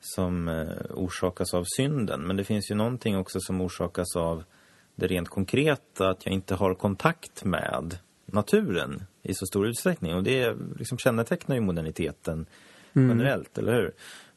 som 0.00 0.48
eh, 0.48 0.68
orsakas 0.90 1.54
av 1.54 1.64
synden. 1.76 2.20
Men 2.20 2.36
det 2.36 2.44
finns 2.44 2.70
ju 2.70 2.74
någonting 2.74 3.16
också 3.16 3.40
som 3.40 3.60
orsakas 3.60 4.16
av 4.16 4.44
det 4.94 5.06
rent 5.06 5.28
konkreta, 5.28 6.08
att 6.10 6.26
jag 6.26 6.34
inte 6.34 6.54
har 6.54 6.74
kontakt 6.74 7.44
med 7.44 7.98
naturen 8.26 9.02
i 9.22 9.34
så 9.34 9.46
stor 9.46 9.66
utsträckning. 9.66 10.14
Och 10.14 10.22
det 10.22 10.56
liksom 10.78 10.98
kännetecknar 10.98 11.56
ju 11.56 11.62
moderniteten 11.62 12.46
generellt, 12.94 13.58
eller 13.58 13.72
hur? 13.72 13.92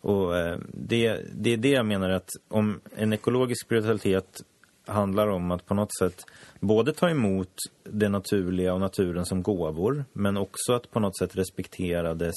Och 0.06 0.38
eh, 0.38 0.58
det, 0.74 1.20
det 1.34 1.54
är 1.54 1.58
det 1.58 1.70
jag 1.70 1.86
menar 1.86 2.10
att 2.10 2.30
om 2.48 2.80
en 2.96 3.14
ekologisk 3.14 3.66
spiritualitet 3.66 4.42
handlar 4.88 5.28
om 5.28 5.52
att 5.52 5.66
på 5.66 5.74
något 5.74 5.98
sätt 6.00 6.26
både 6.60 6.94
ta 6.94 7.10
emot 7.10 7.54
det 7.84 8.10
naturliga 8.10 8.74
och 8.74 8.80
naturen 8.80 9.26
som 9.26 9.44
gåvor, 9.44 10.06
men 10.14 10.38
också 10.38 10.74
att 10.74 10.92
på 10.92 11.00
något 11.00 11.18
sätt 11.18 11.36
respektera 11.36 12.14
dess 12.14 12.36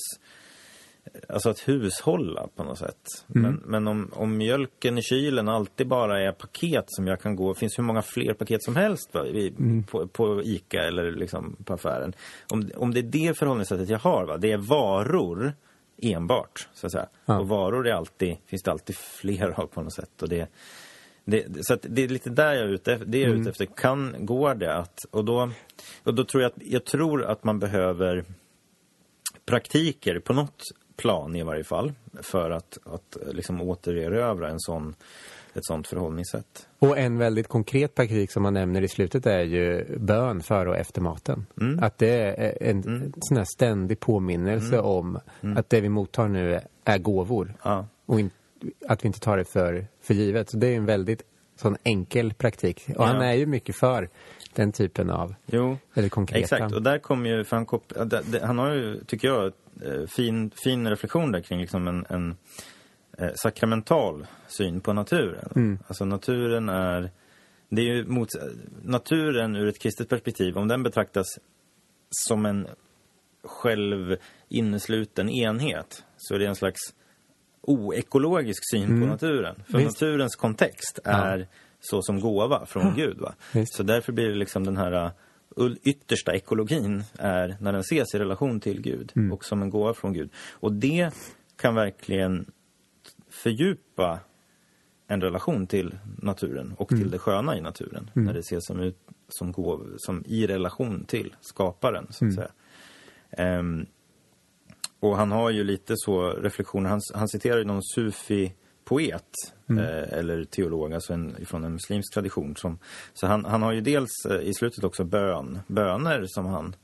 Alltså 1.28 1.50
att 1.50 1.68
hushålla 1.68 2.48
på 2.56 2.64
något 2.64 2.78
sätt. 2.78 3.24
Men, 3.26 3.62
men 3.66 3.88
om, 3.88 4.10
om 4.12 4.36
mjölken 4.36 4.98
i 4.98 5.02
kylen 5.02 5.48
alltid 5.48 5.88
bara 5.88 6.20
är 6.20 6.32
paket 6.32 6.84
som 6.86 7.06
jag 7.06 7.20
kan 7.20 7.36
gå... 7.36 7.52
Det 7.52 7.58
finns 7.58 7.78
hur 7.78 7.84
många 7.84 8.02
fler 8.02 8.34
paket 8.34 8.62
som 8.62 8.76
helst 8.76 9.14
va, 9.14 9.26
i, 9.26 9.54
på, 9.90 10.06
på 10.06 10.42
Ica 10.42 10.82
eller 10.82 11.12
liksom 11.12 11.56
på 11.64 11.74
affären. 11.74 12.12
Om, 12.48 12.70
om 12.76 12.94
det 12.94 13.00
är 13.00 13.02
det 13.02 13.38
förhållningssättet 13.38 13.88
jag 13.88 13.98
har, 13.98 14.24
va, 14.24 14.36
det 14.36 14.52
är 14.52 14.56
varor 14.56 15.54
enbart. 16.03 16.68
Så 16.74 16.86
att 16.86 16.92
säga. 16.92 17.09
Ja. 17.26 17.38
Och 17.38 17.49
varor 17.49 17.88
är 17.88 17.92
alltid, 17.92 18.36
finns 18.46 18.62
det 18.62 18.70
alltid 18.70 18.96
fler 18.96 19.61
av 19.61 19.66
på 19.66 19.82
något 19.82 19.94
sätt. 19.94 20.22
Och 20.22 20.28
det, 20.28 20.49
det, 21.24 21.66
så 21.66 21.78
det 21.82 22.05
är 22.05 22.09
lite 22.09 22.30
där 22.30 22.53
jag 22.53 22.64
är 22.64 22.68
ute. 22.68 23.01
Det 23.07 23.22
är 23.22 23.28
jag 23.28 23.38
ute 23.38 23.51
efter. 23.51 23.66
Kan, 23.66 24.26
går 24.26 24.55
det 24.55 24.74
att... 24.74 25.05
Och 25.11 25.24
då, 25.24 25.51
och 26.03 26.14
då 26.14 26.24
tror 26.24 26.42
jag 26.42 26.53
att, 26.53 26.62
jag 26.62 26.84
tror 26.84 27.24
att 27.24 27.44
man 27.44 27.59
behöver 27.59 28.24
praktiker 29.46 30.20
på 30.20 30.32
något 30.32 30.62
plan 30.96 31.36
i 31.36 31.42
varje 31.42 31.64
fall 31.64 31.92
för 32.22 32.51
att, 32.51 32.78
att 32.84 33.16
liksom 33.32 33.61
återerövra 33.61 34.49
en 34.49 34.61
sån, 34.61 34.94
ett 35.55 35.64
sånt 35.64 35.86
förhållningssätt. 35.86 36.68
Och 36.78 36.99
en 36.99 37.18
väldigt 37.18 37.49
konkret 37.49 37.94
praktik 37.94 38.32
som 38.32 38.42
man 38.42 38.55
nämner 38.55 38.82
i 38.82 38.88
slutet 38.88 39.26
är 39.26 39.40
ju 39.42 39.84
bön 39.99 40.42
före 40.42 40.68
och 40.68 40.76
efter 40.76 41.01
maten. 41.01 41.46
Mm. 41.61 41.82
Att 41.82 41.99
det 41.99 42.09
är 42.20 42.62
en 42.62 43.12
sån 43.20 43.36
här 43.36 43.44
ständig 43.55 44.01
påminnelse 44.01 44.80
om 44.80 45.18
att 45.57 45.70
det 45.70 45.80
vi 45.80 45.88
mottar 45.88 46.28
nu 46.28 46.61
är 46.84 46.99
gåvor. 46.99 47.55
Ja. 47.64 47.86
Och 48.07 48.20
in, 48.20 48.30
att 48.88 49.05
vi 49.05 49.07
inte 49.07 49.20
tar 49.20 49.36
det 49.36 49.44
för, 49.44 49.86
för 50.03 50.14
givet. 50.14 50.51
Så 50.51 50.57
det 50.57 50.66
är 50.66 50.76
en 50.76 50.86
väldigt 50.86 51.22
sån 51.57 51.76
enkel 51.84 52.34
praktik. 52.34 52.86
Och 52.96 53.07
han 53.07 53.16
Ja. 53.16 53.24
är 53.24 53.34
ju 53.34 53.46
mycket 53.46 53.76
för 53.76 54.09
den 54.55 54.72
typen 54.72 55.11
av 55.11 55.34
Jo, 55.46 55.76
väldigt 55.94 56.12
konkreta. 56.12 56.57
exakt. 56.57 56.74
Och 56.74 56.82
där 56.82 56.99
kommer 56.99 57.30
ju, 57.30 57.44
för 57.44 57.57
han, 57.57 57.66
kop- 57.66 57.92
ja, 57.96 58.05
det- 58.05 58.22
det- 58.32 58.46
han 58.46 58.59
har 58.59 58.72
ju, 58.74 59.05
tycker 59.05 59.28
jag, 59.28 59.46
eh, 59.84 60.07
fin, 60.07 60.51
fin 60.64 60.88
reflektion 60.88 61.32
där 61.32 61.40
kring 61.40 61.61
liksom 61.61 61.88
en, 61.88 62.07
en 62.09 62.36
eh, 63.18 63.30
sakramental 63.34 64.26
syn 64.46 64.80
på 64.80 64.92
naturen. 64.92 65.52
Mm. 65.56 65.78
Alltså 65.86 66.04
naturen 66.04 66.68
är 66.68 67.10
det 67.68 67.82
är 67.82 67.86
ju 67.86 68.06
mot 68.06 68.28
naturen 68.82 69.56
ur 69.56 69.68
ett 69.68 69.78
kristet 69.78 70.08
perspektiv, 70.08 70.58
om 70.58 70.68
den 70.68 70.82
betraktas 70.82 71.26
som 72.10 72.46
en 72.46 72.66
själv 73.44 74.16
innesluten 74.48 75.28
enhet 75.28 76.04
så 76.16 76.34
är 76.34 76.38
det 76.38 76.46
en 76.46 76.56
slags 76.56 76.80
oekologisk 77.60 78.62
syn 78.70 78.84
mm. 78.84 79.00
på 79.00 79.06
naturen. 79.06 79.62
För 79.70 79.78
Visst. 79.78 80.00
naturens 80.00 80.36
kontext 80.36 80.98
är 81.04 81.38
ja. 81.38 81.46
så 81.80 82.02
som 82.02 82.20
gåva 82.20 82.66
från 82.66 82.94
Gud. 82.96 83.18
Va? 83.18 83.34
Så 83.64 83.82
därför 83.82 84.12
blir 84.12 84.28
det 84.28 84.34
liksom 84.34 84.64
den 84.64 84.76
här 84.76 85.12
uh, 85.58 85.72
yttersta 85.82 86.34
ekologin 86.34 87.04
är 87.18 87.56
när 87.60 87.72
den 87.72 87.80
ses 87.80 88.14
i 88.14 88.18
relation 88.18 88.60
till 88.60 88.80
Gud 88.80 89.12
mm. 89.16 89.32
och 89.32 89.44
som 89.44 89.62
en 89.62 89.70
gåva 89.70 89.94
från 89.94 90.12
Gud. 90.12 90.30
Och 90.52 90.72
det 90.72 91.10
kan 91.56 91.74
verkligen 91.74 92.46
fördjupa 93.43 94.20
en 95.07 95.20
relation 95.20 95.66
till 95.66 95.99
naturen 96.22 96.74
och 96.76 96.89
till 96.89 96.99
mm. 96.99 97.11
det 97.11 97.18
sköna 97.18 97.57
i 97.57 97.61
naturen. 97.61 98.11
Mm. 98.16 98.26
När 98.26 98.34
det 98.34 98.41
ses 98.41 98.66
som, 98.66 98.80
ut, 98.80 98.99
som, 99.28 99.53
gåv, 99.53 99.95
som 99.99 100.24
i 100.26 100.47
relation 100.47 101.05
till 101.05 101.36
skaparen, 101.41 102.07
så 102.11 102.24
att 102.24 102.32
mm. 102.32 102.34
säga. 102.34 103.59
Um, 103.59 103.86
och 105.01 105.16
han 105.16 105.32
har 105.32 105.51
ju 105.51 105.64
lite 105.64 105.95
så 105.97 106.30
reflektioner, 106.30 106.91
han, 106.91 107.01
han 107.14 107.28
citerar 107.28 107.59
ju 107.59 107.64
någon 107.64 107.82
sufi-poet 107.82 109.22
mm. 109.68 109.84
eh, 109.84 110.18
eller 110.18 110.45
teolog, 110.45 110.95
alltså 110.95 111.12
en, 111.12 111.47
från 111.47 111.64
en 111.64 111.72
muslimsk 111.72 112.14
tradition. 112.14 112.57
Som, 112.57 112.78
så 113.14 113.26
han, 113.26 113.45
han 113.45 113.62
har 113.62 113.72
ju 113.72 113.80
dels 113.80 114.11
eh, 114.30 114.41
i 114.41 114.55
slutet 114.55 114.84
också 114.84 115.05
bön, 115.05 115.59
böner 115.66 116.24
som 116.26 116.47
han 116.47 116.76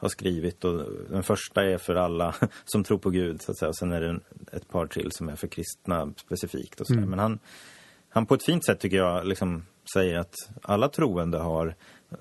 har 0.00 0.08
skrivit 0.08 0.64
och 0.64 0.86
den 1.10 1.22
första 1.22 1.64
är 1.64 1.78
för 1.78 1.94
alla 1.94 2.34
som 2.64 2.84
tror 2.84 2.98
på 2.98 3.10
Gud 3.10 3.42
så 3.42 3.52
att 3.52 3.58
säga. 3.58 3.68
Och 3.68 3.76
sen 3.76 3.92
är 3.92 4.00
det 4.00 4.20
ett 4.52 4.68
par 4.68 4.86
till 4.86 5.12
som 5.12 5.28
är 5.28 5.36
för 5.36 5.46
kristna 5.46 6.12
specifikt 6.16 6.80
och 6.80 6.86
så 6.86 6.92
mm. 6.92 7.10
Men 7.10 7.18
han, 7.18 7.38
han 8.08 8.26
på 8.26 8.34
ett 8.34 8.44
fint 8.44 8.64
sätt 8.64 8.80
tycker 8.80 8.96
jag 8.96 9.26
liksom 9.26 9.66
säger 9.94 10.18
att 10.18 10.34
alla 10.62 10.88
troende 10.88 11.38
har 11.38 11.74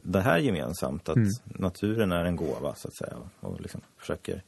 det 0.03 0.21
här 0.21 0.37
gemensamt, 0.37 1.09
att 1.09 1.15
mm. 1.15 1.29
naturen 1.45 2.11
är 2.11 2.25
en 2.25 2.35
gåva 2.35 2.75
så 2.75 2.87
att 2.87 2.95
säga 2.97 3.17
och 3.39 3.61
liksom 3.61 3.81
försöker 3.97 4.43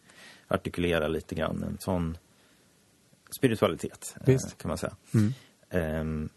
artikulera 0.48 1.08
lite 1.08 1.36
grann 1.36 1.64
en 1.64 1.78
sån 1.80 2.18
spiritualitet 3.38 4.16
eh, 4.20 4.26
Visst. 4.26 4.58
kan 4.58 4.70
man 4.70 4.78
säga. 4.78 4.96
Mm. 5.14 5.34
Um, 6.02 6.30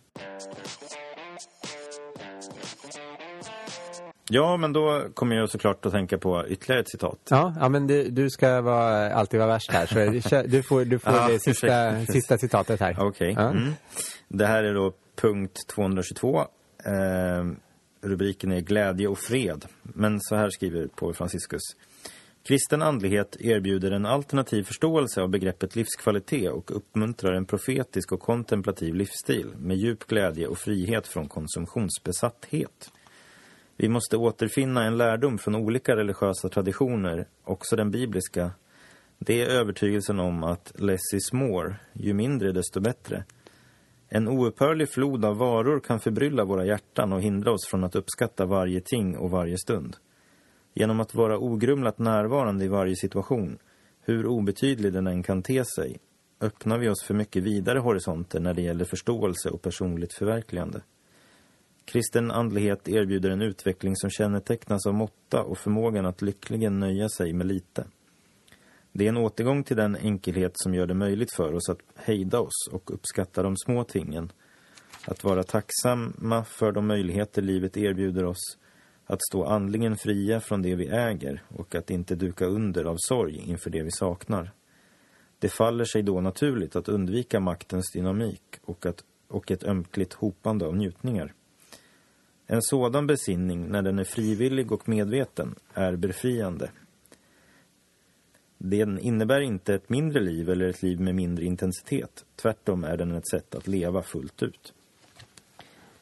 Ja, 4.30 4.56
men 4.56 4.72
då 4.72 5.02
kommer 5.14 5.36
jag 5.36 5.50
såklart 5.50 5.86
att 5.86 5.92
tänka 5.92 6.18
på 6.18 6.46
ytterligare 6.48 6.80
ett 6.80 6.88
citat. 6.88 7.18
Ja, 7.30 7.54
ja 7.60 7.68
men 7.68 7.86
du, 7.86 8.10
du 8.10 8.30
ska 8.30 8.60
vara, 8.60 9.14
alltid 9.14 9.40
vara 9.40 9.52
värst 9.52 9.70
här. 9.70 9.86
Så 10.20 10.42
du 10.46 10.62
får, 10.62 10.84
du 10.84 10.98
får 10.98 11.12
ja, 11.12 11.28
det 11.28 11.38
sista, 11.38 12.06
sista 12.06 12.38
citatet 12.38 12.80
här. 12.80 12.92
Okej. 12.92 13.06
Okay. 13.06 13.44
Ja. 13.44 13.50
Mm. 13.50 13.72
Det 14.28 14.46
här 14.46 14.64
är 14.64 14.74
då 14.74 14.92
punkt 15.16 15.66
222. 15.68 16.38
Eh, 16.38 16.44
rubriken 18.02 18.52
är 18.52 18.60
Glädje 18.60 19.08
och 19.08 19.18
fred. 19.18 19.64
Men 19.82 20.20
så 20.20 20.36
här 20.36 20.50
skriver 20.50 20.86
Paul 20.86 21.14
Franciscus. 21.14 21.62
Kristen 22.46 22.82
andlighet 22.82 23.36
erbjuder 23.40 23.90
en 23.90 24.06
alternativ 24.06 24.62
förståelse 24.62 25.22
av 25.22 25.28
begreppet 25.28 25.76
livskvalitet 25.76 26.50
och 26.50 26.76
uppmuntrar 26.76 27.32
en 27.32 27.46
profetisk 27.46 28.12
och 28.12 28.20
kontemplativ 28.20 28.94
livsstil 28.94 29.52
med 29.56 29.76
djup 29.76 30.06
glädje 30.06 30.46
och 30.46 30.58
frihet 30.58 31.06
från 31.06 31.28
konsumtionsbesatthet. 31.28 32.90
Vi 33.76 33.88
måste 33.88 34.16
återfinna 34.16 34.84
en 34.84 34.96
lärdom 34.96 35.38
från 35.38 35.54
olika 35.54 35.96
religiösa 35.96 36.48
traditioner, 36.48 37.28
också 37.44 37.76
den 37.76 37.90
bibliska. 37.90 38.50
Det 39.18 39.42
är 39.42 39.46
övertygelsen 39.46 40.20
om 40.20 40.44
att 40.44 40.72
less 40.80 41.14
is 41.14 41.32
more, 41.32 41.76
ju 41.92 42.14
mindre 42.14 42.52
desto 42.52 42.80
bättre. 42.80 43.24
En 44.08 44.28
oupphörlig 44.28 44.88
flod 44.88 45.24
av 45.24 45.36
varor 45.36 45.80
kan 45.80 46.00
förbrylla 46.00 46.44
våra 46.44 46.64
hjärtan 46.66 47.12
och 47.12 47.22
hindra 47.22 47.52
oss 47.52 47.66
från 47.70 47.84
att 47.84 47.96
uppskatta 47.96 48.46
varje 48.46 48.80
ting 48.80 49.16
och 49.16 49.30
varje 49.30 49.58
stund. 49.58 49.96
Genom 50.74 51.00
att 51.00 51.14
vara 51.14 51.38
ogrumlat 51.38 51.98
närvarande 51.98 52.64
i 52.64 52.68
varje 52.68 52.96
situation, 52.96 53.58
hur 54.00 54.26
obetydlig 54.26 54.92
den 54.92 55.06
än 55.06 55.22
kan 55.22 55.42
te 55.42 55.64
sig, 55.64 55.98
öppnar 56.40 56.78
vi 56.78 56.88
oss 56.88 57.04
för 57.04 57.14
mycket 57.14 57.42
vidare 57.42 57.78
horisonter 57.78 58.40
när 58.40 58.54
det 58.54 58.62
gäller 58.62 58.84
förståelse 58.84 59.50
och 59.50 59.62
personligt 59.62 60.14
förverkligande. 60.14 60.80
Kristen 61.84 62.30
andlighet 62.30 62.88
erbjuder 62.88 63.30
en 63.30 63.42
utveckling 63.42 63.96
som 63.96 64.10
kännetecknas 64.10 64.86
av 64.86 64.94
måtta 64.94 65.42
och 65.42 65.58
förmågan 65.58 66.06
att 66.06 66.22
lyckligen 66.22 66.80
nöja 66.80 67.08
sig 67.08 67.32
med 67.32 67.46
lite. 67.46 67.84
Det 68.92 69.04
är 69.04 69.08
en 69.08 69.16
återgång 69.16 69.64
till 69.64 69.76
den 69.76 69.96
enkelhet 69.96 70.52
som 70.54 70.74
gör 70.74 70.86
det 70.86 70.94
möjligt 70.94 71.32
för 71.32 71.54
oss 71.54 71.68
att 71.68 71.78
hejda 71.96 72.40
oss 72.40 72.68
och 72.72 72.94
uppskatta 72.94 73.42
de 73.42 73.56
små 73.56 73.84
tingen. 73.84 74.32
Att 75.04 75.24
vara 75.24 75.42
tacksamma 75.42 76.44
för 76.44 76.72
de 76.72 76.86
möjligheter 76.86 77.42
livet 77.42 77.76
erbjuder 77.76 78.24
oss. 78.24 78.58
Att 79.06 79.22
stå 79.22 79.44
andligen 79.44 79.96
fria 79.96 80.40
från 80.40 80.62
det 80.62 80.74
vi 80.74 80.86
äger 80.86 81.42
och 81.48 81.74
att 81.74 81.90
inte 81.90 82.14
duka 82.14 82.46
under 82.46 82.84
av 82.84 82.96
sorg 82.98 83.36
inför 83.46 83.70
det 83.70 83.82
vi 83.82 83.90
saknar. 83.90 84.50
Det 85.38 85.48
faller 85.48 85.84
sig 85.84 86.02
då 86.02 86.20
naturligt 86.20 86.76
att 86.76 86.88
undvika 86.88 87.40
maktens 87.40 87.92
dynamik 87.92 88.42
och, 88.62 88.86
att, 88.86 89.04
och 89.28 89.50
ett 89.50 89.64
ömkligt 89.64 90.12
hopande 90.12 90.66
av 90.66 90.76
njutningar. 90.76 91.34
En 92.46 92.62
sådan 92.62 93.06
besinning, 93.06 93.68
när 93.68 93.82
den 93.82 93.98
är 93.98 94.04
frivillig 94.04 94.72
och 94.72 94.88
medveten, 94.88 95.54
är 95.74 95.96
befriande. 95.96 96.70
Den 98.58 98.98
innebär 98.98 99.40
inte 99.40 99.74
ett 99.74 99.88
mindre 99.88 100.20
liv 100.20 100.50
eller 100.50 100.68
ett 100.68 100.82
liv 100.82 101.00
med 101.00 101.14
mindre 101.14 101.44
intensitet. 101.44 102.24
Tvärtom 102.36 102.84
är 102.84 102.96
den 102.96 103.12
ett 103.12 103.28
sätt 103.28 103.54
att 103.54 103.66
leva 103.66 104.02
fullt 104.02 104.42
ut. 104.42 104.72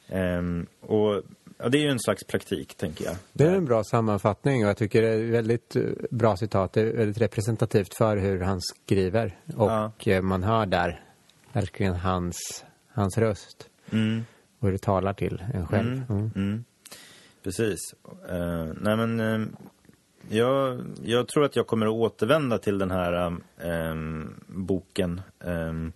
Um, 0.09 0.67
och 0.81 1.23
ja, 1.59 1.69
Det 1.69 1.79
är 1.79 1.83
ju 1.83 1.89
en 1.89 2.01
slags 2.01 2.25
praktik, 2.25 2.75
tänker 2.75 3.05
jag. 3.05 3.17
Det 3.33 3.45
är 3.45 3.55
en 3.55 3.65
bra 3.65 3.85
sammanfattning 3.85 4.65
och 4.65 4.69
jag 4.69 4.77
tycker 4.77 5.03
det 5.03 5.09
är 5.09 5.31
väldigt 5.31 5.77
eh, 5.77 5.83
bra 6.11 6.37
citat. 6.37 6.73
Det 6.73 6.81
är 6.81 6.97
väldigt 6.97 7.21
representativt 7.21 7.95
för 7.95 8.17
hur 8.17 8.41
han 8.41 8.61
skriver. 8.61 9.39
Och 9.57 9.71
ja. 9.71 9.93
Eh, 9.99 10.23
man 10.23 10.43
hör 10.43 10.67
där 10.67 11.05
verkligen 11.53 11.95
hans, 11.95 12.65
hans 12.89 13.19
röst. 13.19 13.69
Mm 13.91 14.25
och 14.63 14.69
hur 14.69 14.73
det 14.73 14.83
talar 14.83 15.13
till 15.13 15.43
en 15.55 15.67
själv. 15.67 15.93
Mm, 15.93 16.05
mm. 16.09 16.31
Mm. 16.37 16.65
Precis. 17.43 17.79
Uh, 18.31 18.73
nej 18.81 18.97
men 18.97 19.21
uh, 19.21 19.47
jag, 20.29 20.81
jag, 21.03 21.29
tror 21.29 21.45
att 21.45 21.57
jag 21.57 21.67
kommer 21.67 21.87
att 21.87 21.93
återvända 21.93 22.59
till 22.59 22.79
den 22.79 22.91
här 22.91 23.37
um, 23.65 24.35
boken. 24.47 25.21
Um, 25.39 25.93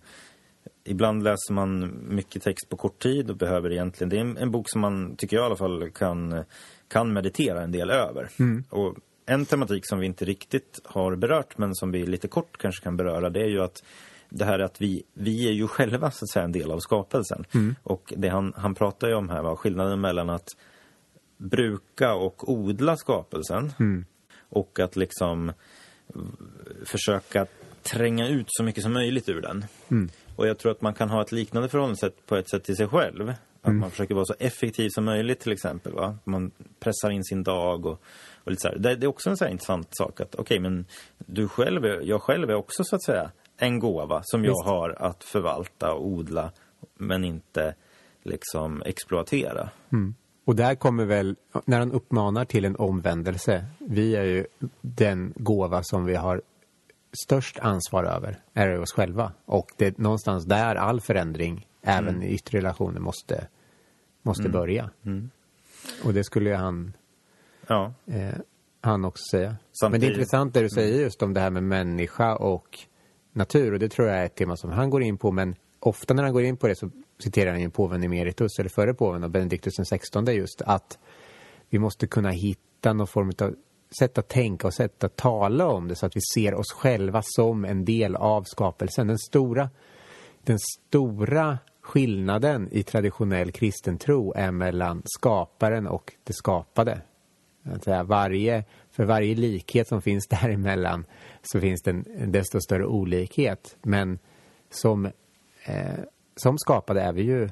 ibland 0.83 1.23
läser 1.23 1.53
man 1.53 1.93
mycket 2.07 2.43
text 2.43 2.69
på 2.69 2.77
kort 2.77 2.99
tid 2.99 3.29
och 3.29 3.37
behöver 3.37 3.71
egentligen... 3.71 4.09
Det 4.09 4.17
är 4.17 4.21
en, 4.21 4.37
en, 4.37 4.51
bok 4.51 4.69
som 4.69 4.81
man, 4.81 5.15
tycker 5.15 5.37
jag 5.37 5.43
i 5.43 5.45
alla 5.45 5.55
fall, 5.55 5.89
kan, 5.91 6.43
kan 6.87 7.13
meditera 7.13 7.61
en 7.61 7.71
del 7.71 7.89
över. 7.89 8.29
Mm. 8.39 8.63
Och 8.69 8.95
en 9.25 9.45
tematik 9.45 9.87
som 9.87 9.99
vi 9.99 10.05
inte 10.05 10.25
riktigt 10.25 10.79
har 10.83 11.15
berört 11.15 11.57
men 11.57 11.75
som 11.75 11.91
vi 11.91 12.05
lite 12.05 12.27
kort 12.27 12.57
kanske 12.57 12.83
kan 12.83 12.97
beröra 12.97 13.29
det 13.29 13.41
är 13.41 13.49
ju 13.49 13.61
att 13.61 13.83
det 14.29 14.45
här 14.45 14.59
att 14.59 14.81
vi, 14.81 15.03
vi 15.13 15.47
är 15.47 15.51
ju 15.51 15.67
själva 15.67 16.11
så 16.11 16.25
att 16.25 16.29
säga 16.29 16.45
en 16.45 16.51
del 16.51 16.71
av 16.71 16.79
skapelsen. 16.79 17.45
Mm. 17.53 17.75
Och 17.83 18.13
det 18.17 18.29
han, 18.29 18.53
han 18.57 18.75
pratar 18.75 19.07
ju 19.07 19.13
om 19.13 19.29
här 19.29 19.41
var 19.41 19.55
skillnaden 19.55 20.01
mellan 20.01 20.29
att 20.29 20.47
bruka 21.37 22.13
och 22.13 22.49
odla 22.51 22.97
skapelsen 22.97 23.73
mm. 23.79 24.05
och 24.49 24.79
att 24.79 24.95
liksom 24.95 25.51
försöka 26.85 27.45
tränga 27.83 28.27
ut 28.27 28.45
så 28.47 28.63
mycket 28.63 28.83
som 28.83 28.93
möjligt 28.93 29.29
ur 29.29 29.41
den. 29.41 29.65
Mm. 29.87 30.09
Och 30.35 30.47
jag 30.47 30.57
tror 30.57 30.71
att 30.71 30.81
man 30.81 30.93
kan 30.93 31.09
ha 31.09 31.21
ett 31.21 31.31
liknande 31.31 31.69
förhållningssätt 31.69 32.25
på 32.25 32.35
ett 32.35 32.49
sätt 32.49 32.63
till 32.63 32.75
sig 32.75 32.87
själv. 32.87 33.29
Att 33.61 33.67
mm. 33.67 33.79
man 33.79 33.91
försöker 33.91 34.15
vara 34.15 34.25
så 34.25 34.35
effektiv 34.39 34.89
som 34.89 35.05
möjligt 35.05 35.39
till 35.39 35.51
exempel. 35.51 35.93
Va? 35.93 36.17
Man 36.23 36.51
pressar 36.79 37.09
in 37.09 37.23
sin 37.23 37.43
dag 37.43 37.85
och, 37.85 38.01
och 38.43 38.51
lite 38.51 38.61
så 38.61 38.77
det, 38.77 38.95
det, 38.95 39.05
är 39.05 39.07
också 39.07 39.29
en 39.29 39.37
så 39.37 39.47
intressant 39.47 39.87
sak 39.91 40.21
att 40.21 40.35
okej 40.35 40.41
okay, 40.41 40.59
men 40.59 40.85
du 41.17 41.47
själv, 41.47 41.85
jag 41.85 42.21
själv 42.21 42.49
är 42.49 42.55
också 42.55 42.83
så 42.83 42.95
att 42.95 43.03
säga 43.03 43.31
en 43.57 43.79
gåva 43.79 44.21
som 44.23 44.45
jag 44.45 44.51
Visst. 44.51 44.65
har 44.65 44.89
att 44.89 45.23
förvalta 45.23 45.93
och 45.93 46.07
odla 46.07 46.51
men 46.95 47.23
inte 47.23 47.75
liksom 48.23 48.83
exploatera. 48.85 49.69
Mm. 49.91 50.15
Och 50.45 50.55
där 50.55 50.75
kommer 50.75 51.05
väl, 51.05 51.35
när 51.65 51.79
han 51.79 51.91
uppmanar 51.91 52.45
till 52.45 52.65
en 52.65 52.75
omvändelse, 52.75 53.65
vi 53.79 54.15
är 54.15 54.23
ju 54.23 54.45
den 54.81 55.33
gåva 55.35 55.83
som 55.83 56.05
vi 56.05 56.15
har 56.15 56.41
störst 57.23 57.59
ansvar 57.59 58.03
över, 58.03 58.39
är 58.53 58.79
oss 58.79 58.93
själva. 58.93 59.31
Och 59.45 59.67
det 59.77 59.85
är 59.85 59.93
någonstans 59.97 60.45
där 60.45 60.75
all 60.75 61.01
förändring, 61.01 61.67
även 61.81 62.15
mm. 62.15 62.23
i 62.23 62.27
yttre 62.27 62.57
relationer, 62.57 62.99
måste, 62.99 63.47
måste 64.21 64.43
mm. 64.43 64.51
börja. 64.51 64.89
Mm. 65.05 65.29
Och 66.03 66.13
det 66.13 66.23
skulle 66.23 66.55
han, 66.55 66.93
ja. 67.67 67.93
eh, 68.05 68.35
han 68.81 69.05
också 69.05 69.23
säga. 69.31 69.55
Samtidigt. 69.71 69.91
Men 69.91 70.01
det 70.01 70.07
är 70.07 70.19
intressant 70.19 70.53
det 70.53 70.61
du 70.61 70.69
säger 70.69 70.93
mm. 70.93 71.01
just 71.01 71.21
om 71.21 71.33
det 71.33 71.39
här 71.39 71.49
med 71.49 71.63
människa 71.63 72.35
och 72.35 72.79
natur 73.37 73.73
och 73.73 73.79
det 73.79 73.89
tror 73.89 74.07
jag 74.07 74.17
är 74.17 74.25
ett 74.25 74.35
tema 74.35 74.57
som 74.57 74.71
han 74.71 74.89
går 74.89 75.03
in 75.03 75.17
på 75.17 75.31
men 75.31 75.55
ofta 75.79 76.13
när 76.13 76.23
han 76.23 76.33
går 76.33 76.43
in 76.43 76.57
på 76.57 76.67
det 76.67 76.75
så 76.75 76.89
citerar 77.19 77.51
han 77.51 77.61
ju 77.61 77.69
påven 77.69 78.03
emeritus 78.03 78.59
eller 78.59 78.69
före 78.69 78.93
påven 78.93 79.23
och 79.23 79.29
Benediktus 79.29 79.73
XVI, 79.73 80.33
just 80.33 80.61
att 80.61 80.97
vi 81.69 81.79
måste 81.79 82.07
kunna 82.07 82.29
hitta 82.29 82.93
någon 82.93 83.07
form 83.07 83.31
av 83.41 83.55
sätt 83.99 84.17
att 84.17 84.27
tänka 84.27 84.67
och 84.67 84.73
sätt 84.73 85.03
att 85.03 85.15
tala 85.15 85.67
om 85.67 85.87
det 85.87 85.95
så 85.95 86.05
att 86.05 86.15
vi 86.15 86.21
ser 86.33 86.53
oss 86.53 86.71
själva 86.71 87.21
som 87.25 87.65
en 87.65 87.85
del 87.85 88.15
av 88.15 88.43
skapelsen. 88.43 89.07
Den 89.07 89.17
stora, 89.17 89.69
den 90.43 90.59
stora 90.59 91.57
skillnaden 91.81 92.69
i 92.71 92.83
traditionell 92.83 93.51
kristen 93.51 93.97
tro 93.97 94.33
är 94.33 94.51
mellan 94.51 95.01
skaparen 95.05 95.87
och 95.87 96.13
det 96.23 96.33
skapade. 96.33 97.01
Att 97.63 97.83
säga, 97.83 98.03
varje, 98.03 98.65
för 98.97 99.05
varje 99.05 99.35
likhet 99.35 99.87
som 99.87 100.01
finns 100.01 100.27
däremellan 100.41 101.05
så 101.41 101.59
finns 101.61 101.81
det 101.81 101.91
en, 101.91 102.31
desto 102.31 102.61
större 102.61 102.85
olikhet. 102.85 103.77
Men 103.81 104.19
som, 104.69 105.05
eh, 105.65 105.99
som 106.35 106.57
skapade 106.57 107.01
är 107.01 107.13
vi 107.13 107.21
ju 107.21 107.49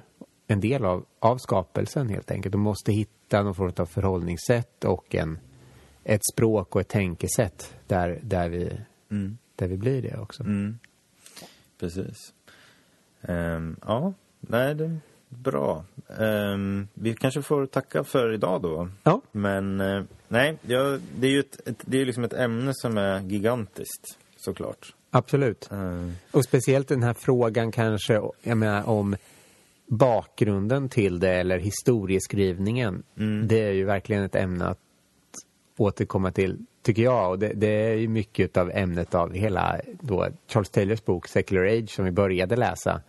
en 0.48 0.60
del 0.60 0.86
av, 0.86 1.06
av 1.20 1.38
skapelsen 1.38 2.10
helt 2.10 2.32
enkelt. 2.32 2.56
och 2.56 2.62
måste 2.62 2.92
hitta 2.92 3.44
någon 3.44 3.56
form 3.56 3.74
av 3.78 3.86
förhållningssätt 3.86 4.86
och 4.86 5.16
en, 5.16 5.40
ett 6.04 6.26
språk 6.34 6.76
och 6.76 6.82
ett 6.82 6.88
tänkesätt 6.88 7.76
där, 7.88 8.20
där, 8.22 8.50
vi, 8.50 8.78
mm. 9.12 9.38
där 9.56 9.68
vi 9.68 9.78
blir 9.78 10.02
det 10.02 10.18
också. 10.18 10.44
Mm. 10.44 10.80
Precis. 11.80 12.34
Um, 13.22 13.78
ja, 13.86 14.14
nej, 14.40 14.76
det 14.76 14.86
är 14.86 15.00
bra. 15.30 15.86
Um, 16.08 16.88
vi 16.94 17.14
kanske 17.14 17.42
får 17.42 17.66
tacka 17.66 18.04
för 18.04 18.34
idag 18.34 18.62
då. 18.62 18.90
Ja. 19.04 19.22
Men 19.32 19.82
uh, 19.82 20.04
nej, 20.36 20.58
ja, 20.62 21.00
det 21.18 21.28
är 21.28 21.32
ju 21.32 21.40
ett, 21.40 21.68
ett, 21.68 21.84
det 21.86 22.02
är 22.02 22.06
liksom 22.06 22.24
ett 22.24 22.34
ämne 22.34 22.72
som 22.74 22.98
är 22.98 23.22
gigantiskt, 23.22 24.18
såklart. 24.38 24.94
Absolut. 25.10 25.70
Uh. 25.72 26.12
Och 26.32 26.44
speciellt 26.44 26.88
den 26.88 27.04
här 27.04 27.14
frågan 27.14 27.72
kanske, 27.72 28.22
jag 28.44 28.58
menar 28.58 28.90
om 28.90 29.16
bakgrunden 29.88 30.90
till 30.90 31.20
det 31.20 31.34
eller 31.34 31.60
historieskrivningen. 31.60 33.04
Mm. 33.18 33.48
Det 33.48 33.64
är 33.64 33.72
ju 33.72 33.86
verkligen 33.86 34.24
ett 34.24 34.36
ämne 34.36 34.66
att 34.66 34.80
återkomma 35.78 36.32
till, 36.32 36.66
tycker 36.82 37.04
jag. 37.04 37.30
Och 37.30 37.40
det, 37.40 37.54
det 37.54 37.92
är 37.92 37.96
ju 37.96 38.08
mycket 38.08 38.58
av 38.58 38.72
ämnet 38.72 39.16
av 39.16 39.34
hela 39.34 39.80
då 40.02 40.28
Charles 40.48 40.70
Taylors 40.70 41.06
bok 41.06 41.28
Secular 41.28 41.64
Age 41.64 41.90
som 41.90 42.06
vi 42.06 42.12
började 42.12 42.56
läsa. 42.56 43.02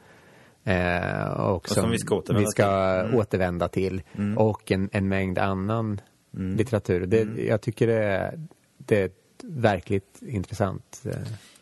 Eh, 0.65 1.27
och, 1.27 1.69
som, 1.69 1.83
som, 1.83 1.91
vi 1.91 1.99
ska 1.99 2.15
återvända 2.17 2.41
vi 2.41 2.47
ska 2.47 2.65
till. 2.65 3.07
Mm. 3.07 3.19
Återvända 3.19 3.69
till. 3.69 4.03
Mm. 4.19 4.39
Och 4.39 4.73
en, 4.73 4.89
en 4.93 5.09
mängd 5.09 5.39
annan 5.39 6.01
mm. 6.37 6.57
litteratur. 6.57 7.07
Det, 7.07 7.21
mm. 7.21 7.47
Jag 7.47 7.61
tycker 7.61 7.87
det, 7.87 8.33
det 8.79 9.01
är 9.01 9.05
ett 9.05 9.45
verkligt 9.45 10.23
intressant 10.23 11.03
eh, 11.05 11.13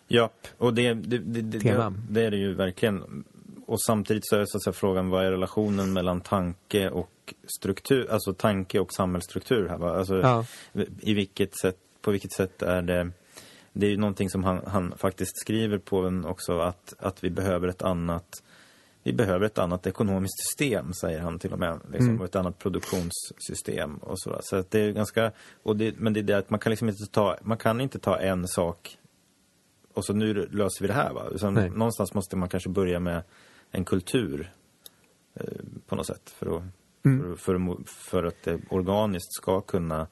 Ja, 0.08 0.30
och 0.58 0.74
det, 0.74 0.94
det, 0.94 1.18
det, 1.18 1.60
tema. 1.60 1.94
Det, 2.10 2.22
är 2.22 2.30
det 2.30 2.36
ju 2.36 2.54
verkligen 2.54 3.24
och 3.66 3.82
samtidigt 3.82 4.26
så 4.26 4.36
är 4.36 4.44
så 4.46 4.70
att 4.70 4.76
frågan 4.76 5.10
vad 5.10 5.26
är 5.26 5.30
relationen 5.30 5.92
mellan 5.92 6.20
tanke 6.20 6.88
och 6.90 7.34
struktur, 7.58 8.10
alltså 8.10 8.34
tanke 8.34 8.80
och 8.80 8.92
samhällsstruktur 8.92 9.68
här 9.68 9.78
va? 9.78 9.98
Alltså, 9.98 10.20
ja. 10.20 10.44
i 11.00 11.14
vilket 11.14 11.58
sätt, 11.58 11.76
på 12.00 12.10
vilket 12.10 12.32
sätt 12.32 12.62
är 12.62 12.82
det 12.82 13.10
det 13.76 13.86
är 13.86 13.90
ju 13.90 13.96
någonting 13.96 14.30
som 14.30 14.44
han, 14.44 14.60
han 14.66 14.94
faktiskt 14.96 15.40
skriver 15.40 15.78
på 15.78 16.02
den 16.02 16.24
också 16.24 16.58
att, 16.58 16.94
att 16.98 17.24
vi 17.24 17.30
behöver 17.30 17.68
ett 17.68 17.82
annat 17.82 18.42
vi 19.04 19.12
behöver 19.12 19.46
ett 19.46 19.58
annat 19.58 19.86
ekonomiskt 19.86 20.38
system, 20.38 20.92
säger 20.92 21.20
han 21.20 21.38
till 21.38 21.52
och 21.52 21.58
med. 21.58 21.80
Liksom, 21.92 22.08
mm. 22.08 22.20
Och 22.20 22.24
ett 22.26 22.36
annat 22.36 22.58
produktionssystem 22.58 23.96
och 23.96 24.20
sådär. 24.20 24.40
Så 24.42 24.56
att 24.56 24.70
det 24.70 24.80
är 24.80 24.92
ganska, 24.92 25.32
och 25.62 25.76
det, 25.76 25.94
men 25.98 26.12
det 26.12 26.20
är 26.20 26.24
det 26.24 26.38
att 26.38 26.50
man 26.50 26.60
kan 26.60 26.70
liksom 26.70 26.88
inte 26.88 27.06
ta, 27.06 27.36
man 27.42 27.58
kan 27.58 27.80
inte 27.80 27.98
ta 27.98 28.18
en 28.18 28.48
sak 28.48 28.98
och 29.94 30.04
så 30.04 30.12
nu 30.12 30.34
löser 30.34 30.82
vi 30.82 30.86
det 30.86 30.94
här 30.94 31.12
va. 31.12 31.26
Utan 31.32 31.54
någonstans 31.54 32.14
måste 32.14 32.36
man 32.36 32.48
kanske 32.48 32.68
börja 32.68 33.00
med 33.00 33.22
en 33.70 33.84
kultur 33.84 34.52
eh, 35.34 35.46
på 35.86 35.96
något 35.96 36.06
sätt 36.06 36.30
för 36.30 36.56
att, 36.56 36.62
mm. 37.04 37.36
för, 37.36 37.36
för, 37.36 37.76
för, 37.86 38.24
att 38.24 38.42
det 38.42 38.60
organiskt 38.68 39.34
ska 39.34 39.60
kunna 39.60 40.06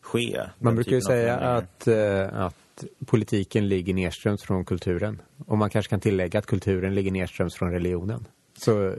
ske. 0.00 0.40
Man 0.58 0.74
brukar 0.74 0.92
ju 0.92 1.00
säga 1.00 1.36
att, 1.36 1.88
eh, 1.88 2.44
att 2.74 2.84
politiken 3.06 3.68
ligger 3.68 3.94
nedströms 3.94 4.42
från 4.42 4.64
kulturen. 4.64 5.22
Och 5.46 5.58
man 5.58 5.70
kanske 5.70 5.90
kan 5.90 6.00
tillägga 6.00 6.38
att 6.38 6.46
kulturen 6.46 6.94
ligger 6.94 7.10
nedströms 7.10 7.54
från 7.54 7.70
religionen. 7.70 8.26
Så 8.58 8.94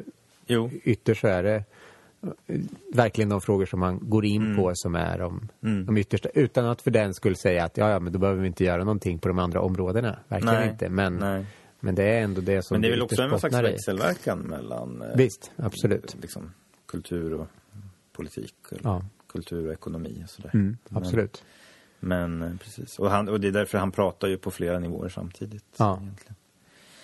jo. 0.48 0.70
ytterst 0.84 1.22
så 1.22 1.28
är 1.28 1.44
det 1.44 1.64
eh, 2.48 2.60
verkligen 2.94 3.30
de 3.30 3.42
frågor 3.42 3.66
som 3.66 3.80
man 3.80 4.00
går 4.02 4.26
in 4.26 4.42
mm. 4.42 4.58
på 4.58 4.72
som 4.76 4.96
är 4.96 5.18
de, 5.18 5.50
mm. 5.64 5.86
de 5.86 5.98
yttersta. 5.98 6.30
Utan 6.30 6.66
att 6.66 6.82
för 6.82 6.92
den 6.92 7.14
skulle 7.14 7.36
säga 7.36 7.64
att 7.64 7.78
ja, 7.78 7.90
ja, 7.90 8.00
men 8.00 8.14
då 8.14 8.20
behöver 8.20 8.42
vi 8.42 8.48
inte 8.48 8.64
göra 8.64 8.84
någonting 8.84 9.20
på 9.20 9.28
de 9.28 9.40
andra 9.40 9.62
områdena. 9.62 10.20
Verkligen 10.28 10.56
Nej. 10.56 10.70
inte. 10.70 10.90
Men 10.90 11.18
Nej. 11.18 11.46
Men 11.84 11.96
det 11.96 12.04
är 12.04 12.22
ändå 12.22 12.42
det 12.42 12.66
som 12.66 12.76
Men 12.76 12.82
det 12.82 12.88
är 12.88 12.92
väl 12.92 13.02
också 13.02 13.22
en 13.22 13.40
slags 13.40 13.56
växelverkan 13.56 14.40
mellan 14.40 15.02
eh, 15.02 15.16
Visst, 15.16 15.52
absolut. 15.56 16.16
Liksom, 16.22 16.52
kultur 16.86 17.34
och 17.34 17.48
politik. 18.12 18.56
ja. 18.84 19.06
Kultur 19.28 19.68
och 19.68 19.74
ekonomi 19.74 20.22
och 20.24 20.30
sådär. 20.30 20.52
Mm, 20.54 20.78
absolut. 20.90 21.44
Men, 21.44 21.63
men, 22.04 22.42
eh, 22.42 22.56
precis. 22.64 23.00
Och, 23.00 23.10
han, 23.10 23.30
och 23.30 23.40
det 23.40 23.48
är 23.48 23.52
därför 23.52 23.78
han 23.78 23.92
pratar 23.92 24.28
ju 24.28 24.38
på 24.38 24.52
flera 24.52 24.80
nivåer 24.80 25.10
samtidigt. 25.10 25.66
Ja. 25.78 26.00
Egentligen. 26.02 26.36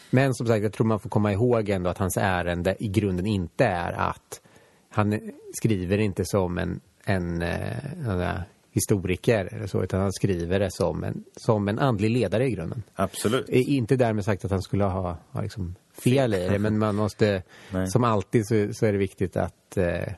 Men 0.09 0.33
som 0.33 0.47
sagt, 0.47 0.63
jag 0.63 0.73
tror 0.73 0.87
man 0.87 0.99
får 0.99 1.09
komma 1.09 1.33
ihåg 1.33 1.69
ändå 1.69 1.89
att 1.89 1.97
hans 1.97 2.17
ärende 2.17 2.75
i 2.79 2.87
grunden 2.87 3.25
inte 3.25 3.65
är 3.65 3.91
att 3.91 4.41
han 4.89 5.19
skriver 5.53 5.97
inte 5.97 6.25
som 6.25 6.57
en, 6.57 6.79
en, 7.03 7.41
en, 7.41 8.21
eh, 8.21 8.31
en 8.31 8.41
historiker 8.71 9.49
eller 9.53 9.67
så, 9.67 9.83
utan 9.83 10.01
han 10.01 10.13
skriver 10.13 10.59
det 10.59 10.71
som 10.71 11.03
en, 11.03 11.23
som 11.35 11.67
en 11.67 11.79
andlig 11.79 12.09
ledare 12.09 12.47
i 12.47 12.51
grunden. 12.51 12.83
Absolut. 12.95 13.49
Inte 13.49 13.95
därmed 13.95 14.25
sagt 14.25 14.45
att 14.45 14.51
han 14.51 14.61
skulle 14.61 14.83
ha, 14.83 15.17
ha 15.31 15.41
liksom 15.41 15.75
fel 16.03 16.33
i 16.33 16.47
det, 16.49 16.59
men 16.59 16.79
man 16.79 16.95
måste, 16.95 17.43
som 17.87 18.03
alltid 18.03 18.47
så, 18.47 18.73
så, 18.73 18.85
är 18.85 18.91
det 18.91 18.97
viktigt 18.97 19.37
att 19.37 19.77
eh, 19.77 20.13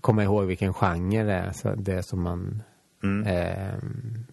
komma 0.00 0.24
ihåg 0.24 0.46
vilken 0.46 0.74
genre 0.74 1.24
det 1.24 1.32
är, 1.32 1.52
så 1.52 1.74
det 1.74 2.02
som 2.02 2.22
man 2.22 2.62
mm. 3.06 3.26
eh, 3.26 3.74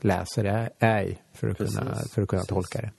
läsare 0.01 0.69
är 0.79 1.17
för 1.33 1.49
att, 1.49 1.57
kunna, 1.57 1.95
för 1.95 2.21
att 2.21 2.27
kunna 2.27 2.43
tolka 2.43 2.81
det. 2.81 2.91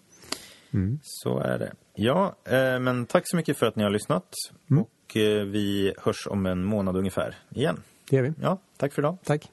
Mm. 0.74 0.98
Så 1.02 1.38
är 1.38 1.58
det. 1.58 1.72
Ja, 1.94 2.36
eh, 2.44 2.78
men 2.80 3.06
tack 3.06 3.22
så 3.26 3.36
mycket 3.36 3.58
för 3.58 3.66
att 3.66 3.76
ni 3.76 3.82
har 3.82 3.90
lyssnat. 3.90 4.28
Mm. 4.70 4.82
Och 4.82 5.16
eh, 5.16 5.44
vi 5.44 5.94
hörs 5.98 6.26
om 6.26 6.46
en 6.46 6.64
månad 6.64 6.96
ungefär 6.96 7.36
igen. 7.50 7.82
Det 8.10 8.16
gör 8.16 8.22
vi. 8.22 8.32
Ja, 8.42 8.58
tack 8.76 8.92
för 8.92 9.02
idag. 9.02 9.18
Tack. 9.24 9.50